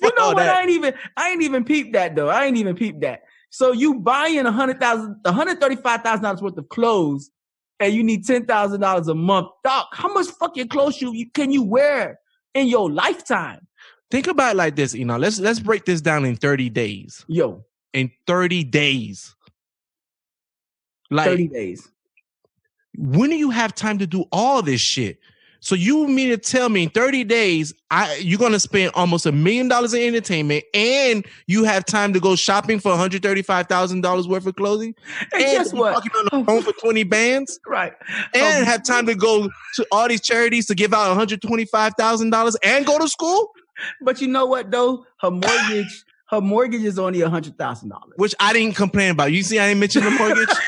You 0.03 0.11
know 0.17 0.29
what? 0.29 0.39
that. 0.39 0.57
I 0.57 0.63
ain't 0.63 0.71
even 0.71 0.95
I 1.17 1.31
ain't 1.31 1.43
even 1.43 1.65
peeped 1.65 1.93
that 1.93 2.17
though. 2.17 2.29
I 2.29 2.47
ain't 2.47 2.57
even 2.57 2.75
peeped 2.75 3.03
that. 3.03 3.23
So 3.51 3.71
you 3.71 4.01
buying 4.01 4.45
a 4.45 4.51
hundred 4.51 4.81
thousand, 4.81 5.17
one 5.23 5.33
hundred 5.35 5.61
thirty-five 5.61 6.03
thousand 6.03 6.25
dollars 6.25 6.43
worth 6.43 6.57
of 6.59 6.69
clothes, 6.71 7.31
and 7.79 7.93
you 7.95 8.03
need 8.03 8.27
ten 8.27 8.45
thousand 8.45 8.81
dollars 8.81 9.07
a 9.07 9.15
month. 9.15 9.49
Doc, 9.63 9.91
how 9.93 10.13
much 10.13 10.27
fucking 10.41 10.69
clothes 10.69 11.01
you, 11.01 11.13
you 11.13 11.31
can 11.31 11.53
you 11.53 11.63
wear 11.63 12.19
in 12.55 12.67
your 12.67 12.91
lifetime? 12.91 13.65
Think 14.11 14.27
about 14.27 14.55
it 14.55 14.57
like 14.57 14.75
this, 14.75 14.93
you 14.93 15.05
know. 15.05 15.19
Let's 15.19 15.39
let's 15.39 15.61
break 15.61 15.85
this 15.85 16.01
down 16.01 16.25
in 16.25 16.35
30 16.35 16.69
days. 16.71 17.25
Yo, 17.29 17.65
In 17.93 18.11
30 18.27 18.65
days. 18.65 19.37
Like 21.11 21.27
thirty 21.27 21.47
days. 21.47 21.89
when 22.97 23.31
do 23.31 23.37
you 23.37 23.51
have 23.51 23.75
time 23.75 23.99
to 23.99 24.07
do 24.07 24.25
all 24.33 24.63
this 24.63 24.81
shit? 24.81 25.19
So 25.65 25.77
you 25.77 26.09
mean 26.09 26.31
to 26.31 26.37
tell 26.37 26.69
me 26.69 26.83
in 26.83 26.91
30 26.91 27.23
days, 27.23 27.73
I 27.89 28.17
you're 28.17 28.39
gonna 28.39 28.59
spend 28.59 28.91
almost 28.95 29.27
a 29.27 29.33
million 29.33 29.69
dollars 29.69 29.95
in 29.95 30.03
entertainment 30.03 30.65
and 30.75 31.25
you 31.47 31.63
have 31.63 31.85
time 31.85 32.13
to 32.15 32.21
go 32.21 32.35
shopping 32.35 32.81
for 32.81 32.91
$135,000 32.91 34.27
worth 34.29 34.45
of 34.47 34.57
clothing? 34.57 34.95
And, 35.33 35.43
And 35.43 35.53
guess 35.59 35.73
what? 35.73 35.95
on 35.95 36.25
the 36.41 36.45
phone 36.45 36.63
for 36.63 36.73
20 36.73 37.05
bands 37.05 37.61
Right. 37.67 37.93
and 38.35 38.43
Um, 38.59 38.65
have 38.65 38.83
time 38.83 39.07
to 39.07 39.15
go 39.15 39.49
to 39.77 39.87
all 39.93 40.09
these 40.09 40.21
charities 40.21 40.67
to 40.67 40.75
give 40.75 40.93
out 40.93 41.17
$125,000 41.17 42.55
and 42.65 42.85
go 42.85 42.99
to 42.99 43.09
school, 43.09 43.53
But 44.01 44.21
you 44.21 44.27
know 44.29 44.47
what 44.47 44.71
though? 44.73 45.07
Her 45.21 45.31
mortgage, 45.31 46.05
her 46.31 46.41
mortgage 46.41 46.83
is 46.83 46.99
only 46.99 47.21
a 47.21 47.31
hundred 47.31 47.57
thousand 47.57 47.91
dollars. 47.91 48.15
which 48.17 48.35
I 48.41 48.53
didn't 48.53 48.75
complain 48.75 49.11
about. 49.13 49.31
You 49.33 49.45
see, 49.45 49.61
I 49.61 49.69
didn't 49.69 49.81
mention 49.81 50.03
the 50.03 50.11
mortgage. 50.11 50.49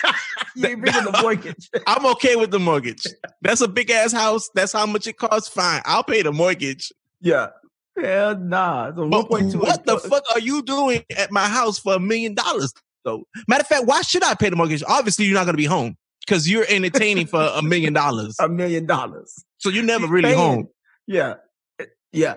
You 0.57 0.69
ain't 0.69 0.81
bringing 0.81 1.05
the 1.05 1.19
mortgage. 1.23 1.71
I'm 1.87 2.07
okay 2.07 2.37
with 2.37 2.51
the 2.51 2.59
mortgage. 2.59 3.05
That's 3.43 3.61
a 3.61 3.69
big 3.69 3.91
ass 3.91 4.13
house. 4.13 4.49
That's 4.55 4.73
how 4.73 4.87
much 4.87 5.07
it 5.07 5.17
costs. 5.19 5.49
Fine. 5.49 5.83
I'll 5.85 6.05
pay 6.05 6.23
the 6.23 6.33
mortgage. 6.33 6.93
yeah. 7.21 7.49
Hell 7.97 8.37
nah. 8.37 8.93
So 8.93 9.09
But 9.09 9.29
1.2 9.29 9.55
what 9.55 9.87
the 9.87 9.99
fuck 10.01 10.25
are 10.33 10.41
you 10.41 10.63
doing 10.63 11.05
at 11.17 11.31
my 11.31 11.47
house 11.47 11.79
for 11.79 11.95
a 11.95 12.01
million 12.01 12.35
dollars? 12.35 12.73
Though, 13.05 13.25
matter 13.47 13.61
of 13.61 13.67
fact, 13.69 13.87
why 13.87 14.03
should 14.03 14.25
I 14.25 14.35
pay 14.35 14.49
the 14.51 14.57
mortgage? 14.57 14.83
Obviously, 14.89 15.27
you're 15.27 15.35
not 15.35 15.45
going 15.45 15.53
to 15.53 15.59
be 15.59 15.65
home 15.65 15.97
because 16.27 16.51
you're 16.51 16.65
entertaining 16.69 17.27
for 17.29 17.41
a 17.41 17.63
million 17.63 17.93
dollars. 17.93 18.35
A 18.41 18.49
million 18.49 18.87
dollars. 18.87 19.45
So 19.59 19.69
you're 19.69 19.85
never 19.85 20.09
really 20.09 20.31
Paying. 20.31 20.39
home, 20.39 20.69
Yeah. 21.07 21.35
Eh, 21.79 21.85
yeah. 22.13 22.35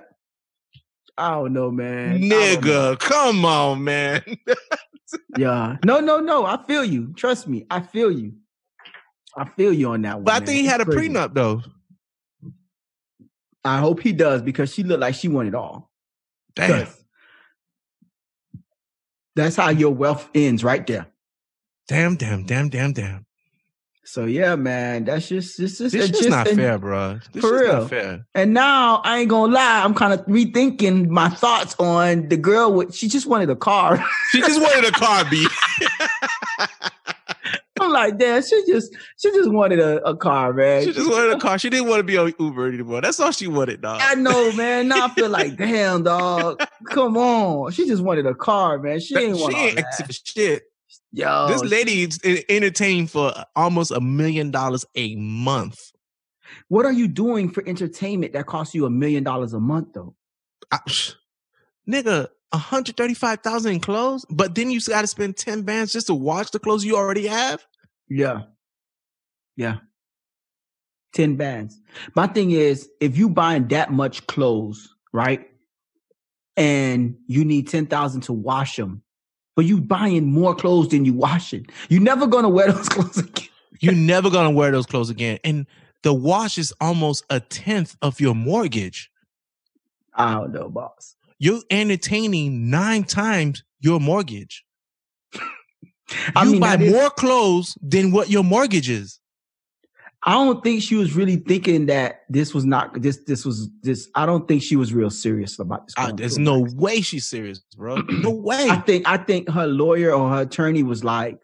I 1.18 1.32
don't 1.32 1.54
know, 1.54 1.72
man. 1.72 2.20
Don't 2.20 2.30
know. 2.30 2.36
nigga. 2.38 3.00
Come 3.00 3.44
on, 3.44 3.84
man. 3.84 4.22
Yeah. 5.38 5.78
No, 5.86 6.00
no, 6.00 6.20
no. 6.20 6.46
I 6.46 6.62
feel 6.64 6.84
you. 6.84 7.14
Trust 7.14 7.48
me. 7.48 7.66
I 7.70 7.80
feel 7.82 8.12
you. 8.12 8.34
I 9.38 9.46
feel 9.46 9.72
you 9.72 9.90
on 9.90 10.02
that 10.02 10.16
one. 10.16 10.24
But 10.24 10.34
I 10.34 10.40
man. 10.40 10.48
think 10.48 10.62
he 10.62 10.66
had 10.66 10.82
a 10.82 10.86
crazy. 10.86 11.10
prenup 11.10 11.34
though. 11.34 11.62
I 13.64 13.80
hope 13.80 14.02
he 14.02 14.14
does 14.14 14.42
because 14.42 14.74
she 14.74 14.84
looked 14.84 15.02
like 15.02 15.16
she 15.16 15.28
wanted 15.28 15.54
all. 15.54 15.92
Damn. 16.56 16.88
That's 19.36 19.56
how 19.56 19.70
your 19.70 19.94
wealth 19.94 20.30
ends 20.34 20.64
right 20.64 20.86
there. 20.88 21.08
Damn. 21.88 22.16
Damn. 22.16 22.46
Damn. 22.46 22.70
Damn. 22.70 22.94
Damn. 22.94 23.27
So 24.08 24.24
yeah, 24.24 24.56
man, 24.56 25.04
that's 25.04 25.28
just 25.28 25.58
this 25.58 25.82
is 25.82 25.92
This 25.92 26.10
it's 26.10 26.20
just 26.20 26.30
not 26.30 26.48
an- 26.48 26.56
fair, 26.56 26.78
bro. 26.78 27.20
This 27.34 27.42
For 27.42 27.60
real. 27.60 27.82
not 27.82 27.90
fair. 27.90 28.26
And 28.34 28.54
now 28.54 29.02
I 29.04 29.20
ain't 29.20 29.30
gonna 29.30 29.54
lie, 29.54 29.84
I'm 29.84 29.94
kind 29.94 30.14
of 30.14 30.26
rethinking 30.28 31.10
my 31.10 31.28
thoughts 31.28 31.76
on 31.78 32.30
the 32.30 32.38
girl. 32.38 32.72
With 32.72 32.96
she 32.96 33.10
just 33.10 33.28
wanted 33.28 33.50
a 33.50 33.56
car. 33.56 34.04
She 34.32 34.40
just 34.40 34.62
wanted 34.62 34.86
a 34.86 34.92
car, 34.92 35.26
B. 35.30 35.46
I'm 37.82 37.92
like, 37.92 38.18
damn, 38.18 38.42
she 38.42 38.64
just 38.66 38.96
she 39.18 39.30
just 39.32 39.52
wanted 39.52 39.80
a, 39.80 40.02
a 40.06 40.16
car, 40.16 40.54
man. 40.54 40.86
She 40.86 40.94
just 40.94 41.10
wanted 41.10 41.34
a 41.34 41.40
car. 41.40 41.60
She 41.60 41.70
didn't 41.70 41.90
want 41.90 42.00
to 42.00 42.04
be 42.04 42.18
on 42.18 42.34
Uber 42.40 42.70
anymore. 42.70 43.02
That's 43.02 43.20
all 43.20 43.32
she 43.32 43.48
wanted, 43.48 43.82
dog. 43.82 44.00
I 44.02 44.16
know, 44.16 44.52
man. 44.54 44.88
Now 44.88 45.08
I 45.08 45.10
feel 45.10 45.30
like, 45.30 45.58
damn, 45.58 46.04
dog. 46.04 46.64
Come 46.90 47.18
on, 47.18 47.72
she 47.72 47.88
just 47.88 48.02
wanted 48.02 48.26
a 48.26 48.36
car, 48.36 48.80
man. 48.80 49.02
She 49.02 49.18
ain't 49.18 49.38
want 49.38 49.54
she 49.54 49.60
ain't 49.60 49.76
that. 49.76 49.86
asking 49.88 50.06
for 50.06 50.14
shit. 50.14 50.64
Yo, 51.18 51.48
this 51.48 51.64
lady 51.64 52.06
lady's 52.06 52.20
en- 52.24 52.44
entertained 52.48 53.10
for 53.10 53.34
almost 53.56 53.90
a 53.90 54.00
million 54.00 54.52
dollars 54.52 54.86
a 54.94 55.16
month. 55.16 55.92
What 56.68 56.86
are 56.86 56.92
you 56.92 57.08
doing 57.08 57.50
for 57.50 57.68
entertainment 57.68 58.34
that 58.34 58.46
costs 58.46 58.76
you 58.76 58.86
a 58.86 58.92
million 58.92 59.24
dollars 59.24 59.54
a 59.54 59.60
month, 59.60 59.94
though? 59.96 60.16
I- 60.72 60.78
psh, 60.88 61.16
nigga, 61.90 62.28
135,000 62.52 63.72
in 63.72 63.80
clothes, 63.80 64.28
but 64.30 64.54
then 64.54 64.70
you 64.70 64.80
got 64.82 65.02
to 65.02 65.08
spend 65.08 65.38
10 65.38 65.64
bands 65.64 65.92
just 65.92 66.06
to 66.06 66.14
watch 66.14 66.52
the 66.52 66.60
clothes 66.60 66.86
you 66.86 66.96
already 66.96 67.26
have? 67.26 67.66
Yeah. 68.08 68.44
Yeah. 69.56 69.78
10 71.14 71.36
bands. 71.36 71.82
My 72.16 72.28
thing 72.28 72.52
is, 72.52 72.88
if 73.02 73.18
you 73.18 73.28
buying 73.28 73.68
that 73.70 73.92
much 73.92 74.28
clothes, 74.28 74.88
right? 75.12 75.50
And 76.56 77.16
you 77.26 77.44
need 77.44 77.70
10,000 77.70 78.22
to 78.22 78.34
wash 78.34 78.76
them, 78.76 79.02
but 79.58 79.66
you 79.66 79.82
buying 79.82 80.32
more 80.32 80.54
clothes 80.54 80.90
than 80.90 81.04
you 81.04 81.14
washing. 81.14 81.66
You're 81.90 82.00
never 82.00 82.28
going 82.28 82.44
to 82.44 82.50
wear 82.50 82.72
those 82.72 82.88
clothes 82.90 83.18
again. 83.18 83.48
You're 83.80 83.96
never 83.96 84.30
going 84.30 84.46
to 84.46 84.52
wear 84.52 84.72
those 84.72 84.86
clothes 84.86 85.10
again. 85.10 85.40
And 85.44 85.66
the 86.04 86.14
wash 86.14 86.60
is 86.60 86.72
almost 86.80 87.26
a 87.32 87.40
tenth 87.40 87.98
of 88.04 88.22
your 88.22 88.36
mortgage. 88.36 89.10
I 90.14 90.36
don't 90.36 90.54
know, 90.54 90.70
boss. 90.70 91.16
You're 91.40 91.62
entertaining 91.72 92.70
nine 92.70 93.04
times 93.04 93.64
your 93.80 94.00
mortgage. 94.00 94.64
I 96.36 96.44
you 96.44 96.52
mean, 96.52 96.62
buy 96.62 96.78
more 96.78 97.10
clothes 97.10 97.76
than 97.82 98.12
what 98.12 98.30
your 98.30 98.44
mortgage 98.44 98.92
is. 98.92 99.20
I 100.24 100.32
don't 100.34 100.64
think 100.64 100.82
she 100.82 100.96
was 100.96 101.16
really 101.16 101.38
thinking 101.38 101.86
that 101.86 102.22
this 102.28 102.54
was 102.54 102.66
not 102.66 103.02
this. 103.02 103.18
This 103.28 103.46
was 103.46 103.70
this. 103.82 104.10
I 104.16 104.26
don't 104.26 104.48
think 104.48 104.64
she 104.64 104.76
was 104.76 104.94
real 104.94 105.10
serious 105.10 105.60
about 105.60 105.88
this. 105.88 105.96
There's 106.16 106.38
no 106.38 106.68
way 106.76 107.02
she's 107.02 107.26
serious, 107.30 107.60
bro. 107.76 107.98
No 108.10 108.32
way. 108.32 108.68
I 108.70 108.78
think 108.78 109.08
I 109.08 109.18
think 109.18 109.50
her 109.50 109.68
lawyer 109.68 110.12
or 110.12 110.30
her 110.30 110.42
attorney 110.42 110.84
was 110.84 111.04
like, 111.04 111.40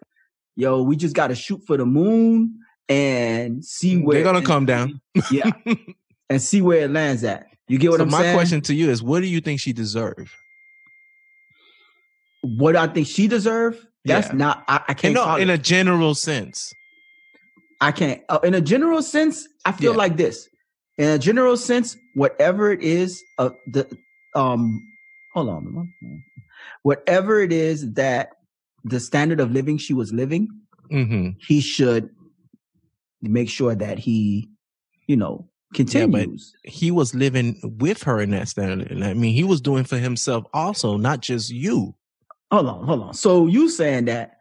"Yo, 0.56 0.82
we 0.82 0.96
just 0.96 1.16
got 1.16 1.28
to 1.28 1.36
shoot 1.36 1.62
for 1.68 1.78
the 1.78 1.86
moon 1.86 2.60
and 2.90 3.64
see 3.64 4.02
where 4.02 4.16
They're 4.16 4.24
gonna 4.24 4.40
and 4.40 4.48
come 4.48 4.66
down. 4.66 5.00
yeah, 5.32 5.52
and 6.30 6.42
see 6.42 6.62
where 6.62 6.82
it 6.86 6.92
lands 6.92 7.24
at." 7.24 7.48
You 7.68 7.78
get 7.78 7.92
what 7.92 7.98
so 7.98 8.04
I'm 8.04 8.10
my 8.10 8.22
saying? 8.22 8.36
My 8.36 8.42
question 8.42 8.62
to 8.62 8.74
you 8.74 8.90
is, 8.90 9.02
what 9.02 9.22
do 9.22 9.28
you 9.28 9.40
think 9.40 9.60
she 9.60 9.72
deserved? 9.72 10.30
what 12.44 12.76
I 12.76 12.88
think 12.88 13.08
she 13.08 13.28
deserved. 13.28 13.86
That's 14.06 14.28
Yeah. 14.28 14.36
not. 14.36 14.64
I, 14.68 14.82
I 14.90 14.94
can't. 14.94 15.14
no, 15.14 15.36
in 15.36 15.50
a 15.50 15.58
general 15.58 16.14
sense. 16.14 16.74
I 17.84 17.92
can't. 17.92 18.22
Uh, 18.30 18.40
in 18.44 18.54
a 18.54 18.62
general 18.62 19.02
sense, 19.02 19.48
I 19.66 19.74
feel 19.74 19.92
Yeah. 19.92 19.98
like 19.98 20.16
this. 20.18 20.48
In 20.98 21.10
a 21.10 21.20
general 21.20 21.58
sense, 21.58 21.98
whatever 22.14 22.72
it 22.72 22.82
is, 22.82 23.22
uh, 23.38 23.50
the 23.68 23.88
um, 24.36 24.88
hold 25.34 25.50
on, 25.50 25.90
whatever 26.84 27.40
it 27.42 27.52
is 27.52 27.94
that 27.94 28.30
the 28.86 29.00
standard 29.00 29.40
of 29.40 29.52
living 29.52 29.78
she 29.78 29.94
was 29.94 30.14
living, 30.14 30.48
hmm 30.90 31.30
he 31.40 31.60
should 31.62 32.10
make 33.22 33.50
sure 33.50 33.76
that 33.76 34.00
he, 34.00 34.50
you 35.08 35.16
know, 35.18 35.50
continues. 35.74 36.54
He 36.64 36.90
was 36.92 37.14
living 37.16 37.60
with 37.80 38.04
her 38.04 38.22
in 38.22 38.32
that 38.32 38.48
standard. 38.48 38.92
And 38.92 39.04
I 39.04 39.14
mean, 39.14 39.34
he 39.34 39.44
was 39.44 39.62
doing 39.62 39.84
for 39.84 39.98
himself 39.98 40.46
also, 40.54 40.98
not 40.98 41.20
just 41.22 41.50
you. 41.52 41.96
hold 42.52 42.68
on, 42.68 42.86
hold 42.86 43.02
on. 43.02 43.14
So 43.14 43.48
you 43.48 43.70
saying 43.70 44.06
that? 44.06 44.38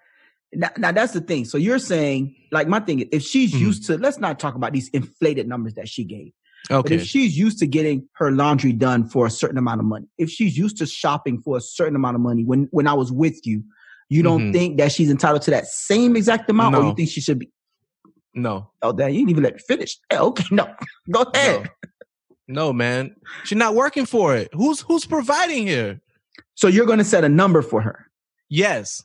Now, 0.53 0.71
now 0.77 0.93
that's 0.93 1.13
the 1.13 1.21
thing. 1.21 1.45
So 1.45 1.57
you're 1.59 1.79
saying, 1.79 2.37
like, 2.53 2.69
my 2.69 2.79
thing 2.81 3.01
is, 3.01 3.09
if 3.13 3.23
she's 3.23 3.53
Mhm. 3.53 3.61
used 3.61 3.87
to, 3.87 3.99
let's 3.99 4.19
not 4.19 4.39
talk 4.39 4.55
about 4.55 4.73
these 4.73 4.89
inflated 4.91 5.49
numbers 5.49 5.75
that 5.75 5.89
she 5.89 6.05
gave. 6.05 6.33
okay 6.71 6.83
But 6.83 6.93
if 6.93 7.05
she's 7.07 7.37
used 7.37 7.59
to 7.59 7.67
getting 7.67 8.09
her 8.13 8.31
laundry 8.31 8.73
done 8.73 9.09
for 9.09 9.27
a 9.27 9.31
certain 9.31 9.59
amount 9.59 9.81
of 9.81 9.87
money, 9.87 10.07
if 10.19 10.31
she's 10.31 10.57
used 10.57 10.77
to 10.79 10.87
shopping 10.87 11.41
for 11.43 11.57
a 11.57 11.61
certain 11.61 11.97
amount 11.97 12.15
of 12.15 12.21
money, 12.21 12.45
when 12.45 12.69
when 12.71 12.87
I 12.87 12.93
was 12.95 13.11
with 13.11 13.45
you, 13.47 13.65
you 14.09 14.23
don't 14.23 14.51
Mhm. 14.51 14.53
think 14.53 14.77
that 14.79 14.93
she's 14.93 15.11
entitled 15.11 15.43
to 15.43 15.51
that 15.51 15.67
same 15.67 16.15
exact 16.15 16.49
amount, 16.51 16.77
or 16.77 16.83
No. 16.83 16.89
you 16.91 16.95
think 16.95 17.09
she 17.09 17.21
should 17.21 17.39
be? 17.41 17.51
no. 18.35 18.71
Oh, 18.83 18.93
damn, 18.93 19.11
you 19.11 19.19
didn't 19.19 19.31
even 19.31 19.43
let 19.43 19.55
me 19.55 19.61
finish. 19.67 19.99
Okay, 20.13 20.45
no, 20.53 20.67
go 21.11 21.23
ahead. 21.35 21.71
No. 22.49 22.67
no, 22.67 22.73
man. 22.73 23.17
She's 23.45 23.59
not 23.59 23.75
working 23.75 24.07
for 24.07 24.37
it. 24.37 24.49
Who's 24.53 24.81
who's 24.83 25.05
providing 25.07 25.67
here? 25.67 26.01
So 26.55 26.69
you're 26.69 26.87
going 26.87 26.99
to 26.99 27.05
set 27.05 27.25
a 27.25 27.29
number 27.29 27.63
for 27.63 27.81
her. 27.81 28.11
Yes. 28.49 29.05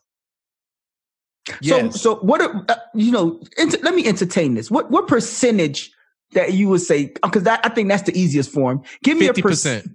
Yes. 1.62 1.93
So, 2.01 2.15
so 2.15 2.15
what? 2.21 2.41
Are, 2.41 2.65
uh, 2.69 2.75
you 2.93 3.12
know, 3.12 3.41
ent- 3.57 3.81
let 3.83 3.95
me 3.95 4.05
entertain 4.05 4.53
this. 4.55 4.69
What 4.71 4.91
what 4.91 5.07
percentage 5.07 5.91
that 6.33 6.53
you 6.53 6.67
would 6.69 6.81
say? 6.81 7.13
Because 7.23 7.45
I 7.47 7.69
think 7.69 7.89
that's 7.89 8.03
the 8.03 8.17
easiest 8.19 8.51
form. 8.51 8.81
Give 9.03 9.17
me 9.17 9.27
Fifty 9.27 9.41
a 9.41 9.43
percent. 9.43 9.88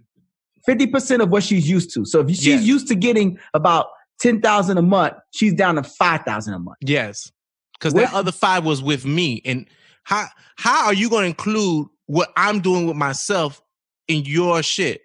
Fifty 0.64 0.86
percent 0.86 1.22
of 1.22 1.30
what 1.30 1.42
she's 1.42 1.68
used 1.68 1.92
to. 1.94 2.04
So 2.04 2.20
if 2.20 2.28
she's 2.28 2.46
Yeah. 2.46 2.58
used 2.60 2.88
to 2.88 2.94
getting 2.94 3.38
about 3.54 3.88
ten 4.20 4.40
thousand 4.40 4.78
a 4.78 4.82
month, 4.82 5.14
she's 5.32 5.52
down 5.54 5.74
to 5.76 5.82
five 5.82 6.22
thousand 6.22 6.54
a 6.54 6.58
month. 6.58 6.78
Yes. 6.80 7.30
Because 7.78 7.94
that 7.94 8.14
other 8.14 8.32
five 8.32 8.64
was 8.64 8.80
with 8.82 9.04
me. 9.04 9.42
And 9.44 9.68
how 10.04 10.26
how 10.56 10.86
are 10.86 10.94
you 10.94 11.10
gonna 11.10 11.26
include 11.26 11.88
what 12.06 12.32
I'm 12.36 12.60
doing 12.60 12.86
with 12.86 12.96
myself 12.96 13.60
in 14.08 14.24
your 14.24 14.62
shit? 14.62 15.02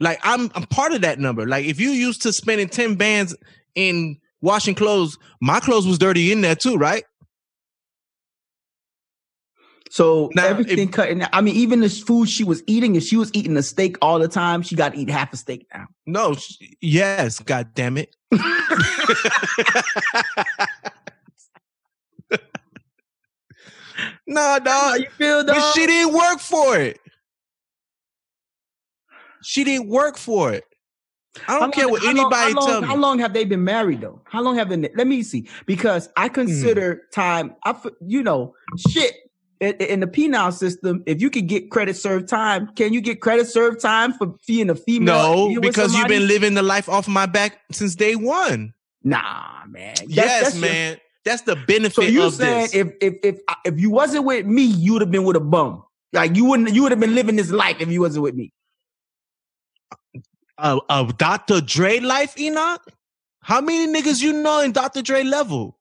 Like 0.00 0.20
I'm 0.22 0.50
I'm 0.54 0.64
part 0.64 0.92
of 0.92 1.00
that 1.02 1.18
number. 1.18 1.46
Like 1.46 1.64
if 1.64 1.80
you 1.80 1.90
used 1.90 2.22
to 2.22 2.32
spending 2.32 2.68
10 2.68 2.96
bands 2.96 3.34
in 3.74 4.18
washing 4.44 4.74
clothes, 4.74 5.18
my 5.40 5.58
clothes 5.58 5.86
was 5.86 5.98
dirty 5.98 6.30
in 6.30 6.42
there 6.42 6.54
too, 6.54 6.76
right? 6.76 7.02
So 9.90 10.28
Now, 10.34 10.46
everything 10.46 10.88
cutting. 10.90 11.22
I 11.32 11.40
mean, 11.40 11.54
even 11.54 11.80
the 11.80 11.88
food 11.88 12.28
she 12.28 12.42
was 12.44 12.62
eating, 12.66 12.96
if 12.96 13.04
she 13.04 13.16
was 13.16 13.30
eating 13.32 13.56
a 13.56 13.62
steak 13.62 13.96
all 14.02 14.18
the 14.18 14.26
time, 14.28 14.62
she 14.62 14.74
got 14.74 14.92
to 14.92 14.98
eat 14.98 15.08
half 15.08 15.32
a 15.32 15.36
steak 15.36 15.66
now. 15.72 15.86
No, 16.04 16.34
sh- 16.34 16.56
yes, 16.80 17.38
god 17.40 17.70
damn 17.74 17.96
it. 17.96 18.14
no, 24.26 24.40
How 24.40 24.58
dog. 24.58 25.00
you 25.00 25.10
feel, 25.10 25.44
dog? 25.44 25.56
But 25.56 25.72
she 25.74 25.86
didn't 25.86 26.14
work 26.14 26.40
for 26.40 26.76
it. 26.76 26.98
She 29.42 29.62
didn't 29.64 29.88
work 29.88 30.16
for 30.16 30.52
it. 30.52 30.64
I 31.48 31.58
don't 31.58 31.74
care 31.74 31.84
long- 31.84 31.92
what 31.92 32.04
anybody 32.04 32.36
how 32.36 32.60
long, 32.60 32.66
tell 32.68 32.82
How 32.82 32.96
long 32.96 33.18
have 33.18 33.32
they 33.32 33.44
been 33.44 33.64
married 33.64 34.00
though? 34.00 34.20
How 34.24 34.40
long 34.42 34.56
have 34.56 34.68
they? 34.68 34.76
Let 34.94 35.06
me 35.06 35.22
see, 35.22 35.48
because 35.66 36.08
I 36.16 36.28
consider 36.28 37.02
Hmm. 37.12 37.20
time. 37.20 37.54
I 37.64 37.74
you 38.06 38.22
know, 38.22 38.54
shit. 38.90 39.14
in, 39.60 39.72
in 39.76 40.00
the 40.00 40.06
penal 40.06 40.50
system, 40.52 41.02
if 41.06 41.22
you 41.22 41.30
could 41.30 41.46
get 41.46 41.70
credit 41.70 41.96
served 41.96 42.28
time, 42.28 42.68
can 42.76 42.92
you 42.92 43.00
get 43.00 43.20
credit 43.20 43.46
served 43.46 43.80
time 43.80 44.12
for 44.12 44.34
being 44.46 44.68
a 44.68 44.74
female? 44.74 45.48
No, 45.54 45.60
because 45.60 45.94
you've 45.96 46.08
been 46.08 46.26
living 46.26 46.54
the 46.54 46.62
life 46.62 46.88
off 46.88 47.06
my 47.08 47.24
back 47.24 47.60
since 47.72 47.94
day 47.94 48.14
one. 48.16 48.74
Nah, 49.04 49.64
man. 49.68 49.94
That's- 49.94 50.08
yes, 50.08 50.42
that's 50.42 50.54
your- 50.56 50.60
man. 50.70 50.96
That's 51.24 51.42
the 51.42 51.56
benefit 51.56 51.94
so 51.94 52.02
you 52.02 52.24
of 52.24 52.34
saying 52.34 52.62
this. 52.62 52.74
if 52.74 52.88
if 53.00 53.14
if 53.22 53.38
if 53.64 53.78
you 53.80 53.90
wasn't 53.90 54.24
with 54.24 54.44
me, 54.44 54.62
you 54.64 54.92
would 54.94 55.02
have 55.02 55.10
been 55.10 55.24
with 55.24 55.36
a 55.36 55.40
bum. 55.40 55.82
Like 56.12 56.36
you 56.36 56.44
wouldn't 56.44 56.74
you 56.74 56.82
would 56.82 56.92
have 56.92 57.00
been 57.00 57.14
living 57.14 57.36
this 57.36 57.50
life 57.50 57.76
if 57.80 57.88
you 57.88 58.00
wasn't 58.02 58.22
with 58.24 58.34
me. 58.34 58.52
Uh, 60.58 61.12
Dr. 61.12 61.60
Dre 61.60 62.00
life, 62.00 62.38
Enoch? 62.38 62.82
How 63.40 63.60
many 63.60 63.92
niggas 63.92 64.22
you 64.22 64.32
know 64.32 64.60
in 64.60 64.72
Dr. 64.72 65.02
Dre 65.02 65.22
level? 65.22 65.78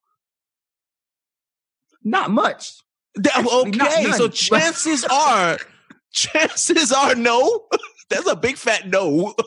Not 2.03 2.31
much. 2.31 2.73
That- 3.15 3.43
not 3.43 3.67
okay, 3.67 4.11
so 4.11 4.23
none. 4.23 4.31
chances 4.31 5.05
are, 5.05 5.57
chances 6.11 6.91
are 6.91 7.15
no. 7.15 7.65
That's 8.09 8.27
a 8.27 8.35
big 8.35 8.57
fat 8.57 8.87
no. 8.87 9.33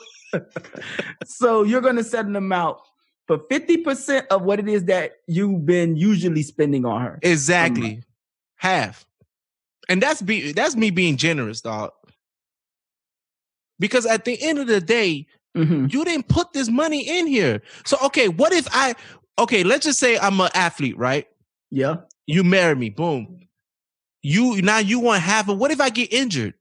So 1.24 1.62
you're 1.62 1.80
gonna 1.80 2.04
set 2.04 2.26
an 2.26 2.36
amount 2.36 2.78
for 3.26 3.38
50% 3.38 4.26
of 4.26 4.42
what 4.42 4.58
it 4.58 4.68
is 4.68 4.84
that 4.84 5.12
you've 5.26 5.64
been 5.64 5.96
usually 5.96 6.42
spending 6.42 6.84
on 6.84 7.00
her. 7.00 7.18
Exactly, 7.22 8.02
half, 8.56 9.06
and 9.88 10.02
that's 10.02 10.20
be 10.20 10.52
that's 10.52 10.76
me 10.76 10.90
being 10.90 11.16
generous, 11.16 11.60
dog. 11.60 11.92
Because 13.78 14.06
at 14.06 14.24
the 14.24 14.40
end 14.42 14.58
of 14.58 14.66
the 14.66 14.80
day, 14.80 15.26
Mhm. 15.56 15.92
you 15.92 16.04
didn't 16.04 16.28
put 16.28 16.52
this 16.52 16.68
money 16.68 17.00
in 17.18 17.26
here. 17.26 17.62
So 17.84 17.96
okay, 18.04 18.28
what 18.28 18.52
if 18.52 18.68
I? 18.72 18.94
Okay, 19.38 19.64
let's 19.64 19.84
just 19.86 19.98
say 19.98 20.18
I'm 20.18 20.40
an 20.40 20.50
athlete, 20.54 20.96
right? 20.98 21.26
Yeah. 21.70 21.96
You 22.26 22.42
marry 22.44 22.74
me, 22.74 22.90
boom. 22.90 23.40
You 24.22 24.60
now 24.62 24.78
you 24.78 24.98
want 25.00 25.22
half 25.22 25.48
of 25.48 25.58
what 25.58 25.70
if 25.70 25.80
I 25.80 25.90
get 25.90 26.12
injured? 26.12 26.54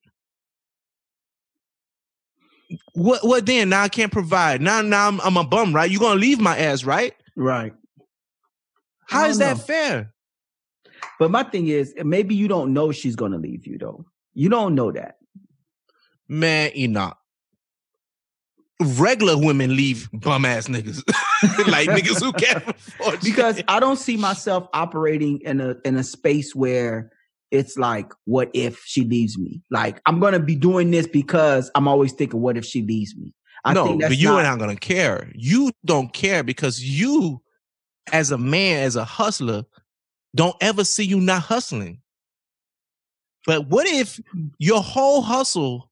What 2.93 3.23
what 3.25 3.45
then? 3.45 3.69
Now 3.69 3.83
I 3.83 3.89
can't 3.89 4.11
provide. 4.11 4.61
Now 4.61 4.81
now 4.81 5.07
I'm, 5.07 5.21
I'm 5.21 5.37
a 5.37 5.43
bum, 5.43 5.73
right? 5.73 5.89
You're 5.89 5.99
gonna 5.99 6.19
leave 6.19 6.39
my 6.39 6.57
ass, 6.57 6.83
right? 6.83 7.13
Right. 7.35 7.73
How 9.07 9.27
is 9.27 9.37
that 9.37 9.57
know. 9.57 9.63
fair? 9.63 10.13
But 11.19 11.31
my 11.31 11.43
thing 11.43 11.67
is, 11.67 11.93
maybe 12.03 12.33
you 12.35 12.47
don't 12.47 12.73
know 12.73 12.91
she's 12.91 13.15
gonna 13.15 13.37
leave 13.37 13.67
you 13.67 13.77
though. 13.77 14.05
You 14.33 14.49
don't 14.49 14.73
know 14.75 14.91
that. 14.91 15.17
Man, 16.27 16.71
Enoch. 16.75 17.17
Regular 18.81 19.37
women 19.37 19.75
leave 19.75 20.09
bum 20.11 20.43
ass 20.43 20.67
niggas. 20.67 21.01
like 21.69 21.87
niggas 21.89 22.21
who 22.21 22.33
can't 22.33 22.67
afford 22.67 23.21
because. 23.21 23.61
I 23.69 23.79
don't 23.79 23.95
see 23.95 24.17
myself 24.17 24.67
operating 24.73 25.39
in 25.41 25.61
a 25.61 25.77
in 25.85 25.95
a 25.95 26.03
space 26.03 26.53
where 26.53 27.09
it's 27.51 27.77
like, 27.77 28.11
what 28.25 28.49
if 28.53 28.83
she 28.85 29.05
leaves 29.05 29.37
me? 29.37 29.61
Like 29.71 30.01
I'm 30.05 30.19
gonna 30.19 30.39
be 30.39 30.55
doing 30.55 30.91
this 30.91 31.07
because 31.07 31.71
I'm 31.73 31.87
always 31.87 32.11
thinking, 32.11 32.41
what 32.41 32.57
if 32.57 32.65
she 32.65 32.81
leaves 32.81 33.15
me? 33.15 33.33
I 33.63 33.73
no, 33.73 33.85
think 33.85 34.01
that's 34.01 34.11
but 34.11 34.17
you 34.17 34.27
not, 34.27 34.43
not 34.43 34.59
gonna 34.59 34.75
care. 34.75 35.31
You 35.33 35.71
don't 35.85 36.11
care 36.13 36.43
because 36.43 36.83
you, 36.83 37.41
as 38.11 38.31
a 38.31 38.37
man, 38.37 38.83
as 38.83 38.95
a 38.95 39.05
hustler, 39.05 39.63
don't 40.35 40.55
ever 40.61 40.83
see 40.83 41.05
you 41.05 41.21
not 41.21 41.41
hustling. 41.41 42.01
But 43.45 43.67
what 43.67 43.87
if 43.87 44.19
your 44.59 44.81
whole 44.81 45.21
hustle 45.21 45.89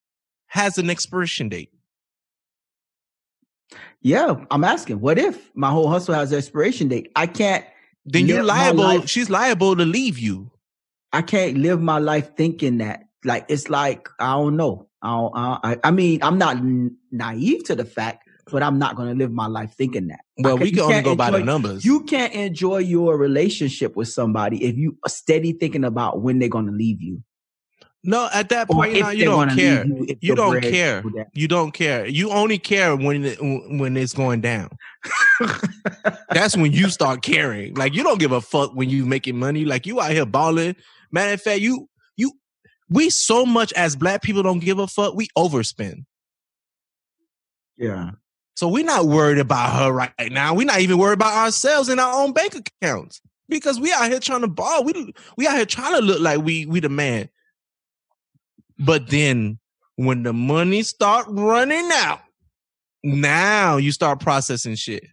has 0.53 0.77
an 0.77 0.87
expiration 0.87 1.49
date? 1.49 1.71
Yeah, 4.01 4.35
I'm 4.51 4.63
asking, 4.63 4.99
what 4.99 5.17
if 5.17 5.49
my 5.55 5.71
whole 5.71 5.89
hustle 5.89 6.13
has 6.13 6.31
an 6.31 6.37
expiration 6.37 6.89
date? 6.89 7.11
I 7.15 7.25
can't 7.25 7.65
Then 8.05 8.27
you're 8.27 8.43
liable. 8.43 9.01
She's 9.07 9.31
liable 9.31 9.75
to 9.75 9.83
leave 9.83 10.19
you. 10.19 10.51
I 11.11 11.23
can't 11.23 11.57
live 11.57 11.81
my 11.81 11.97
life 11.97 12.35
thinking 12.35 12.77
that. 12.77 13.05
Like 13.25 13.45
it's 13.47 13.67
like 13.67 14.09
I 14.19 14.33
don't 14.33 14.55
know. 14.55 14.89
I 15.01 15.09
don't, 15.09 15.33
I, 15.35 15.77
I 15.83 15.91
mean, 15.91 16.21
I'm 16.21 16.37
not 16.37 16.57
naive 17.11 17.63
to 17.65 17.75
the 17.75 17.85
fact, 17.85 18.29
but 18.51 18.61
I'm 18.61 18.77
not 18.77 18.95
going 18.95 19.09
to 19.09 19.15
live 19.15 19.31
my 19.31 19.47
life 19.47 19.73
thinking 19.73 20.07
that. 20.09 20.19
Well, 20.37 20.57
we 20.57 20.71
can 20.71 20.81
only 20.81 21.01
go 21.01 21.15
by 21.15 21.31
the 21.31 21.43
numbers. 21.43 21.83
You 21.83 22.03
can't 22.03 22.33
enjoy 22.33 22.77
your 22.77 23.17
relationship 23.17 23.95
with 23.95 24.09
somebody 24.09 24.63
if 24.63 24.77
you 24.77 24.97
are 25.03 25.09
steady 25.09 25.53
thinking 25.53 25.83
about 25.83 26.21
when 26.21 26.37
they're 26.39 26.47
going 26.47 26.67
to 26.67 26.71
leave 26.71 27.01
you, 27.01 27.23
no, 28.05 28.29
at 28.33 28.49
that 28.49 28.67
point, 28.69 28.95
you, 28.95 29.01
know, 29.01 29.09
you 29.11 29.25
don't 29.25 29.49
care. 29.55 29.85
you. 29.85 30.17
You 30.19 30.35
don't 30.35 30.61
care. 30.61 31.03
You 31.33 31.47
don't 31.47 31.71
care. 31.71 32.05
You 32.05 32.31
only 32.31 32.57
care 32.57 32.95
when 32.97 33.23
it, 33.23 33.37
when 33.41 33.95
it's 33.95 34.13
going 34.13 34.41
down. 34.41 34.69
That's 36.29 36.57
when 36.57 36.73
you 36.73 36.89
start 36.89 37.21
caring. 37.21 37.75
Like 37.75 37.93
you 37.93 38.03
don't 38.03 38.19
give 38.19 38.33
a 38.33 38.41
fuck 38.41 38.75
when 38.75 38.89
you 38.89 39.05
making 39.05 39.39
money. 39.39 39.63
Like 39.63 39.85
you 39.85 40.01
out 40.01 40.11
here 40.11 40.25
balling. 40.25 40.75
Matter 41.11 41.33
of 41.33 41.41
fact, 41.41 41.61
you 41.61 41.87
you 42.17 42.33
we 42.89 43.09
so 43.09 43.45
much 43.45 43.71
as 43.73 43.95
black 43.95 44.21
people 44.21 44.43
don't 44.43 44.59
give 44.59 44.79
a 44.79 44.87
fuck. 44.87 45.15
We 45.15 45.29
overspend. 45.37 46.03
Yeah. 47.77 48.11
So 48.55 48.67
we're 48.67 48.83
not 48.83 49.05
worried 49.05 49.39
about 49.39 49.79
her 49.79 49.91
right 49.91 50.11
now. 50.29 50.53
We're 50.53 50.67
not 50.67 50.81
even 50.81 50.97
worried 50.97 51.13
about 51.13 51.33
ourselves 51.33 51.87
in 51.87 51.99
our 51.99 52.21
own 52.21 52.33
bank 52.33 52.53
accounts 52.55 53.21
because 53.47 53.79
we 53.79 53.93
out 53.93 54.11
here 54.11 54.19
trying 54.19 54.41
to 54.41 54.47
ball. 54.47 54.83
We 54.83 55.13
we 55.37 55.47
out 55.47 55.55
here 55.55 55.65
trying 55.65 55.93
to 55.93 56.01
look 56.01 56.19
like 56.19 56.41
we 56.41 56.65
we 56.65 56.81
the 56.81 56.89
man. 56.89 57.29
But 58.85 59.09
then 59.09 59.59
when 59.95 60.23
the 60.23 60.33
money 60.33 60.83
start 60.83 61.25
running 61.29 61.89
out, 61.93 62.21
now 63.03 63.77
you 63.77 63.91
start 63.91 64.19
processing 64.19 64.75
shit. 64.75 65.05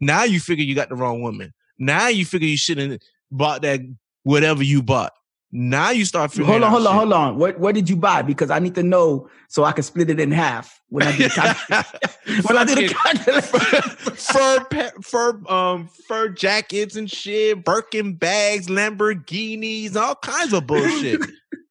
Now 0.00 0.24
you 0.24 0.40
figure 0.40 0.64
you 0.64 0.74
got 0.74 0.88
the 0.88 0.96
wrong 0.96 1.22
woman. 1.22 1.52
Now 1.78 2.08
you 2.08 2.24
figure 2.24 2.48
you 2.48 2.56
shouldn't 2.56 3.02
bought 3.30 3.62
that 3.62 3.80
whatever 4.22 4.62
you 4.62 4.82
bought. 4.82 5.12
Now 5.52 5.90
you 5.90 6.04
start 6.04 6.30
figuring 6.30 6.48
Hold 6.50 6.62
on, 6.62 6.70
hold 6.70 6.86
on, 6.86 6.92
shit. 6.92 6.98
hold 6.98 7.12
on. 7.12 7.36
What 7.38 7.58
what 7.58 7.74
did 7.74 7.90
you 7.90 7.96
buy? 7.96 8.22
Because 8.22 8.50
I 8.50 8.60
need 8.60 8.76
to 8.76 8.84
know 8.84 9.28
so 9.48 9.64
I 9.64 9.72
can 9.72 9.82
split 9.82 10.08
it 10.08 10.20
in 10.20 10.30
half 10.30 10.80
when 10.90 11.06
I 11.06 11.16
do 11.16 11.24
the 11.24 11.28
calculation. 12.26 12.44
when 12.44 12.56
I 12.56 12.64
do 12.64 12.74
the 12.76 12.88
calculation. 12.88 13.82
fur 14.14 15.00
fur 15.02 15.52
um 15.52 15.88
fur 16.06 16.28
jackets 16.28 16.94
and 16.94 17.10
shit, 17.10 17.64
Birkin 17.64 18.14
bags, 18.14 18.68
Lamborghinis, 18.68 19.96
all 19.96 20.14
kinds 20.14 20.52
of 20.52 20.68
bullshit. 20.68 21.20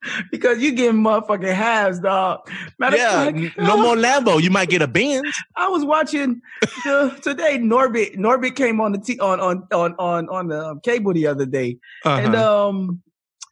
because 0.31 0.59
you 0.61 0.71
getting 0.71 1.01
motherfucking 1.01 1.53
halves, 1.53 1.99
dog. 1.99 2.39
Matter 2.77 2.97
yeah, 2.97 3.25
fact, 3.25 3.37
no 3.57 3.77
more 3.77 3.95
Lambo. 3.95 4.41
You 4.41 4.49
might 4.49 4.69
get 4.69 4.81
a 4.81 4.87
Benz. 4.87 5.35
I 5.55 5.67
was 5.67 5.83
watching 5.85 6.41
the, 6.85 7.17
today. 7.21 7.57
Norbit 7.57 8.15
Norbit 8.15 8.55
came 8.55 8.79
on 8.81 8.91
the 8.93 8.99
t- 8.99 9.19
on 9.19 9.39
on 9.39 9.67
on 9.71 9.95
on 9.99 10.29
on 10.29 10.47
the 10.47 10.65
um, 10.67 10.79
cable 10.81 11.13
the 11.13 11.27
other 11.27 11.45
day, 11.45 11.77
and 12.05 12.35
Uh-huh. 12.35 12.69
um, 12.69 13.01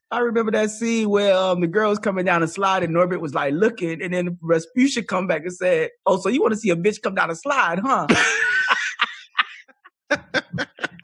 I 0.09 0.19
remember 0.19 0.51
that 0.53 0.71
scene 0.71 1.09
where 1.09 1.35
um 1.35 1.59
the 1.59 1.67
girl 1.67 1.89
was 1.89 1.99
coming 1.99 2.23
down 2.23 2.41
a 2.43 2.47
slide, 2.47 2.83
and 2.83 2.95
Norbit 2.95 3.19
was 3.19 3.33
like 3.33 3.53
looking, 3.53 4.01
and 4.01 4.13
then 4.13 4.37
Rasputia 4.41 5.05
come 5.05 5.27
back 5.27 5.41
and 5.41 5.51
said, 5.53 5.89
"Oh, 6.05 6.17
so 6.17 6.29
you 6.29 6.41
want 6.41 6.53
to 6.53 6.59
see 6.59 6.69
a 6.69 6.75
bitch 6.77 7.01
come 7.01 7.15
down 7.15 7.29
a 7.29 7.35
slide, 7.35 7.79
huh?" 7.79 8.07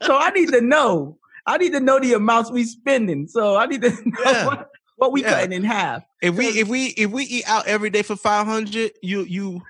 so 0.02 0.16
I 0.16 0.30
need 0.30 0.48
to 0.50 0.60
know. 0.60 1.18
I 1.46 1.58
need 1.58 1.72
to 1.72 1.80
know 1.80 2.00
the 2.00 2.14
amounts 2.14 2.50
we 2.50 2.64
spending. 2.64 3.28
So 3.28 3.56
I 3.56 3.66
need 3.66 3.82
to 3.82 3.90
know 3.90 4.22
Yeah. 4.24 4.46
what, 4.46 4.70
what 4.96 5.12
we 5.12 5.22
Yeah. 5.22 5.30
cutting 5.30 5.52
in 5.52 5.64
half. 5.64 6.02
if 6.22 6.34
we 6.36 6.46
if 6.46 6.68
we 6.68 6.86
if 6.96 7.10
we 7.10 7.24
eat 7.24 7.44
out 7.46 7.66
every 7.66 7.90
day 7.90 8.02
for 8.02 8.16
five 8.16 8.46
hundred, 8.46 8.92
you 9.02 9.22
you 9.22 9.60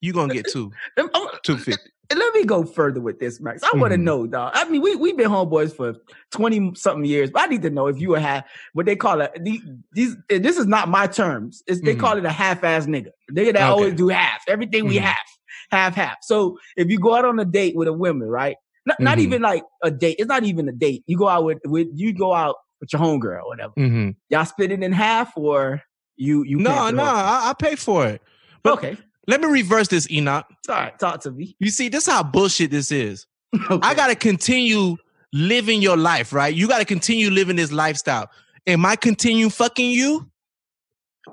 you 0.00 0.12
gonna 0.12 0.32
get 0.34 0.46
two 0.50 0.72
two 1.42 1.56
fifty. 1.58 1.90
Let 2.14 2.34
me 2.34 2.44
go 2.44 2.64
further 2.64 3.00
with 3.00 3.20
this, 3.20 3.40
Max. 3.40 3.62
I 3.62 3.74
want 3.78 3.92
to 3.92 3.98
Mhm. 3.98 4.02
know, 4.02 4.26
dog. 4.26 4.52
I 4.54 4.68
mean, 4.68 4.82
we 4.82 4.96
we've 4.96 5.16
been 5.16 5.30
homeboys 5.30 5.74
for 5.74 5.94
twenty 6.30 6.74
something 6.74 7.06
years, 7.06 7.30
but 7.30 7.42
I 7.42 7.46
need 7.46 7.62
to 7.62 7.70
know 7.70 7.86
if 7.86 7.98
you 8.00 8.12
have 8.12 8.44
what 8.74 8.84
they 8.84 8.96
call 8.96 9.22
it. 9.22 9.32
the- 9.42 9.62
These 9.92 10.16
this 10.28 10.58
is 10.58 10.66
not 10.66 10.88
my 10.90 11.06
terms. 11.06 11.62
It's, 11.66 11.80
they 11.80 11.94
Mhm. 11.94 12.00
call 12.00 12.18
it 12.18 12.24
a 12.26 12.30
half-ass 12.30 12.84
nigga. 12.86 13.10
Nigga 13.30 13.46
that 13.54 13.56
Okay. 13.56 13.62
always 13.62 13.94
do 13.94 14.08
half. 14.08 14.42
Everything 14.46 14.86
we 14.88 14.96
Mhm. 14.98 15.02
have, 15.02 15.26
half 15.70 15.94
half. 15.94 16.18
So 16.22 16.58
if 16.76 16.90
you 16.90 16.98
go 16.98 17.14
out 17.14 17.24
on 17.24 17.38
a 17.38 17.46
date 17.46 17.76
with 17.76 17.88
a 17.88 17.92
woman, 17.94 18.28
right? 18.28 18.56
Not, 18.84 19.00
not 19.00 19.16
Mhm. 19.18 19.22
even 19.22 19.42
like 19.42 19.62
a 19.82 19.90
date. 19.90 20.16
It's 20.18 20.28
not 20.28 20.44
even 20.44 20.68
a 20.68 20.72
date. 20.72 21.04
You 21.06 21.16
go 21.16 21.28
out 21.28 21.44
with 21.44 21.60
with 21.64 21.88
you 21.94 22.12
go 22.12 22.34
out 22.34 22.56
with 22.82 22.92
your 22.92 23.00
homegirl 23.00 23.46
whatever. 23.46 23.72
Mm-hmm. 23.78 24.10
Y'all 24.28 24.44
split 24.44 24.70
it 24.72 24.82
in 24.82 24.92
half, 24.92 25.32
or 25.36 25.80
you 26.16 26.42
you 26.44 26.58
No, 26.58 26.64
no, 26.68 26.74
the 26.74 26.80
whole 26.80 26.90
thing? 26.90 27.00
I, 27.00 27.50
I 27.50 27.54
pay 27.58 27.76
for 27.76 28.06
it. 28.06 28.20
but- 28.62 28.74
okay. 28.74 28.98
Let 29.28 29.40
me 29.40 29.46
reverse 29.46 29.86
this, 29.86 30.10
Enoch. 30.10 30.44
All 30.68 30.74
right, 30.74 30.98
talk 30.98 31.20
to 31.20 31.30
me. 31.30 31.54
You 31.60 31.70
see, 31.70 31.88
this 31.88 32.08
is 32.08 32.12
how 32.12 32.24
bullshit 32.24 32.70
this 32.72 32.92
is. 32.92 33.26
Okay. 33.70 33.78
I 33.86 33.94
gotta 33.94 34.16
continue 34.16 34.96
living 35.32 35.80
your 35.80 35.96
life, 35.96 36.32
right? 36.32 36.52
You 36.52 36.66
gotta 36.66 36.84
continue 36.84 37.30
living 37.30 37.54
this 37.54 37.70
lifestyle. 37.70 38.28
Am 38.66 38.84
I 38.84 38.96
continue 38.96 39.48
fucking 39.48 39.90
you? 39.90 40.28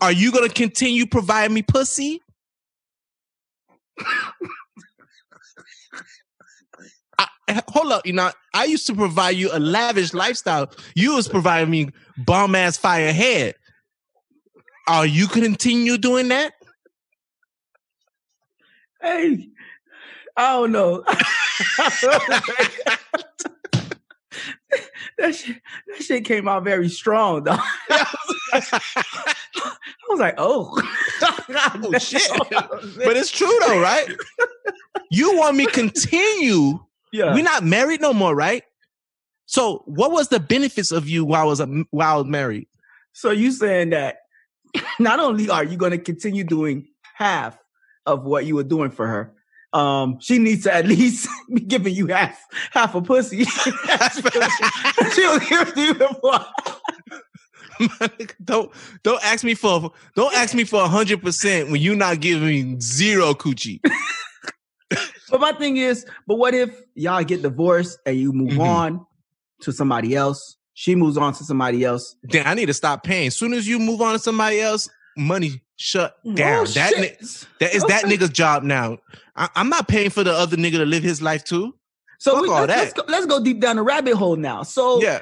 Are 0.01 0.11
you 0.11 0.31
gonna 0.31 0.49
continue 0.49 1.07
providing 1.07 1.55
me 1.55 1.63
pussy? 1.63 2.21
Hold 7.69 7.91
up, 7.91 8.05
you 8.05 8.13
know. 8.13 8.31
I 8.53 8.65
used 8.65 8.87
to 8.87 8.95
provide 8.95 9.35
you 9.35 9.49
a 9.51 9.59
lavish 9.59 10.13
lifestyle. 10.13 10.71
You 10.95 11.15
was 11.15 11.27
providing 11.27 11.69
me 11.69 11.89
bomb 12.17 12.55
ass 12.55 12.77
fire 12.77 13.13
head. 13.13 13.55
Are 14.87 15.05
you 15.05 15.27
continue 15.27 15.97
doing 15.97 16.29
that? 16.29 16.53
Hey, 19.01 19.49
I 20.35 20.53
don't 20.53 20.71
know. 20.71 21.03
that 25.17 25.35
shit, 25.35 25.61
that 25.87 26.01
shit 26.01 26.25
came 26.25 26.47
out 26.47 26.63
very 26.63 26.89
strong, 26.89 27.43
though. 27.43 27.57
I 30.09 30.13
was 30.13 30.19
like, 30.19 30.35
oh, 30.37 30.75
oh 31.21 31.97
shit! 31.99 32.29
but 32.49 33.15
it's 33.15 33.31
true 33.31 33.55
though, 33.67 33.79
right? 33.79 34.07
You 35.11 35.37
want 35.37 35.55
me 35.55 35.65
continue? 35.67 36.79
Yeah, 37.11 37.33
We're 37.33 37.43
not 37.43 37.63
married 37.63 38.01
no 38.01 38.13
more, 38.13 38.35
right? 38.35 38.63
So, 39.45 39.81
what 39.85 40.11
was 40.11 40.27
the 40.27 40.39
benefits 40.39 40.91
of 40.91 41.09
you 41.09 41.25
while 41.25 41.41
I 41.41 41.45
was 41.45 41.59
while 41.89 42.13
I 42.13 42.17
was 42.17 42.27
married? 42.27 42.67
So 43.13 43.31
you 43.31 43.51
saying 43.51 43.89
that 43.89 44.19
not 44.99 45.19
only 45.19 45.49
are 45.49 45.63
you 45.63 45.77
going 45.77 45.91
to 45.91 45.97
continue 45.97 46.43
doing 46.43 46.87
half 47.15 47.57
of 48.05 48.23
what 48.23 48.45
you 48.45 48.55
were 48.55 48.63
doing 48.63 48.91
for 48.91 49.07
her, 49.07 49.33
um, 49.73 50.19
she 50.19 50.37
needs 50.37 50.63
to 50.63 50.73
at 50.73 50.87
least 50.87 51.27
be 51.53 51.61
giving 51.61 51.93
you 51.93 52.07
half 52.07 52.39
half 52.71 52.95
a 52.95 53.01
pussy. 53.01 53.43
she 53.45 53.71
was 53.71 55.49
give 55.49 55.77
you 55.77 55.93
before. 55.95 56.45
don't 58.43 58.71
don't 59.03 59.23
ask 59.23 59.43
me 59.43 59.53
for 59.53 59.91
don't 60.15 60.33
ask 60.35 60.53
me 60.53 60.63
for 60.63 60.87
hundred 60.87 61.21
percent 61.21 61.71
when 61.71 61.81
you're 61.81 61.95
not 61.95 62.19
giving 62.19 62.79
zero 62.79 63.33
coochie. 63.33 63.79
But 65.29 65.39
my 65.41 65.51
thing 65.53 65.77
is, 65.77 66.05
but 66.27 66.35
what 66.35 66.53
if 66.53 66.69
y'all 66.95 67.23
get 67.23 67.41
divorced 67.41 67.99
and 68.05 68.17
you 68.17 68.31
move 68.33 68.51
Mhm. 68.53 68.59
on 68.65 69.05
to 69.61 69.71
somebody 69.71 70.15
else? 70.15 70.57
She 70.73 70.95
moves 70.95 71.17
on 71.17 71.33
to 71.33 71.43
somebody 71.43 71.83
else. 71.83 72.15
Then 72.23 72.47
I 72.47 72.53
need 72.53 72.67
to 72.67 72.73
stop 72.73 73.03
paying. 73.03 73.27
As 73.27 73.35
soon 73.35 73.53
as 73.53 73.67
you 73.67 73.79
move 73.79 74.01
on 74.01 74.13
to 74.13 74.19
somebody 74.19 74.61
else, 74.61 74.89
money 75.17 75.61
shut 75.75 76.15
down. 76.35 76.61
Oh, 76.61 76.65
that 76.71 76.93
ni- 76.97 77.15
that 77.59 77.75
is 77.75 77.83
that 77.85 78.05
nigga's 78.05 78.29
job 78.43 78.63
now. 78.63 78.97
I, 79.35 79.49
I'm 79.55 79.69
not 79.69 79.87
paying 79.87 80.09
for 80.09 80.23
the 80.23 80.31
other 80.33 80.55
nigga 80.57 80.77
to 80.77 80.85
live 80.85 81.03
his 81.03 81.21
life 81.21 81.43
too. 81.43 81.73
So 82.21 82.41
we, 82.41 82.49
let's, 82.49 82.67
let's 82.67 82.93
go, 82.93 83.03
let's 83.07 83.25
go 83.25 83.41
deep 83.41 83.61
down 83.61 83.77
the 83.77 83.81
rabbit 83.81 84.15
hole 84.15 84.35
now. 84.35 84.63
So 84.63 85.01
Yeah. 85.01 85.19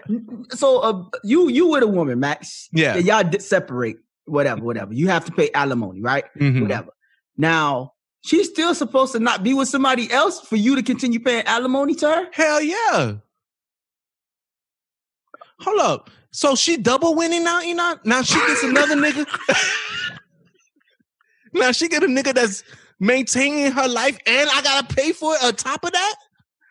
so 0.52 0.80
uh, 0.80 1.04
you 1.24 1.48
you 1.50 1.68
with 1.68 1.84
a 1.84 1.88
woman, 1.88 2.20
Max. 2.20 2.70
Yeah. 2.72 2.98
Y'all 2.98 3.24
separate, 3.40 3.98
whatever, 4.26 4.62
whatever. 4.64 4.94
You 4.94 5.08
have 5.10 5.26
to 5.26 5.32
pay 5.32 5.50
alimony, 5.54 6.02
right? 6.02 6.26
Mhm. 6.40 6.62
Whatever. 6.62 6.90
Now 7.38 7.94
she's 8.24 8.50
still 8.50 8.74
supposed 8.76 9.14
to 9.14 9.20
not 9.20 9.44
be 9.44 9.54
with 9.54 9.68
somebody 9.68 10.12
else 10.12 10.42
for 10.42 10.56
you 10.56 10.76
to 10.76 10.84
continue 10.84 11.20
paying 11.20 11.46
alimony 11.46 11.96
to 11.96 12.08
her. 12.08 12.28
Hell 12.34 12.62
yeah. 12.62 13.14
Hold 15.62 15.80
up. 15.82 16.10
So 16.32 16.56
she 16.56 16.78
double 16.78 17.16
winning 17.16 17.44
now, 17.44 17.62
Enoch? 17.62 18.06
Now 18.06 18.22
she 18.22 18.36
gets 18.36 18.64
another 18.64 18.96
nigga. 18.98 19.26
now 21.54 21.72
she 21.72 21.88
get 21.88 22.04
a 22.04 22.08
nigga 22.08 22.34
that's 22.34 22.64
maintaining 23.00 23.72
her 23.72 23.88
life 23.88 24.18
and 24.28 24.50
I 24.54 24.62
gotta 24.62 24.94
pay 24.94 25.12
for 25.14 25.34
it 25.36 25.44
on 25.44 25.56
top 25.56 25.84
of 25.84 25.92
that? 25.94 26.16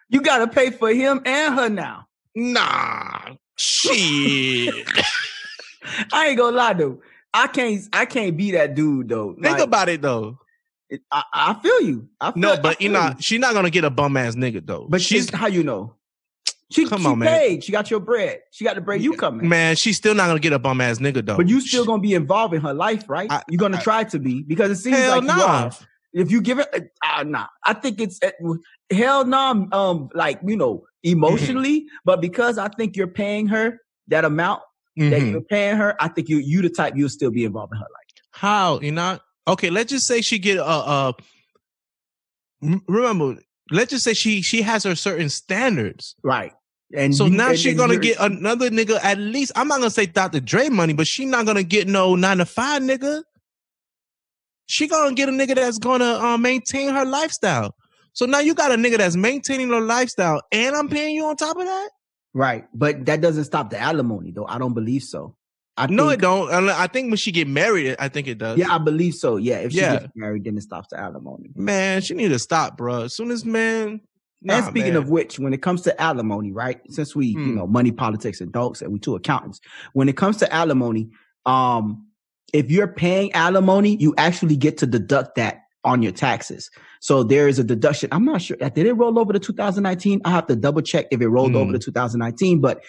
You 0.08 0.20
got 0.22 0.38
to 0.38 0.46
pay 0.46 0.70
for 0.70 0.90
him 0.90 1.20
and 1.24 1.54
her 1.54 1.68
now. 1.68 2.06
Nah. 2.36 3.34
Shit. 3.56 4.86
I 6.12 6.28
ain't 6.28 6.38
gonna 6.38 6.56
lie 6.56 6.74
though. 6.74 7.00
I 7.34 7.48
can't 7.48 7.82
I 7.92 8.04
can't 8.06 8.36
be 8.36 8.52
that 8.52 8.74
dude 8.74 9.08
though. 9.08 9.32
Think 9.34 9.58
Like, 9.58 9.62
about 9.62 9.88
it 9.88 10.02
though. 10.02 10.38
It- 10.90 11.02
I, 11.10 11.22
I 11.32 11.54
feel 11.54 11.80
you. 11.82 12.08
I 12.20 12.32
feel, 12.32 12.40
No, 12.40 12.56
but 12.60 12.80
you. 12.80 12.94
she's 13.20 13.40
not 13.40 13.54
gonna 13.54 13.70
get 13.70 13.84
a 13.84 13.90
bum 13.90 14.16
ass 14.16 14.34
nigga 14.34 14.64
though. 14.66 14.86
But 14.88 15.00
she's 15.02 15.30
how 15.30 15.46
you 15.48 15.62
know. 15.62 15.94
She, 16.68 16.84
Come 16.86 17.02
she 17.02 17.06
on, 17.06 17.18
man. 17.20 17.28
paid. 17.28 17.62
She 17.64 17.70
got 17.70 17.90
your 17.92 18.00
bread. 18.00 18.40
She 18.50 18.64
got 18.64 18.74
the 18.74 18.80
bread 18.80 19.00
you 19.00 19.12
coming. 19.12 19.48
man, 19.48 19.76
she's 19.76 19.96
still 19.96 20.14
not 20.16 20.26
gonna 20.26 20.40
get 20.40 20.52
a 20.52 20.58
bum 20.58 20.80
ass 20.80 20.98
nigga 20.98 21.24
though. 21.24 21.36
But 21.36 21.48
you 21.48 21.60
still 21.60 21.84
gonna 21.84 22.02
be 22.02 22.14
involved 22.14 22.54
in 22.54 22.60
her 22.60 22.74
life, 22.74 23.04
right? 23.08 23.30
I- 23.30 23.42
You're 23.48 23.58
gonna 23.58 23.76
I- 23.76 23.82
try 23.82 24.04
to 24.04 24.18
be 24.18 24.42
because 24.42 24.70
it 24.72 24.76
seems 24.76 24.98
like 24.98 25.20
you 25.22 25.26
nah. 25.28 25.70
If 26.12 26.30
you 26.30 26.40
give 26.40 26.58
it, 26.58 26.92
uh, 27.04 27.24
nah. 27.24 27.46
I 27.64 27.74
think 27.74 28.00
it's 28.00 28.18
uh, 28.22 28.30
hell 28.90 29.24
no. 29.26 29.68
Um, 29.70 30.08
like 30.14 30.40
you 30.44 30.56
know, 30.56 30.84
emotionally, 31.02 31.80
Mm-hmm. 31.82 31.96
but 32.04 32.20
because 32.20 32.58
I 32.58 32.68
think 32.68 32.96
you're 32.96 33.06
paying 33.06 33.46
her 33.48 33.80
that 34.08 34.24
amount 34.24 34.62
that 34.96 35.04
Mhm. 35.20 35.30
you're 35.32 35.40
paying 35.42 35.76
her, 35.76 35.94
I 36.00 36.08
think 36.08 36.28
you 36.28 36.38
you 36.38 36.62
the 36.62 36.70
type 36.70 36.94
you'll 36.96 37.10
still 37.10 37.30
be 37.30 37.44
involved 37.44 37.72
in 37.74 37.78
her 37.78 37.84
life. 37.84 38.24
How 38.32 38.80
you 38.80 38.92
not? 38.92 39.20
Okay, 39.48 39.70
let's 39.70 39.90
just 39.90 40.06
say 40.06 40.20
she 40.22 40.38
get 40.38 40.58
a. 40.58 40.64
Uh, 40.64 41.12
m- 42.62 42.82
remember, 42.88 43.36
let's 43.70 43.90
just 43.90 44.04
say 44.04 44.14
she 44.14 44.42
she 44.42 44.62
has 44.62 44.84
her 44.84 44.94
certain 44.94 45.28
standards. 45.28 46.14
Right. 46.22 46.52
And 46.94 47.14
So 47.14 47.26
you- 47.26 47.36
now 47.36 47.50
and- 47.50 47.66
and 47.66 47.76
gonna 47.78 47.96
get 47.98 48.18
another 48.20 48.70
nigga. 48.70 48.98
At 49.02 49.18
least 49.18 49.52
I'm 49.56 49.68
not 49.68 49.78
gonna 49.78 49.90
say 49.90 50.06
Dr. 50.06 50.40
Dre 50.40 50.68
money, 50.68 50.92
but 50.92 51.06
she 51.06 51.24
not 51.26 51.46
gonna 51.46 51.62
get 51.64 51.88
no 51.88 52.14
nine 52.16 52.38
to 52.38 52.44
five 52.46 52.82
nigga. 52.82 53.22
She 54.66 54.88
gonna 54.88 55.14
get 55.14 55.28
a 55.28 55.32
nigga 55.32 55.54
that's 55.54 55.78
gonna 55.78 56.14
uh, 56.14 56.36
maintain 56.38 56.88
her 56.92 57.04
lifestyle. 57.04 57.74
So 58.12 58.24
now 58.26 58.40
you 58.40 58.54
got 58.54 58.72
a 58.72 58.76
nigga 58.76 58.98
that's 58.98 59.14
maintaining 59.16 59.68
her 59.68 59.80
lifestyle, 59.80 60.40
and 60.50 60.74
I'm 60.74 60.88
paying 60.88 61.14
you 61.14 61.26
on 61.26 61.36
top 61.36 61.56
of 61.56 61.64
that. 61.66 61.90
right, 62.34 62.66
but 62.74 63.06
that 63.06 63.20
doesn't 63.22 63.44
stop 63.44 63.70
the 63.70 63.78
alimony, 63.80 64.30
though. 64.30 64.46
I 64.46 64.58
don't 64.58 64.74
believe 64.74 65.02
so. 65.02 65.34
I 65.78 65.86
No, 65.86 66.04
think, 66.08 66.14
it 66.14 66.22
don't. 66.22 66.50
I 66.70 66.86
think 66.86 67.08
when 67.10 67.16
she 67.18 67.32
get 67.32 67.46
married, 67.48 67.96
I 67.98 68.08
think 68.08 68.26
it 68.28 68.38
does. 68.38 68.58
Yeah, 68.58 68.74
I 68.74 68.78
believe 68.78 69.14
so. 69.14 69.36
Yeah, 69.36 69.56
if 69.58 69.72
she 69.72 69.78
Yeah. 69.78 69.98
gets 69.98 70.12
married, 70.16 70.44
then 70.44 70.56
it 70.56 70.62
stops 70.62 70.88
the 70.90 70.98
alimony. 70.98 71.50
man, 71.54 72.00
she 72.02 72.14
need 72.14 72.28
to 72.28 72.38
stop, 72.38 72.76
bro. 72.78 73.02
As 73.02 73.14
soon 73.14 73.30
as 73.30 73.44
man. 73.44 74.00
Nah, 74.42 74.56
and 74.56 74.66
speaking 74.66 74.92
man. 74.94 75.02
of 75.02 75.08
which, 75.10 75.38
when 75.38 75.52
it 75.54 75.62
comes 75.62 75.82
to 75.82 76.00
alimony, 76.00 76.52
right? 76.52 76.80
Since 76.90 77.16
we, 77.16 77.26
you 77.28 77.38
Hmm. 77.38 77.54
know, 77.56 77.66
money, 77.66 77.90
politics, 77.90 78.40
and 78.40 78.52
dogs, 78.52 78.80
and 78.82 78.92
we 78.92 78.98
two 78.98 79.16
accountants, 79.16 79.60
when 79.92 80.08
it 80.08 80.16
comes 80.16 80.36
to 80.38 80.52
alimony, 80.54 81.08
um, 81.46 82.06
if 82.52 82.70
you're 82.70 82.88
paying 82.88 83.32
alimony, 83.32 83.96
you 83.96 84.14
actually 84.18 84.56
get 84.56 84.78
to 84.78 84.86
deduct 84.86 85.34
that 85.36 85.62
on 85.84 86.02
your 86.02 86.12
taxes. 86.12 86.68
So 87.00 87.22
there 87.22 87.48
is 87.48 87.58
a 87.58 87.64
deduction. 87.64 88.08
I'm 88.12 88.24
not 88.24 88.42
sure. 88.42 88.56
Did 88.56 88.78
it 88.86 88.92
roll 88.94 89.18
over 89.18 89.32
to 89.32 89.38
2019? 89.38 90.20
I 90.24 90.30
have 90.30 90.46
to 90.48 90.56
double 90.56 90.82
check 90.82 91.06
if 91.12 91.20
it 91.20 91.28
rolled 91.28 91.54
over 91.56 91.66
Hmm. 91.66 91.72
to 91.72 91.78
2019. 91.78 92.60
But 92.60 92.82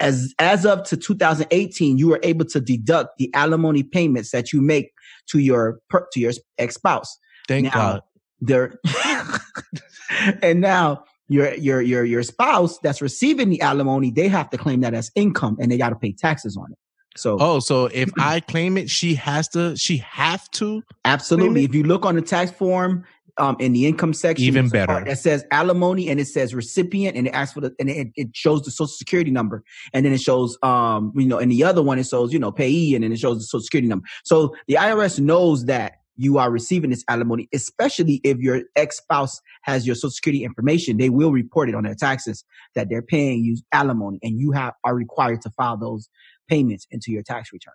as 0.00 0.34
as 0.38 0.64
of 0.66 0.82
to 0.84 0.96
2018, 0.96 1.98
you 1.98 2.08
were 2.08 2.20
able 2.22 2.44
to 2.46 2.60
deduct 2.60 3.18
the 3.18 3.30
alimony 3.34 3.82
payments 3.82 4.30
that 4.30 4.52
you 4.52 4.60
make 4.60 4.92
to 5.28 5.38
your 5.38 5.80
per, 5.88 6.06
to 6.12 6.20
your 6.20 6.32
ex 6.58 6.74
spouse 6.74 7.18
Thank 7.46 7.64
now- 7.66 7.70
God. 7.72 8.00
they're 8.40 8.80
and 10.42 10.60
now 10.60 11.04
your 11.28 11.54
your 11.54 11.80
your 11.80 12.04
your 12.04 12.22
spouse 12.22 12.78
that's 12.82 13.00
receiving 13.00 13.48
the 13.50 13.60
alimony 13.60 14.10
they 14.10 14.28
have 14.28 14.50
to 14.50 14.58
claim 14.58 14.80
that 14.80 14.94
as 14.94 15.10
income 15.14 15.56
and 15.60 15.70
they 15.70 15.76
got 15.78 15.90
to 15.90 15.96
pay 15.96 16.12
taxes 16.12 16.56
on 16.56 16.72
it 16.72 16.78
so 17.16 17.36
Oh, 17.40 17.58
so 17.58 17.86
if 17.86 18.08
I 18.18 18.38
claim 18.38 18.76
it, 18.78 18.88
she 18.88 19.16
has 19.16 19.48
to. 19.48 19.76
She 19.76 19.96
have 19.98 20.48
to. 20.52 20.80
absolutely 21.04 21.64
if 21.64 21.74
you 21.74 21.82
look 21.82 22.04
on 22.06 22.14
the 22.14 22.22
tax 22.22 22.52
form 22.52 23.04
um 23.40 23.56
in 23.58 23.72
the 23.72 23.86
income 23.86 24.12
section 24.12 24.44
Even 24.46 24.68
there's 24.68 24.84
a 24.84 24.86
part 24.86 25.04
better. 25.04 25.10
that 25.10 25.18
says 25.18 25.44
alimony 25.50 26.08
and 26.08 26.20
it 26.20 26.26
says 26.28 26.54
recipient 26.54 27.16
and 27.16 27.26
it 27.26 27.30
asks 27.30 27.54
for 27.54 27.60
the 27.62 27.74
and 27.80 27.88
it, 27.90 28.08
it 28.14 28.28
shows 28.34 28.62
the 28.62 28.70
social 28.70 28.86
security 28.88 29.30
number. 29.30 29.64
And 29.92 30.04
then 30.04 30.12
it 30.12 30.20
shows 30.20 30.56
um 30.62 31.12
you 31.16 31.26
know 31.26 31.38
and 31.38 31.50
the 31.50 31.64
other 31.64 31.82
one 31.82 31.98
it 31.98 32.06
shows 32.06 32.32
you 32.32 32.38
know 32.38 32.52
payee 32.52 32.94
and 32.94 33.02
then 33.02 33.12
it 33.12 33.18
shows 33.18 33.38
the 33.38 33.44
social 33.44 33.64
security 33.64 33.88
number. 33.88 34.06
So 34.24 34.54
the 34.68 34.74
irs 34.74 35.18
knows 35.18 35.64
that 35.64 35.94
you 36.16 36.36
are 36.36 36.50
receiving 36.50 36.90
this 36.90 37.04
alimony 37.08 37.48
especially 37.54 38.20
if 38.24 38.38
your 38.38 38.62
ex-spouse 38.76 39.40
has 39.62 39.86
your 39.86 39.96
social 39.96 40.10
security 40.10 40.44
information. 40.44 40.98
They 40.98 41.08
will 41.08 41.32
report 41.32 41.68
it 41.70 41.74
on 41.74 41.84
their 41.84 41.94
taxes 41.94 42.44
that 42.74 42.88
they're 42.90 43.02
paying 43.02 43.42
you 43.42 43.56
alimony 43.72 44.18
and 44.22 44.38
you 44.38 44.52
have 44.52 44.74
are 44.84 44.94
required 44.94 45.40
to 45.42 45.50
file 45.50 45.78
those 45.78 46.08
payments 46.48 46.86
into 46.90 47.10
your 47.10 47.22
tax 47.22 47.52
return 47.52 47.74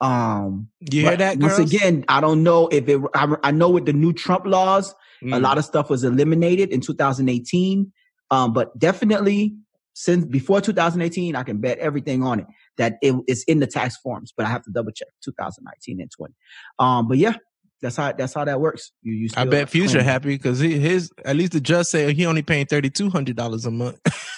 um 0.00 0.68
You 0.80 1.02
hear 1.02 1.16
that, 1.16 1.38
once 1.38 1.58
girls? 1.58 1.72
again 1.74 2.04
i 2.08 2.20
don't 2.20 2.42
know 2.42 2.68
if 2.68 2.88
it 2.88 3.00
I, 3.14 3.36
I 3.44 3.50
know 3.50 3.68
with 3.70 3.84
the 3.86 3.92
new 3.92 4.12
trump 4.12 4.46
laws 4.46 4.94
a 5.22 5.26
Mm. 5.26 5.42
lot 5.42 5.58
of 5.58 5.66
stuff 5.66 5.90
was 5.90 6.02
eliminated 6.02 6.70
in 6.70 6.80
2018 6.80 7.92
um, 8.30 8.52
but 8.54 8.78
definitely 8.78 9.54
since 9.92 10.24
before 10.24 10.62
2018 10.62 11.36
i 11.36 11.42
can 11.42 11.58
bet 11.58 11.78
everything 11.78 12.22
on 12.22 12.40
it 12.40 12.46
that 12.78 12.94
it 13.02 13.14
is 13.28 13.44
in 13.44 13.60
the 13.60 13.66
tax 13.66 13.98
forms 13.98 14.32
but 14.34 14.46
i 14.46 14.48
have 14.48 14.62
to 14.62 14.70
double 14.70 14.90
check 14.92 15.08
2019 15.22 16.00
and 16.00 16.10
20 16.10 16.32
um, 16.78 17.06
but 17.06 17.18
yeah 17.18 17.34
that's 17.82 17.96
how 17.96 18.12
that's 18.12 18.32
how 18.34 18.44
that 18.44 18.60
works 18.60 18.92
you, 19.02 19.12
you 19.14 19.28
I 19.36 19.44
bet 19.44 19.68
Future 19.68 20.02
happy 20.02 20.36
because 20.36 20.58
his 20.60 21.10
at 21.24 21.36
least 21.36 21.52
the 21.52 21.60
judge 21.60 21.86
said 21.86 22.14
he 22.14 22.26
only 22.26 22.42
paying 22.42 22.66
thirty 22.66 22.90
two 22.90 23.08
hundred 23.10 23.36
dollars 23.36 23.64
a 23.64 23.70
month. 23.70 23.98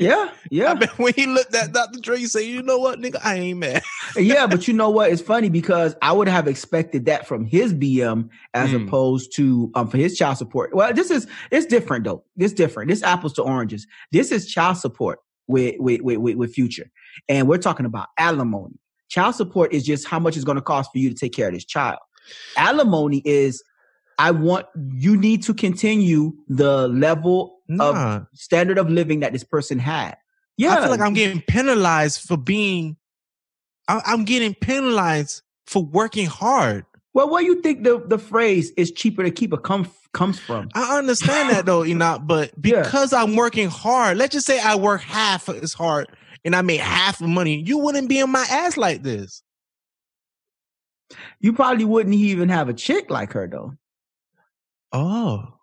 yeah 0.00 0.30
I 0.34 0.36
yeah. 0.50 0.86
when 0.96 1.12
he 1.14 1.26
looked 1.26 1.54
at 1.54 1.72
Dr. 1.72 2.00
Dre, 2.00 2.18
he 2.18 2.26
said, 2.26 2.40
"You 2.40 2.62
know 2.62 2.78
what, 2.78 2.98
nigga, 2.98 3.20
I 3.24 3.36
ain't 3.36 3.58
mad." 3.58 3.82
yeah 4.16 4.46
but 4.46 4.66
you 4.66 4.74
know 4.74 4.90
what? 4.90 5.12
It's 5.12 5.22
funny 5.22 5.48
because 5.50 5.94
i 6.02 6.10
would 6.12 6.26
have 6.28 6.48
expected 6.48 7.04
that 7.06 7.28
from 7.28 7.44
his 7.44 7.72
bm 7.72 8.28
as 8.54 8.70
Mm. 8.70 8.86
opposed 8.86 9.34
to 9.36 9.70
um 9.74 9.88
for 9.88 9.98
his 9.98 10.16
child 10.16 10.38
support. 10.38 10.74
Well 10.74 10.92
this 10.92 11.10
is 11.10 11.26
it's 11.52 11.66
different 11.66 12.04
though. 12.04 12.24
It's 12.36 12.52
different. 12.52 12.90
This 12.90 13.02
apples 13.02 13.34
to 13.34 13.42
oranges. 13.42 13.86
This 14.10 14.32
is 14.32 14.48
child 14.48 14.78
support 14.78 15.20
with 15.46 15.76
with 15.78 16.00
with, 16.00 16.18
with, 16.18 16.36
with 16.36 16.52
future. 16.54 16.90
And 17.28 17.46
we're 17.48 17.58
talking 17.58 17.86
about 17.86 18.08
alimony. 18.18 18.78
Child 19.08 19.34
support 19.34 19.72
is 19.72 19.84
just 19.84 20.06
how 20.06 20.18
much 20.18 20.36
it's 20.36 20.44
going 20.44 20.56
to 20.56 20.62
cost 20.62 20.90
for 20.92 20.98
you 20.98 21.08
to 21.08 21.14
take 21.14 21.32
care 21.32 21.48
of 21.48 21.54
this 21.54 21.64
child. 21.64 21.98
Alimony 22.56 23.22
is 23.24 23.62
i 24.18 24.30
want 24.30 24.66
you 24.92 25.16
need 25.16 25.42
to 25.42 25.54
continue 25.54 26.32
the 26.48 26.88
level 26.88 27.59
of 27.78 28.26
standard 28.34 28.78
of 28.78 28.88
living 28.90 29.20
that 29.20 29.32
this 29.32 29.44
person 29.44 29.78
had 29.78 30.16
yeah 30.56 30.76
I 30.76 30.80
feel 30.80 30.90
like 30.90 31.00
I'm 31.00 31.14
getting 31.14 31.42
penalized 31.42 32.20
for 32.22 32.36
being. 32.36 32.96
I, 33.88 34.00
I'm 34.06 34.24
getting 34.24 34.54
penalized 34.54 35.42
for 35.66 35.82
working 35.84 36.26
hard. 36.26 36.84
Well, 37.12 37.28
where 37.28 37.42
do 37.42 37.46
you 37.46 37.60
think 37.60 37.82
the, 37.82 37.98
the 38.06 38.18
phrase 38.18 38.70
is 38.76 38.92
cheaper 38.92 39.22
to 39.24 39.30
keep 39.32 39.52
a 39.52 39.58
come 39.58 39.90
comes 40.12 40.38
from? 40.38 40.68
I 40.74 40.96
understand 40.98 41.50
that 41.50 41.66
though, 41.66 41.84
Enoch, 41.86 42.22
but 42.24 42.52
Yeah. 42.62 42.82
because 42.82 43.12
I'm 43.12 43.34
working 43.36 43.68
hard, 43.68 44.16
let's 44.16 44.32
just 44.32 44.46
say 44.46 44.60
I 44.60 44.76
work 44.76 45.00
half 45.00 45.48
as 45.48 45.72
hard 45.72 46.08
and 46.44 46.54
I 46.54 46.62
make 46.62 46.80
half 46.80 47.18
the 47.18 47.26
money, 47.26 47.62
you 47.66 47.78
wouldn't 47.78 48.08
be 48.08 48.20
in 48.20 48.30
my 48.30 48.46
ass 48.48 48.76
like 48.76 49.02
this. 49.02 49.42
You 51.40 51.52
probably 51.52 51.84
wouldn't 51.84 52.14
even 52.14 52.48
have 52.48 52.68
a 52.68 52.74
chick 52.74 53.10
like 53.10 53.32
her 53.32 53.48
though. 53.48 53.74
Oh. 54.92 55.54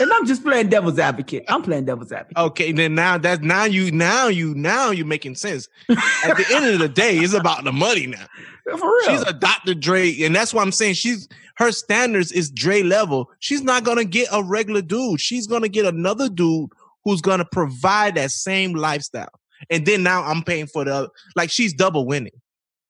And 0.00 0.12
I'm 0.12 0.26
just 0.26 0.42
playing 0.42 0.68
devil's 0.68 0.98
advocate. 0.98 1.44
I'm 1.48 1.62
playing 1.62 1.84
devil's 1.84 2.12
advocate. 2.12 2.36
Okay, 2.36 2.72
then 2.72 2.94
now 2.94 3.18
that's 3.18 3.42
now 3.42 3.64
you 3.64 3.90
now 3.90 4.28
you 4.28 4.54
now 4.54 4.90
you 4.90 5.04
making 5.04 5.34
sense. 5.34 5.68
At 5.88 6.36
the 6.36 6.46
end 6.52 6.66
of 6.66 6.78
the 6.78 6.88
day, 6.88 7.16
it's 7.18 7.34
about 7.34 7.64
the 7.64 7.72
money 7.72 8.06
now. 8.06 8.26
For 8.78 8.86
real. 8.86 9.10
She's 9.10 9.22
a 9.22 9.32
Dr. 9.32 9.74
Dre, 9.74 10.22
and 10.22 10.34
that's 10.34 10.54
why 10.54 10.62
I'm 10.62 10.72
saying 10.72 10.94
she's 10.94 11.28
her 11.56 11.70
standards 11.70 12.32
is 12.32 12.50
Dre 12.50 12.82
level. 12.82 13.30
She's 13.40 13.62
not 13.62 13.84
gonna 13.84 14.04
get 14.04 14.28
a 14.32 14.42
regular 14.42 14.82
dude. 14.82 15.20
She's 15.20 15.46
gonna 15.46 15.68
get 15.68 15.86
another 15.86 16.28
dude 16.28 16.70
who's 17.04 17.20
gonna 17.20 17.44
provide 17.44 18.14
that 18.14 18.30
same 18.30 18.74
lifestyle. 18.74 19.28
And 19.70 19.86
then 19.86 20.02
now 20.02 20.22
I'm 20.24 20.42
paying 20.42 20.66
for 20.66 20.84
the 20.84 21.08
like 21.36 21.50
she's 21.50 21.72
double 21.72 22.06
winning. 22.06 22.32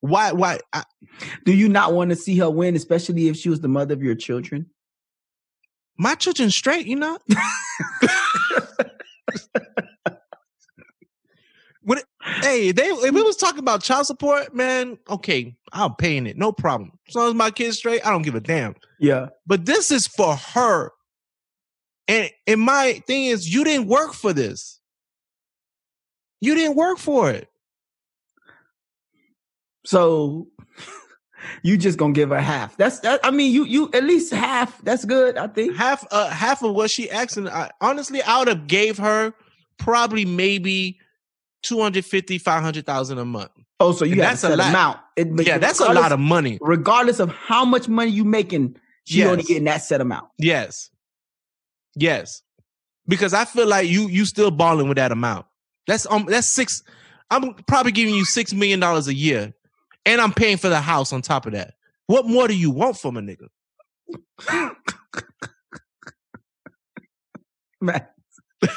Why? 0.01 0.33
Why? 0.33 0.59
I, 0.73 0.85
Do 1.45 1.55
you 1.55 1.69
not 1.69 1.95
want 1.95 2.11
to 2.11 2.17
see 2.17 2.37
her 2.39 2.51
win, 2.51 2.77
especially 2.77 3.29
if 3.29 3.37
she 3.37 3.49
was 3.49 3.61
the 3.61 3.69
mother 3.69 3.95
of 3.95 4.03
your 4.03 4.15
children? 4.15 4.67
My 5.99 6.15
children 6.15 6.51
straight, 6.51 6.87
you 6.87 6.97
know. 6.97 7.19
When 11.83 11.99
it- 11.99 12.07
hey, 12.43 12.73
they 12.73 12.85
if 12.89 13.15
we 13.15 13.23
was 13.23 13.37
talking 13.37 13.59
about 13.59 13.83
child 13.83 14.07
support, 14.07 14.55
man, 14.55 14.99
okay, 15.11 15.55
I'm 15.73 15.95
paying 15.95 16.27
it, 16.27 16.39
no 16.39 16.51
problem. 16.51 16.93
As 17.09 17.15
long 17.15 17.29
as 17.29 17.35
my 17.35 17.51
kids 17.51 17.77
straight, 17.77 18.05
I 18.07 18.11
don't 18.11 18.23
give 18.23 18.35
a 18.35 18.41
damn. 18.41 18.75
Yeah. 18.99 19.29
But 19.47 19.67
this 19.67 19.91
is 19.91 20.07
for 20.07 20.35
her. 20.35 20.93
And 22.09 22.31
and 22.47 22.61
my 22.61 23.03
thing 23.07 23.25
is, 23.27 23.53
you 23.53 23.65
didn't 23.65 23.89
work 23.89 24.15
for 24.15 24.33
this. 24.33 24.81
You 26.41 26.55
didn't 26.55 26.77
work 26.77 26.99
for 26.99 27.31
it. 27.31 27.49
So 29.85 30.49
you 31.63 31.77
just 31.77 31.99
gonna 31.99 32.13
give 32.13 32.31
her 32.31 32.41
half. 32.41 32.77
That's 32.77 33.01
that. 33.01 33.21
I 33.25 33.31
mean, 33.31 33.53
you 33.53 33.65
you 33.65 33.91
at 33.93 34.05
least 34.05 34.33
half. 34.33 34.81
That's 34.83 35.05
good. 35.05 35.37
I 35.37 35.47
think. 35.47 35.77
Half 35.77 36.07
uh 36.11 36.29
half 36.31 36.63
of 36.63 36.75
what 36.75 36.91
she 36.91 37.11
asked, 37.11 37.37
and 37.37 37.49
I, 37.49 37.71
honestly, 37.81 38.23
I 38.23 38.39
would 38.39 38.49
have 38.49 38.67
gave 38.67 38.99
her 38.99 39.33
probably 39.79 40.25
maybe 40.25 40.99
250, 41.63 42.39
500,000 42.39 43.19
a 43.19 43.25
month. 43.25 43.51
Oh, 43.81 43.93
so 43.93 44.05
you 44.05 44.17
that's 44.17 44.45
a 44.45 44.57
lot. 44.57 44.69
amount. 44.69 45.01
It, 45.17 45.47
Yeah, 45.47 45.59
that's 45.59 45.81
a 45.81 45.93
lot 45.93 46.13
of 46.13 46.21
money. 46.21 46.59
Regardless 46.61 47.19
of 47.21 47.31
how 47.31 47.65
much 47.65 47.89
money 47.89 48.11
you 48.11 48.25
making, 48.25 48.77
she 49.05 49.25
only 49.25 49.43
getting 49.43 49.65
that 49.65 49.83
set 49.83 50.01
amount. 50.01 50.29
Yes. 50.39 50.91
Yes. 51.97 52.43
Because 53.07 53.35
I 53.35 53.45
feel 53.45 53.67
like 53.67 53.89
you 53.89 54.09
you 54.09 54.25
still 54.25 54.51
balling 54.51 54.89
with 54.89 54.97
that 54.97 55.13
amount. 55.13 55.47
That's 55.87 56.07
um 56.11 56.27
that's 56.27 56.49
six. 56.49 56.83
I'm 57.31 57.55
probably 57.67 57.93
giving 57.93 58.15
you 58.15 58.25
six 58.25 58.53
million 58.53 58.81
dollars 58.81 59.09
a 59.09 59.15
year. 59.15 59.53
And 60.07 60.21
I'm 60.21 60.33
paying 60.33 60.57
for 60.59 60.69
the 60.69 60.81
house 60.81 61.13
on 61.13 61.23
top 61.23 61.47
of 61.47 61.53
that. 61.53 61.75
What 62.07 62.27
more 62.27 62.47
do 62.49 62.55
you 62.57 62.71
want 62.71 62.99
from 62.99 63.17
a 63.17 63.21
nigga? 63.23 63.49
Man. 67.81 68.07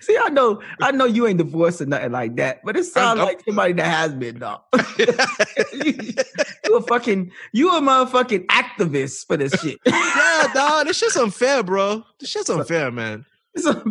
See, 0.00 0.16
I 0.20 0.28
know, 0.30 0.60
I 0.80 0.90
know 0.90 1.04
you 1.04 1.26
ain't 1.26 1.38
divorced 1.38 1.80
or 1.80 1.86
nothing 1.86 2.10
like 2.12 2.36
that, 2.36 2.60
but 2.64 2.76
it 2.76 2.84
sounds 2.84 3.18
I'm- 3.20 3.26
like 3.28 3.42
somebody 3.44 3.74
that 3.74 3.86
has 3.86 4.12
been, 4.14 4.38
dog. 4.38 4.62
you, 4.98 5.06
you 6.64 6.76
a 6.76 6.82
fucking, 6.82 7.30
you 7.52 7.68
a 7.70 7.80
motherfucking 7.80 8.46
activist 8.46 9.26
for 9.26 9.36
this 9.36 9.52
shit. 9.60 9.78
yeah, 9.86 10.50
dog. 10.54 10.86
This 10.86 10.98
shit's 10.98 11.16
unfair, 11.16 11.62
bro. 11.62 12.02
This 12.18 12.30
shit's 12.30 12.50
unfair, 12.50 12.90
man. 12.90 13.24
So- 13.56 13.82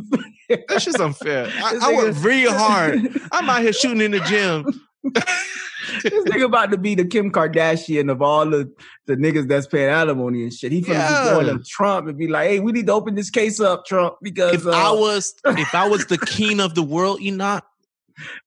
This 0.69 0.83
shit's 0.83 0.99
unfair. 0.99 1.47
I, 1.53 1.77
I 1.81 1.93
work 1.95 2.15
really 2.21 2.49
hard. 2.51 3.19
I'm 3.31 3.49
out 3.49 3.61
here 3.61 3.73
shooting 3.73 4.01
in 4.01 4.11
the 4.11 4.19
gym. 4.21 4.65
This 5.13 6.23
nigga 6.25 6.45
about 6.45 6.71
to 6.71 6.77
be 6.77 6.95
the 6.95 7.05
Kim 7.05 7.31
Kardashian 7.31 8.11
of 8.11 8.21
all 8.21 8.49
the, 8.49 8.71
the 9.05 9.15
niggas 9.15 9.47
that's 9.47 9.67
paying 9.67 9.89
alimony 9.89 10.43
and 10.43 10.53
shit. 10.53 10.71
He 10.71 10.81
finna 10.81 10.93
Yeah. 10.93 11.23
be 11.23 11.29
going 11.45 11.57
to 11.57 11.63
Trump 11.63 12.07
and 12.07 12.17
be 12.17 12.27
like, 12.27 12.49
hey, 12.49 12.59
we 12.59 12.71
need 12.71 12.87
to 12.87 12.93
open 12.93 13.15
this 13.15 13.29
case 13.29 13.59
up, 13.59 13.85
Trump, 13.85 14.15
because 14.21 14.53
If 14.53 14.67
uh, 14.67 14.71
I 14.71 14.91
was 14.91 15.35
if 15.45 15.73
I 15.73 15.87
was 15.87 16.05
the 16.07 16.17
king 16.25 16.59
of 16.59 16.75
the 16.75 16.83
world, 16.83 17.21
Enoch, 17.21 17.65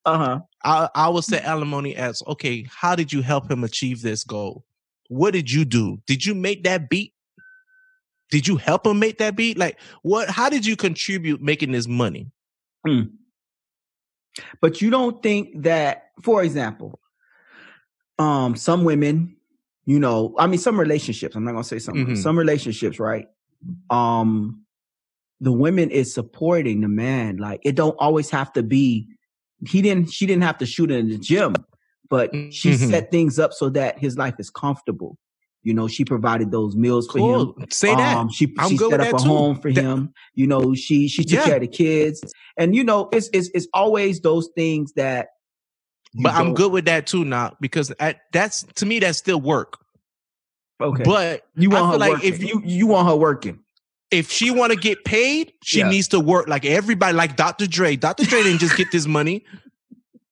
uh-huh. 0.05 0.39
I, 0.63 0.89
I 0.93 1.09
would 1.09 1.23
say 1.23 1.39
alimony 1.41 1.95
as 1.95 2.21
okay, 2.27 2.67
how 2.69 2.95
did 2.95 3.11
you 3.11 3.21
help 3.21 3.49
him 3.49 3.63
achieve 3.63 4.01
this 4.01 4.23
goal? 4.23 4.65
What 5.07 5.31
did 5.31 5.51
you 5.51 5.65
do? 5.65 5.99
Did 6.05 6.25
you 6.25 6.35
make 6.35 6.63
that 6.63 6.89
beat? 6.89 7.13
Did 8.29 8.47
you 8.47 8.55
help 8.55 8.85
him 8.85 8.99
make 8.99 9.17
that 9.17 9.35
beat? 9.35 9.57
Like 9.57 9.77
what 10.03 10.29
how 10.29 10.49
did 10.49 10.65
you 10.65 10.75
contribute 10.75 11.41
making 11.41 11.71
this 11.71 11.87
money? 11.87 12.31
But 14.61 14.81
you 14.81 14.89
don't 14.89 15.21
think 15.21 15.63
that, 15.63 16.11
for 16.21 16.43
example, 16.43 16.99
um, 18.19 18.55
some 18.55 18.83
women, 18.83 19.35
you 19.85 19.99
know, 19.99 20.35
I 20.37 20.47
mean, 20.47 20.59
some 20.59 20.79
relationships. 20.79 21.35
I'm 21.35 21.43
not 21.43 21.51
gonna 21.51 21.63
say 21.63 21.79
some. 21.79 21.95
Mhm. 21.95 22.17
Some 22.17 22.37
relationships, 22.37 22.99
right? 22.99 23.27
Um, 23.89 24.61
the 25.39 25.51
women 25.51 25.89
is 25.89 26.13
supporting 26.13 26.81
the 26.81 26.87
man. 26.87 27.37
Like 27.37 27.61
it 27.63 27.75
don't 27.75 27.95
always 27.99 28.29
have 28.29 28.53
to 28.53 28.63
be. 28.63 29.07
He 29.67 29.81
didn't. 29.81 30.11
She 30.11 30.25
didn't 30.25 30.43
have 30.43 30.57
to 30.59 30.65
shoot 30.65 30.91
in 30.91 31.09
the 31.09 31.17
gym, 31.17 31.55
but 32.09 32.31
she 32.51 32.71
Mhm. 32.71 32.89
set 32.89 33.11
things 33.11 33.39
up 33.39 33.53
so 33.53 33.69
that 33.69 33.99
his 33.99 34.17
life 34.17 34.35
is 34.39 34.49
comfortable. 34.49 35.17
You 35.63 35.73
know, 35.75 35.87
she 35.87 36.03
provided 36.03 36.49
those 36.51 36.75
meals 36.75 37.07
for 37.07 37.19
him. 37.19 37.53
Say 37.69 37.93
that. 37.93 38.17
Um, 38.17 38.29
she 38.29 38.51
I'm 38.57 38.69
she 38.71 38.77
good 38.77 38.89
set 38.91 38.99
with 38.99 39.13
up 39.13 39.19
a 39.19 39.23
too. 39.23 39.29
home 39.29 39.59
for 39.59 39.71
That- 39.71 39.83
him. 39.83 40.13
You 40.33 40.47
know, 40.47 40.73
she 40.73 41.07
she 41.07 41.23
took 41.23 41.39
Yeah. 41.39 41.45
care 41.45 41.55
of 41.55 41.61
the 41.61 41.67
kids, 41.67 42.23
and 42.57 42.75
you 42.75 42.83
know, 42.83 43.09
it's 43.11 43.29
it's 43.33 43.49
it's 43.53 43.67
always 43.73 44.19
those 44.21 44.49
things 44.55 44.91
that. 44.93 45.27
but 46.21 46.33
I'm 46.33 46.53
good 46.55 46.71
with 46.71 46.85
that 46.85 47.05
too 47.07 47.23
now 47.25 47.55
because 47.61 47.93
I, 47.99 48.15
that's 48.33 48.63
to 48.75 48.85
me 48.85 48.99
that's 48.99 49.17
still 49.19 49.39
work. 49.39 49.77
Okay, 50.81 51.03
But 51.03 51.43
you 51.55 51.71
I 51.71 51.79
want 51.79 51.91
her 51.93 51.97
like 51.99 52.11
working. 52.13 52.33
if 52.33 52.43
you 52.43 52.61
you 52.65 52.87
want 52.87 53.07
her 53.07 53.15
working. 53.15 53.59
if 54.09 54.31
she 54.31 54.49
want 54.49 54.73
to 54.73 54.77
get 54.79 55.05
paid, 55.05 55.53
she 55.63 55.79
Yeah. 55.79 55.89
needs 55.89 56.07
to 56.09 56.19
work 56.19 56.47
like 56.47 56.65
everybody, 56.65 57.15
like 57.15 57.35
Dr. 57.37 57.67
Dre. 57.67 57.95
Dr. 57.95 58.25
Dre 58.25 58.41
didn't 58.41 58.59
just 58.59 58.75
get 58.75 58.91
this 58.91 59.05
money. 59.05 59.45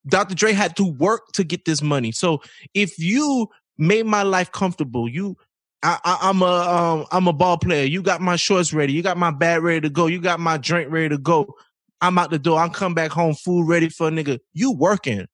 Dr. 0.07 0.34
Dre 0.34 0.53
had 0.53 0.75
to 0.77 0.86
work 0.86 1.32
to 1.34 1.43
get 1.43 1.65
this 1.65 1.82
money. 1.84 2.11
So 2.11 2.41
if 2.73 2.97
you 2.97 3.47
made 3.80 4.05
my 4.05 4.23
life 4.23 4.51
comfortable, 4.51 5.09
you, 5.09 5.38
I, 5.82 5.99
I, 6.03 6.17
I'm 6.21 6.41
a, 6.41 6.45
um, 6.45 7.05
I'm 7.11 7.27
a 7.27 7.34
ball 7.34 7.57
player. 7.57 7.86
You 7.86 8.01
got 8.01 8.21
my 8.21 8.36
shorts 8.36 8.73
ready. 8.73 8.93
You 8.93 9.01
got 9.01 9.17
my 9.17 9.32
bag 9.32 9.63
ready 9.63 9.82
to 9.82 9.89
go. 9.89 10.07
You 10.07 10.19
got 10.21 10.39
my 10.39 10.57
drink 10.57 10.91
ready 10.91 11.09
to 11.09 11.17
go. 11.17 11.55
I'm 12.01 12.17
out 12.17 12.30
the 12.30 12.39
door. 12.39 12.59
I'm 12.59 12.69
come 12.69 12.93
back 12.93 13.11
home, 13.11 13.34
food 13.34 13.67
ready 13.67 13.89
for 13.89 14.07
a 14.07 14.11
nigga. 14.11 14.39
You 14.53 14.71
working. 14.71 15.25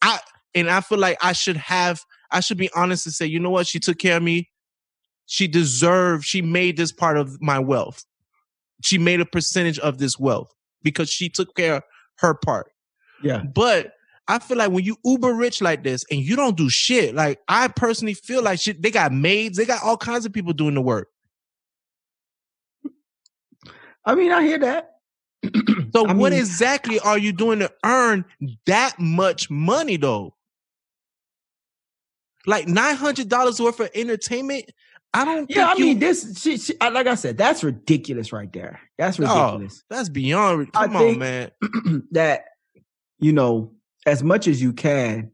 I 0.00 0.18
and 0.54 0.70
I 0.70 0.80
feel 0.80 0.98
like 0.98 1.18
I 1.22 1.32
should 1.32 1.56
have. 1.56 2.00
I 2.30 2.40
should 2.40 2.58
be 2.58 2.70
honest 2.74 3.06
and 3.06 3.14
say, 3.14 3.26
you 3.26 3.38
know 3.38 3.50
what? 3.50 3.66
She 3.66 3.78
took 3.78 3.98
care 3.98 4.16
of 4.16 4.22
me 4.22 4.48
she 5.26 5.46
deserved 5.46 6.24
she 6.24 6.42
made 6.42 6.76
this 6.76 6.92
part 6.92 7.16
of 7.16 7.40
my 7.40 7.58
wealth 7.58 8.04
she 8.82 8.98
made 8.98 9.20
a 9.20 9.26
percentage 9.26 9.78
of 9.78 9.98
this 9.98 10.18
wealth 10.18 10.52
because 10.82 11.08
she 11.08 11.28
took 11.28 11.54
care 11.54 11.76
of 11.76 11.82
her 12.18 12.34
part 12.34 12.70
Yeah, 13.22 13.42
but 13.42 13.92
i 14.28 14.38
feel 14.38 14.56
like 14.56 14.70
when 14.70 14.84
you 14.84 14.96
uber 15.04 15.34
rich 15.34 15.60
like 15.62 15.82
this 15.84 16.04
and 16.10 16.20
you 16.20 16.34
don't 16.36 16.56
do 16.56 16.68
shit 16.70 17.14
like 17.14 17.38
i 17.48 17.68
personally 17.68 18.14
feel 18.14 18.42
like 18.42 18.58
shit 18.60 18.80
they 18.82 18.90
got 18.90 19.12
maids 19.12 19.56
they 19.58 19.64
got 19.64 19.82
all 19.82 19.96
kinds 19.96 20.24
of 20.26 20.32
people 20.32 20.52
doing 20.52 20.74
the 20.74 20.80
work 20.80 21.08
I 24.06 24.14
mean, 24.14 24.32
I 24.32 24.42
hear 24.42 24.58
that. 24.58 24.96
so 25.94 26.06
I 26.06 26.12
what 26.12 26.32
mean- 26.32 26.40
exactly 26.40 26.98
are 27.00 27.18
you 27.18 27.32
doing 27.32 27.60
to 27.60 27.72
earn 27.84 28.24
that 28.66 28.98
much 28.98 29.50
money 29.50 29.96
though 29.96 30.34
like 32.46 32.66
$900 32.66 33.60
worth 33.60 33.80
of 33.80 33.88
entertainment 33.94 34.70
i 35.14 35.24
don't 35.24 35.50
Yeah, 35.50 35.68
I 35.68 35.74
you- 35.76 35.84
mean, 35.86 35.98
this 36.00 36.38
she, 36.40 36.58
she, 36.58 36.74
like 36.80 37.06
I 37.06 37.14
said, 37.14 37.38
that's 37.38 37.64
ridiculous 37.64 38.32
right 38.32 38.52
there. 38.52 38.80
That's 38.98 39.18
ridiculous. 39.18 39.82
that's 39.88 40.08
beyond 40.10 40.68
I 40.74 40.86
come 40.86 40.96
on 40.96 41.02
think- 41.02 41.18
man 41.18 41.50
that 42.12 42.44
you 43.20 43.32
know, 43.32 43.72
as 44.06 44.22
much 44.22 44.46
as 44.48 44.60
you 44.62 44.72
can. 44.72 45.30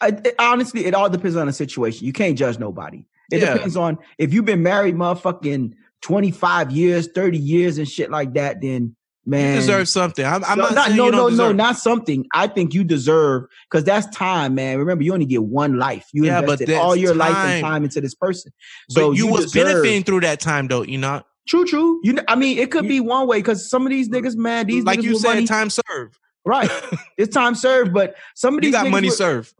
I, 0.00 0.08
it- 0.08 0.34
honestly, 0.38 0.86
it 0.86 0.94
all 0.94 1.10
depends 1.10 1.36
on 1.36 1.46
the 1.46 1.52
situation. 1.52 2.06
You 2.06 2.12
can't 2.12 2.36
judge 2.38 2.58
nobody. 2.58 3.04
It 3.32 3.40
Yeah. 3.42 3.54
depends 3.54 3.76
on 3.76 3.98
if 4.18 4.32
you've 4.34 4.44
been 4.44 4.62
married, 4.62 4.94
motherfucking 4.96 5.74
twenty 6.02 6.30
five 6.30 6.70
years, 6.70 7.08
thirty 7.14 7.38
years, 7.38 7.78
and 7.78 7.88
shit 7.88 8.10
like 8.10 8.34
that. 8.34 8.60
Then 8.60 8.96
man, 9.26 9.54
you 9.54 9.60
deserve 9.60 9.88
something. 9.88 10.24
I'm, 10.24 10.42
I'm 10.44 10.58
no, 10.58 10.64
not, 10.64 10.74
not, 10.74 10.90
no, 10.92 11.04
you 11.06 11.12
no, 11.12 11.28
no, 11.28 11.52
not 11.52 11.76
something. 11.76 12.26
I 12.34 12.46
think 12.48 12.74
you 12.74 12.82
deserve 12.82 13.44
because 13.70 13.84
that's 13.84 14.06
time, 14.16 14.54
man. 14.56 14.78
Remember, 14.78 15.04
you 15.04 15.12
only 15.12 15.26
get 15.26 15.44
one 15.44 15.78
life. 15.78 16.08
You 16.12 16.24
Yeah, 16.24 16.40
invested 16.40 16.72
all 16.72 16.96
your 16.96 17.14
life 17.14 17.36
and 17.36 17.62
time 17.62 17.84
into 17.84 18.00
this 18.00 18.14
person. 18.14 18.50
but 18.88 18.94
So 18.94 19.12
you, 19.12 19.28
was 19.28 19.52
deserve- 19.52 19.66
benefiting 19.74 20.02
through 20.02 20.20
that 20.20 20.40
time, 20.40 20.66
though. 20.68 20.82
You 20.82 20.98
know, 20.98 21.22
True, 21.46 21.64
true. 21.66 22.00
You, 22.02 22.14
know, 22.14 22.22
I 22.28 22.34
mean, 22.36 22.58
it 22.58 22.70
could 22.70 22.88
be 22.88 23.00
one 23.00 23.26
way 23.28 23.38
because 23.38 23.68
some 23.68 23.84
of 23.86 23.90
these 23.90 24.08
niggas, 24.08 24.36
man, 24.36 24.66
these 24.66 24.84
like 24.84 25.02
you 25.02 25.16
said, 25.18 25.28
money, 25.34 25.46
time 25.46 25.68
served. 25.70 26.16
Right? 26.44 26.70
It's 27.18 27.34
time 27.34 27.54
served, 27.54 27.92
but 27.92 28.14
some 28.34 28.54
of 28.58 28.64
You 28.64 28.70
these 28.70 28.80
got 28.80 28.90
money 28.90 29.08
with- 29.08 29.16
served. 29.16 29.54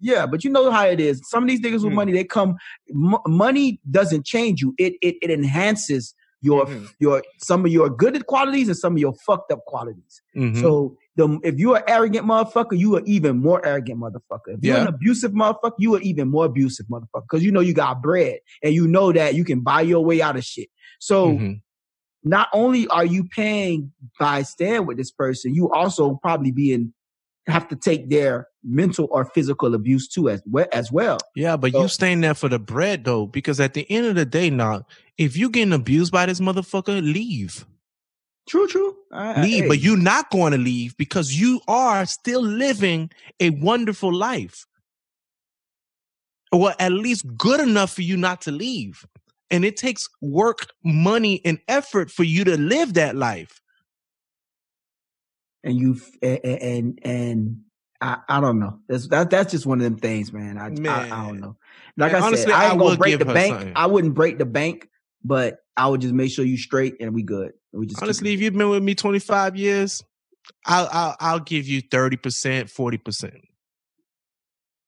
Yeah, 0.00 0.26
but 0.26 0.42
you 0.42 0.50
know 0.50 0.70
how 0.72 0.86
it 0.86 0.98
is. 0.98 1.20
Some 1.24 1.44
of 1.44 1.48
these 1.48 1.60
niggas 1.60 1.84
with 1.84 1.92
Mm. 1.92 1.94
money, 1.94 2.12
they 2.12 2.24
come. 2.24 2.56
M- 2.90 3.14
money 3.28 3.78
doesn't 3.90 4.26
change 4.26 4.60
you. 4.60 4.74
It 4.76 4.94
it 5.02 5.14
it 5.22 5.30
enhances 5.30 6.14
your 6.40 6.66
Mhm. 6.66 6.88
your 6.98 7.22
some 7.38 7.64
of 7.64 7.70
your 7.70 7.88
good 7.88 8.26
qualities 8.26 8.66
and 8.66 8.76
some 8.76 8.94
of 8.94 8.98
your 8.98 9.14
fucked 9.24 9.52
up 9.52 9.60
qualities. 9.66 10.20
Mhm. 10.36 10.60
So 10.60 10.96
the 11.14 11.38
if 11.44 11.60
you're 11.60 11.76
an 11.76 11.84
arrogant 11.86 12.26
motherfucker, 12.26 12.76
you 12.76 12.96
are 12.96 13.02
even 13.06 13.38
more 13.38 13.64
arrogant 13.64 14.00
motherfucker. 14.00 14.56
If 14.58 14.64
you're 14.64 14.78
an 14.78 14.88
abusive 14.88 15.30
motherfucker, 15.30 15.74
you 15.78 15.94
are 15.94 16.00
even 16.00 16.28
more 16.28 16.46
abusive 16.46 16.86
motherfucker 16.86 17.22
because 17.30 17.44
you 17.44 17.52
know 17.52 17.60
you 17.60 17.72
got 17.74 18.02
bread 18.02 18.38
and 18.64 18.74
you 18.74 18.88
know 18.88 19.12
that 19.12 19.36
you 19.36 19.44
can 19.44 19.60
buy 19.60 19.82
your 19.82 20.04
way 20.04 20.20
out 20.20 20.36
of 20.36 20.42
shit. 20.44 20.68
So 20.98 21.28
Mhm. 21.34 21.60
Not 22.24 22.48
only 22.52 22.86
are 22.88 23.04
you 23.04 23.24
paying 23.24 23.92
by 24.18 24.42
staying 24.42 24.86
with 24.86 24.96
this 24.96 25.10
person, 25.10 25.54
you 25.54 25.70
also 25.72 26.14
probably 26.22 26.52
being 26.52 26.92
have 27.48 27.66
to 27.68 27.74
take 27.74 28.08
their 28.08 28.46
mental 28.62 29.08
or 29.10 29.24
physical 29.24 29.74
abuse 29.74 30.06
too 30.06 30.28
as 30.30 30.40
well 30.46 30.66
as 30.72 30.92
well. 30.92 31.18
Yeah, 31.34 31.56
but 31.56 31.72
So- 31.72 31.82
you 31.82 31.88
staying 31.88 32.20
there 32.20 32.34
for 32.34 32.48
the 32.48 32.60
bread 32.60 33.04
though, 33.04 33.26
because 33.26 33.58
at 33.58 33.74
the 33.74 33.90
end 33.90 34.06
of 34.06 34.14
the 34.14 34.24
day, 34.24 34.48
now, 34.50 34.86
if 35.18 35.36
you 35.36 35.50
getting 35.50 35.72
abused 35.72 36.12
by 36.12 36.26
this 36.26 36.38
motherfucker, 36.40 37.02
leave. 37.02 37.66
True, 38.48 38.66
true. 38.68 38.96
I- 39.12 39.32
I- 39.34 39.42
Leave. 39.42 39.68
But 39.68 39.80
you're 39.80 39.96
not 39.96 40.30
going 40.30 40.52
to 40.52 40.58
leave 40.58 40.96
because 40.96 41.34
you 41.34 41.60
are 41.66 42.06
still 42.06 42.42
living 42.42 43.10
a 43.40 43.50
wonderful 43.50 44.12
life. 44.14 44.66
Or 46.52 46.74
at 46.78 46.92
least 46.92 47.24
good 47.36 47.60
enough 47.60 47.94
for 47.94 48.02
you 48.02 48.16
not 48.16 48.42
to 48.42 48.52
leave. 48.52 49.06
And 49.52 49.64
it 49.64 49.76
takes 49.76 50.08
work, 50.20 50.66
money, 50.82 51.40
and 51.44 51.60
effort 51.68 52.10
for 52.10 52.24
you 52.24 52.44
to 52.44 52.56
live 52.56 52.94
that 52.94 53.14
life. 53.14 53.62
and 55.64 55.78
you 55.78 56.00
and 56.22 56.44
and, 56.44 56.98
and 57.02 57.60
I, 58.00 58.18
I 58.28 58.40
don't 58.40 58.58
know. 58.58 58.78
That's 58.88 59.08
that, 59.08 59.30
that's 59.30 59.52
just 59.52 59.66
one 59.66 59.78
of 59.78 59.84
them 59.84 59.96
things, 59.96 60.32
man. 60.32 60.58
I 60.58 60.66
I, 60.90 61.06
I 61.10 61.26
don't 61.26 61.40
know. 61.40 61.56
Like 61.96 62.12
Man, 62.12 62.22
I 62.22 62.26
honestly, 62.26 62.52
said, 62.52 62.60
I 62.60 62.70
ain't 62.70 62.78
gonna 62.78 62.90
would 62.90 62.98
break 62.98 63.18
the 63.18 63.24
bank. 63.24 63.56
something. 63.56 63.72
I 63.76 63.86
wouldn't 63.86 64.14
break 64.14 64.38
the 64.38 64.44
bank, 64.44 64.88
but 65.24 65.58
I 65.76 65.88
would 65.88 66.00
just 66.00 66.14
make 66.14 66.32
sure 66.32 66.44
you 66.44 66.56
straight 66.56 66.96
and 67.00 67.14
we 67.14 67.22
good. 67.22 67.52
And 67.72 67.80
we 67.80 67.86
just 67.86 68.02
Honestly, 68.02 68.32
if 68.34 68.40
you've 68.40 68.54
been 68.54 68.70
with 68.70 68.82
me 68.82 68.94
25 68.94 69.56
years, 69.56 70.02
I'll 70.66 70.88
I'll, 70.90 71.16
I'll 71.20 71.40
give 71.40 71.68
you 71.68 71.82
30%, 71.82 72.18
40%. 72.18 73.40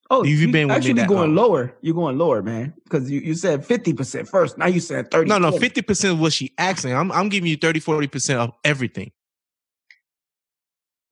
Oh, 0.09 0.23
you've 0.23 0.39
you 0.41 0.51
been 0.51 0.69
actually 0.71 0.93
going 1.05 1.35
long. 1.35 1.49
lower. 1.49 1.73
You're 1.81 1.95
going 1.95 2.17
lower, 2.17 2.41
man, 2.43 2.73
because 2.83 3.09
you, 3.09 3.19
you 3.21 3.33
said 3.35 3.65
fifty 3.65 3.93
percent 3.93 4.27
first. 4.27 4.57
Now 4.57 4.67
you 4.67 4.79
said 4.79 5.09
thirty. 5.11 5.27
No, 5.29 5.37
no, 5.37 5.49
20. 5.51 5.69
50% 5.81 6.05
is 6.05 6.13
what 6.15 6.33
she 6.33 6.53
asking. 6.57 6.93
I'm 6.93 7.11
I'm 7.11 7.29
giving 7.29 7.49
you 7.49 7.57
30, 7.57 7.79
40% 7.79 8.35
of 8.37 8.51
everything. 8.63 9.11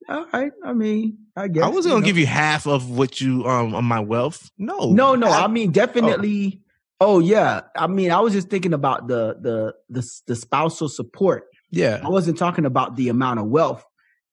All 0.08 0.26
right. 0.32 0.52
I 0.64 0.72
mean, 0.74 1.18
I 1.36 1.48
guess 1.48 1.62
I 1.64 1.68
wasn't 1.68 1.92
gonna 1.92 2.00
know. 2.02 2.06
give 2.06 2.18
you 2.18 2.26
half 2.26 2.66
of 2.66 2.90
what 2.90 3.20
you 3.20 3.44
um 3.46 3.74
on 3.74 3.84
my 3.84 4.00
wealth. 4.00 4.50
No, 4.58 4.90
No, 4.92 5.14
no. 5.14 5.28
half- 5.32 5.44
I 5.44 5.46
mean, 5.46 5.70
definitely. 5.72 6.60
Oh 7.00 7.20
yeah. 7.20 7.62
I 7.76 7.86
mean, 7.86 8.10
I 8.10 8.20
was 8.20 8.32
just 8.34 8.50
thinking 8.50 8.74
about 8.74 9.08
the 9.08 9.36
the 9.40 9.74
the 9.88 10.06
the 10.26 10.36
spousal 10.36 10.88
support. 10.88 11.44
yeah. 11.70 12.00
I 12.04 12.08
wasn't 12.08 12.36
talking 12.38 12.66
about 12.66 12.96
the 12.96 13.08
amount 13.08 13.40
of 13.40 13.46
wealth. 13.46 13.84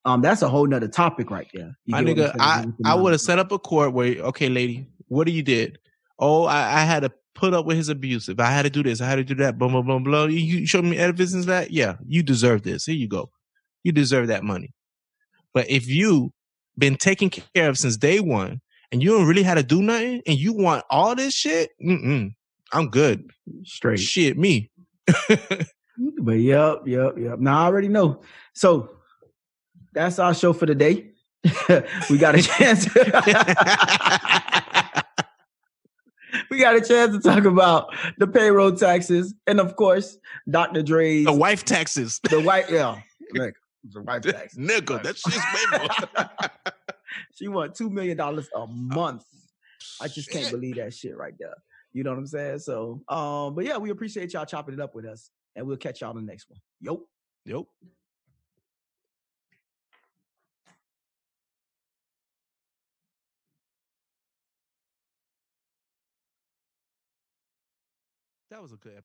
Um, 0.05 0.21
that's 0.21 0.41
a 0.41 0.49
whole 0.49 0.65
nother 0.65 0.87
topic 0.87 1.29
right 1.29 1.47
there. 1.53 1.77
You 1.85 1.91
My 1.91 2.03
nigga. 2.03 2.35
I, 2.39 2.65
I 2.85 2.95
would 2.95 3.11
have 3.11 3.21
set 3.21 3.39
up 3.39 3.51
a 3.51 3.59
court 3.59 3.93
where, 3.93 4.15
okay, 4.15 4.49
lady, 4.49 4.87
what 5.07 5.27
do 5.27 5.31
you 5.33 5.43
did? 5.43 5.77
Oh, 6.17 6.45
I, 6.45 6.81
I 6.81 6.83
had 6.83 7.01
to 7.01 7.11
put 7.35 7.53
up 7.53 7.65
with 7.65 7.77
his 7.77 7.89
abusive. 7.89 8.39
I 8.39 8.51
had 8.51 8.63
to 8.63 8.69
do 8.69 8.83
this. 8.83 9.01
I 9.01 9.07
had 9.07 9.15
to 9.15 9.23
do 9.23 9.35
that. 9.35 9.57
Blah 9.57 9.69
blah 9.69 9.81
blah 9.81 9.99
blah. 9.99 10.25
You, 10.25 10.39
you 10.39 10.65
showed 10.65 10.85
me 10.85 10.97
evidence 10.97 11.33
of 11.33 11.45
that. 11.47 11.71
Yeah, 11.71 11.95
you 12.07 12.23
deserve 12.23 12.63
this. 12.63 12.85
Here 12.85 12.95
you 12.95 13.07
go. 13.07 13.29
You 13.83 13.91
deserve 13.91 14.27
that 14.27 14.43
money. 14.43 14.73
But 15.53 15.69
if 15.69 15.87
you 15.87 16.31
been 16.77 16.95
taken 16.95 17.29
care 17.29 17.69
of 17.69 17.77
since 17.77 17.97
day 17.97 18.19
one 18.19 18.61
and 18.91 19.03
you 19.03 19.11
don't 19.11 19.27
really 19.27 19.43
had 19.43 19.55
to 19.55 19.63
do 19.63 19.81
nothing 19.81 20.21
and 20.25 20.37
you 20.37 20.53
want 20.53 20.83
all 20.89 21.15
this 21.15 21.33
shit, 21.33 21.71
mm-mm, 21.83 22.33
I'm 22.71 22.89
good. 22.89 23.29
straight. 23.63 23.99
Shit, 23.99 24.37
me. 24.37 24.71
But 26.21 26.39
yep, 26.39 26.83
yep, 26.85 27.17
yep. 27.17 27.39
Now 27.39 27.61
I 27.61 27.65
already 27.65 27.87
know. 27.87 28.21
So 28.53 28.89
that's 29.93 30.19
our 30.19 30.33
show 30.33 30.53
for 30.53 30.65
the 30.65 30.75
day. 30.75 31.11
we 32.09 32.17
got 32.17 32.35
a 32.35 32.41
chance. 32.41 32.87
we 36.49 36.59
got 36.59 36.75
a 36.75 36.81
chance 36.81 37.13
to 37.15 37.19
talk 37.19 37.45
about 37.45 37.93
the 38.17 38.27
payroll 38.27 38.71
taxes 38.71 39.33
and 39.47 39.59
of 39.59 39.75
course 39.75 40.17
Dr. 40.49 40.83
Dre's 40.83 41.25
the 41.25 41.33
wife 41.33 41.65
taxes. 41.65 42.19
the 42.29 42.39
white 42.41 42.69
yeah. 42.69 43.01
Look, 43.33 43.55
the 43.83 44.01
wife 44.01 44.21
taxes. 44.23 44.59
Nigga, 44.59 45.01
that 45.03 45.17
shit's 45.17 45.37
way 45.37 45.79
more. 45.79 45.87
she 47.35 47.47
want 47.47 47.75
two 47.75 47.89
million 47.89 48.17
dollars 48.17 48.49
a 48.55 48.67
month. 48.67 49.23
I 49.99 50.07
just 50.07 50.29
can't 50.29 50.45
Shit. 50.45 50.53
believe 50.53 50.75
that 50.75 50.93
shit 50.93 51.17
right 51.17 51.33
there. 51.39 51.55
You 51.93 52.03
know 52.03 52.11
what 52.11 52.19
I'm 52.19 52.27
saying? 52.27 52.59
So, 52.59 53.01
um, 53.09 53.55
but 53.55 53.65
yeah, 53.65 53.77
we 53.77 53.89
appreciate 53.89 54.31
y'all 54.33 54.45
chopping 54.45 54.75
it 54.75 54.79
up 54.79 54.95
with 54.95 55.05
us, 55.05 55.31
and 55.55 55.65
we'll 55.65 55.77
catch 55.77 56.01
y'all 56.01 56.11
in 56.17 56.25
the 56.25 56.31
next 56.31 56.49
one. 56.49 56.59
Yo. 56.79 57.01
Yep. 57.45 57.63
That 68.51 68.61
was 68.61 68.73
a 68.73 68.75
good 68.75 69.01